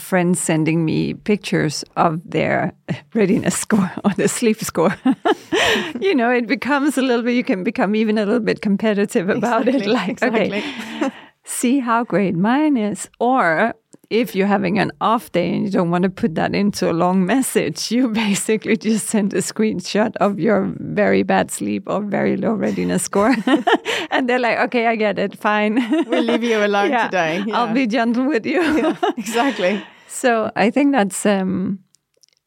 friends 0.00 0.40
sending 0.40 0.84
me 0.84 1.14
pictures 1.14 1.84
of 1.96 2.20
their 2.24 2.72
readiness 3.14 3.56
score 3.56 3.90
or 4.04 4.12
the 4.14 4.28
sleep 4.28 4.60
score. 4.60 4.96
you 6.00 6.14
know, 6.14 6.30
it 6.30 6.46
becomes 6.46 6.98
a 6.98 7.02
little 7.02 7.22
bit, 7.22 7.34
you 7.34 7.44
can 7.44 7.62
become 7.62 7.94
even 7.94 8.18
a 8.18 8.24
little 8.24 8.40
bit 8.40 8.60
competitive 8.60 9.28
about 9.28 9.68
exactly, 9.68 9.90
it. 9.90 9.94
Like, 9.94 10.08
exactly. 10.10 10.58
okay, 10.58 11.14
see 11.44 11.78
how 11.78 12.04
great 12.04 12.34
mine 12.34 12.76
is. 12.76 13.08
Or 13.18 13.74
if 14.10 14.34
you're 14.34 14.48
having 14.48 14.78
an 14.78 14.90
off 15.00 15.30
day 15.32 15.54
and 15.54 15.64
you 15.64 15.70
don't 15.70 15.90
want 15.90 16.02
to 16.02 16.10
put 16.10 16.34
that 16.34 16.54
into 16.54 16.90
a 16.90 16.92
long 16.92 17.24
message, 17.24 17.92
you 17.92 18.08
basically 18.26 18.76
just 18.76 19.06
send 19.06 19.32
a 19.34 19.38
screenshot 19.38 20.16
of 20.16 20.38
your 20.40 20.74
very 20.80 21.22
bad 21.22 21.50
sleep 21.50 21.84
or 21.86 22.02
very 22.02 22.36
low 22.36 22.52
readiness 22.52 23.04
score. 23.04 23.34
and 24.10 24.28
they're 24.28 24.40
like, 24.40 24.58
okay, 24.58 24.86
I 24.88 24.96
get 24.96 25.18
it. 25.18 25.38
Fine. 25.38 25.76
We'll 26.08 26.24
leave 26.24 26.42
you 26.42 26.58
alone 26.64 26.90
Yeah. 26.96 27.04
today. 27.06 27.44
Yeah. 27.46 27.56
I'll 27.58 27.72
be 27.74 27.86
gentle 27.86 28.26
with 28.26 28.44
you. 28.44 28.96
exactly. 29.16 29.82
So 30.08 30.50
I 30.56 30.70
think 30.70 30.92
that's 30.92 31.24
um, 31.24 31.78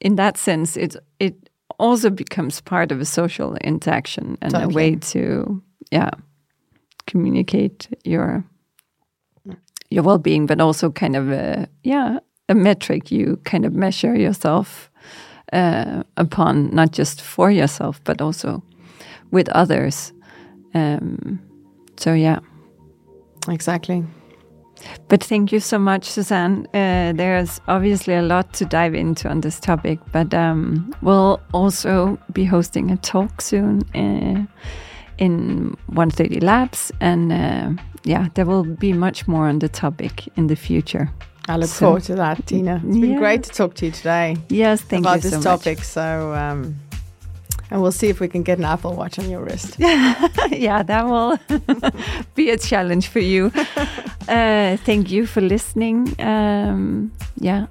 in 0.02 0.16
that 0.18 0.38
sense, 0.38 0.76
it 0.78 0.98
it 1.20 1.50
also 1.80 2.10
becomes 2.10 2.62
part 2.62 2.92
of 2.92 3.00
a 3.00 3.06
social 3.06 3.56
interaction 3.64 4.38
and 4.42 4.54
a 4.54 4.68
way 4.68 4.96
to 4.96 5.62
yeah 5.92 6.12
communicate 7.08 7.88
your 8.04 8.44
your 9.94 10.04
well 10.04 10.18
being, 10.18 10.46
but 10.48 10.60
also 10.60 10.92
kind 10.92 11.16
of 11.16 11.32
a 11.32 11.68
yeah 11.84 12.20
a 12.50 12.56
metric 12.56 13.12
you 13.12 13.40
kind 13.46 13.66
of 13.66 13.74
measure 13.74 14.16
yourself 14.16 14.90
uh, 15.54 16.04
upon, 16.18 16.70
not 16.74 16.92
just 16.92 17.22
for 17.22 17.52
yourself, 17.52 18.02
but 18.04 18.22
also 18.22 18.64
with 19.32 19.50
others. 19.50 20.14
Um, 20.74 21.40
so 21.98 22.14
yeah. 22.14 22.40
Exactly. 23.48 24.04
But 25.08 25.24
thank 25.24 25.52
you 25.52 25.60
so 25.60 25.80
much, 25.80 26.10
Suzaan. 26.10 26.66
Uh, 26.74 27.14
there's 27.14 27.62
obviously 27.68 28.16
a 28.16 28.22
lot 28.22 28.54
to 28.54 28.66
dive 28.66 28.96
into 28.96 29.30
on 29.30 29.42
this 29.42 29.60
topic, 29.60 30.00
but 30.12 30.34
um, 30.34 30.94
we'll 31.02 31.40
also 31.54 32.18
be 32.34 32.44
hosting 32.46 32.92
a 32.92 32.98
talk 32.98 33.42
soon 33.42 33.84
uh, 33.96 34.46
in 35.18 35.76
130 35.88 36.40
Labs, 36.40 36.92
and 37.00 37.32
uh, 37.32 37.82
yeah, 38.04 38.28
there 38.34 38.46
will 38.46 38.64
be 38.64 38.94
much 38.94 39.28
more 39.28 39.48
on 39.48 39.60
the 39.60 39.70
topic 39.70 40.28
in 40.38 40.48
the 40.48 40.56
future. 40.56 41.10
I 41.50 41.58
look 41.58 41.70
So- 41.70 41.86
forward 41.86 42.04
to 42.04 42.16
that, 42.16 42.46
Tina. 42.46 42.76
It's 42.86 42.98
been 42.98 43.12
Yeah. 43.14 43.20
great 43.20 43.44
to 43.44 43.50
talk 43.52 43.74
to 43.76 43.86
you 43.86 43.92
today 43.92 44.38
Yes, 44.50 44.82
thank 44.82 45.04
you. 45.06 45.10
about 45.12 45.24
you 45.24 45.30
this 45.30 45.44
so 45.44 45.58
topic. 45.58 45.84
So, 45.84 46.34
um, 46.34 46.76
and 47.72 47.82
we'll 47.82 47.92
see 47.92 48.08
if 48.10 48.20
we 48.20 48.28
can 48.28 48.44
get 48.44 48.60
an 48.60 48.66
Apple 48.66 48.94
Watch 48.96 49.20
on 49.20 49.30
your 49.30 49.42
wrist. 49.44 49.80
much. 49.80 50.52
yeah, 50.52 50.84
that 50.84 51.06
will 51.06 51.38
be 52.36 52.50
a 52.52 52.58
challenge 52.58 53.08
for 53.08 53.20
you. 53.20 53.52
uh, 54.28 54.78
thank 54.86 55.12
you 55.12 55.26
for 55.26 55.42
listening. 55.42 56.14
Um, 56.20 57.12
yeah, 57.40 57.66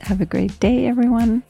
have 0.00 0.20
a 0.20 0.26
great 0.26 0.58
day, 0.60 0.86
everyone. 0.86 1.42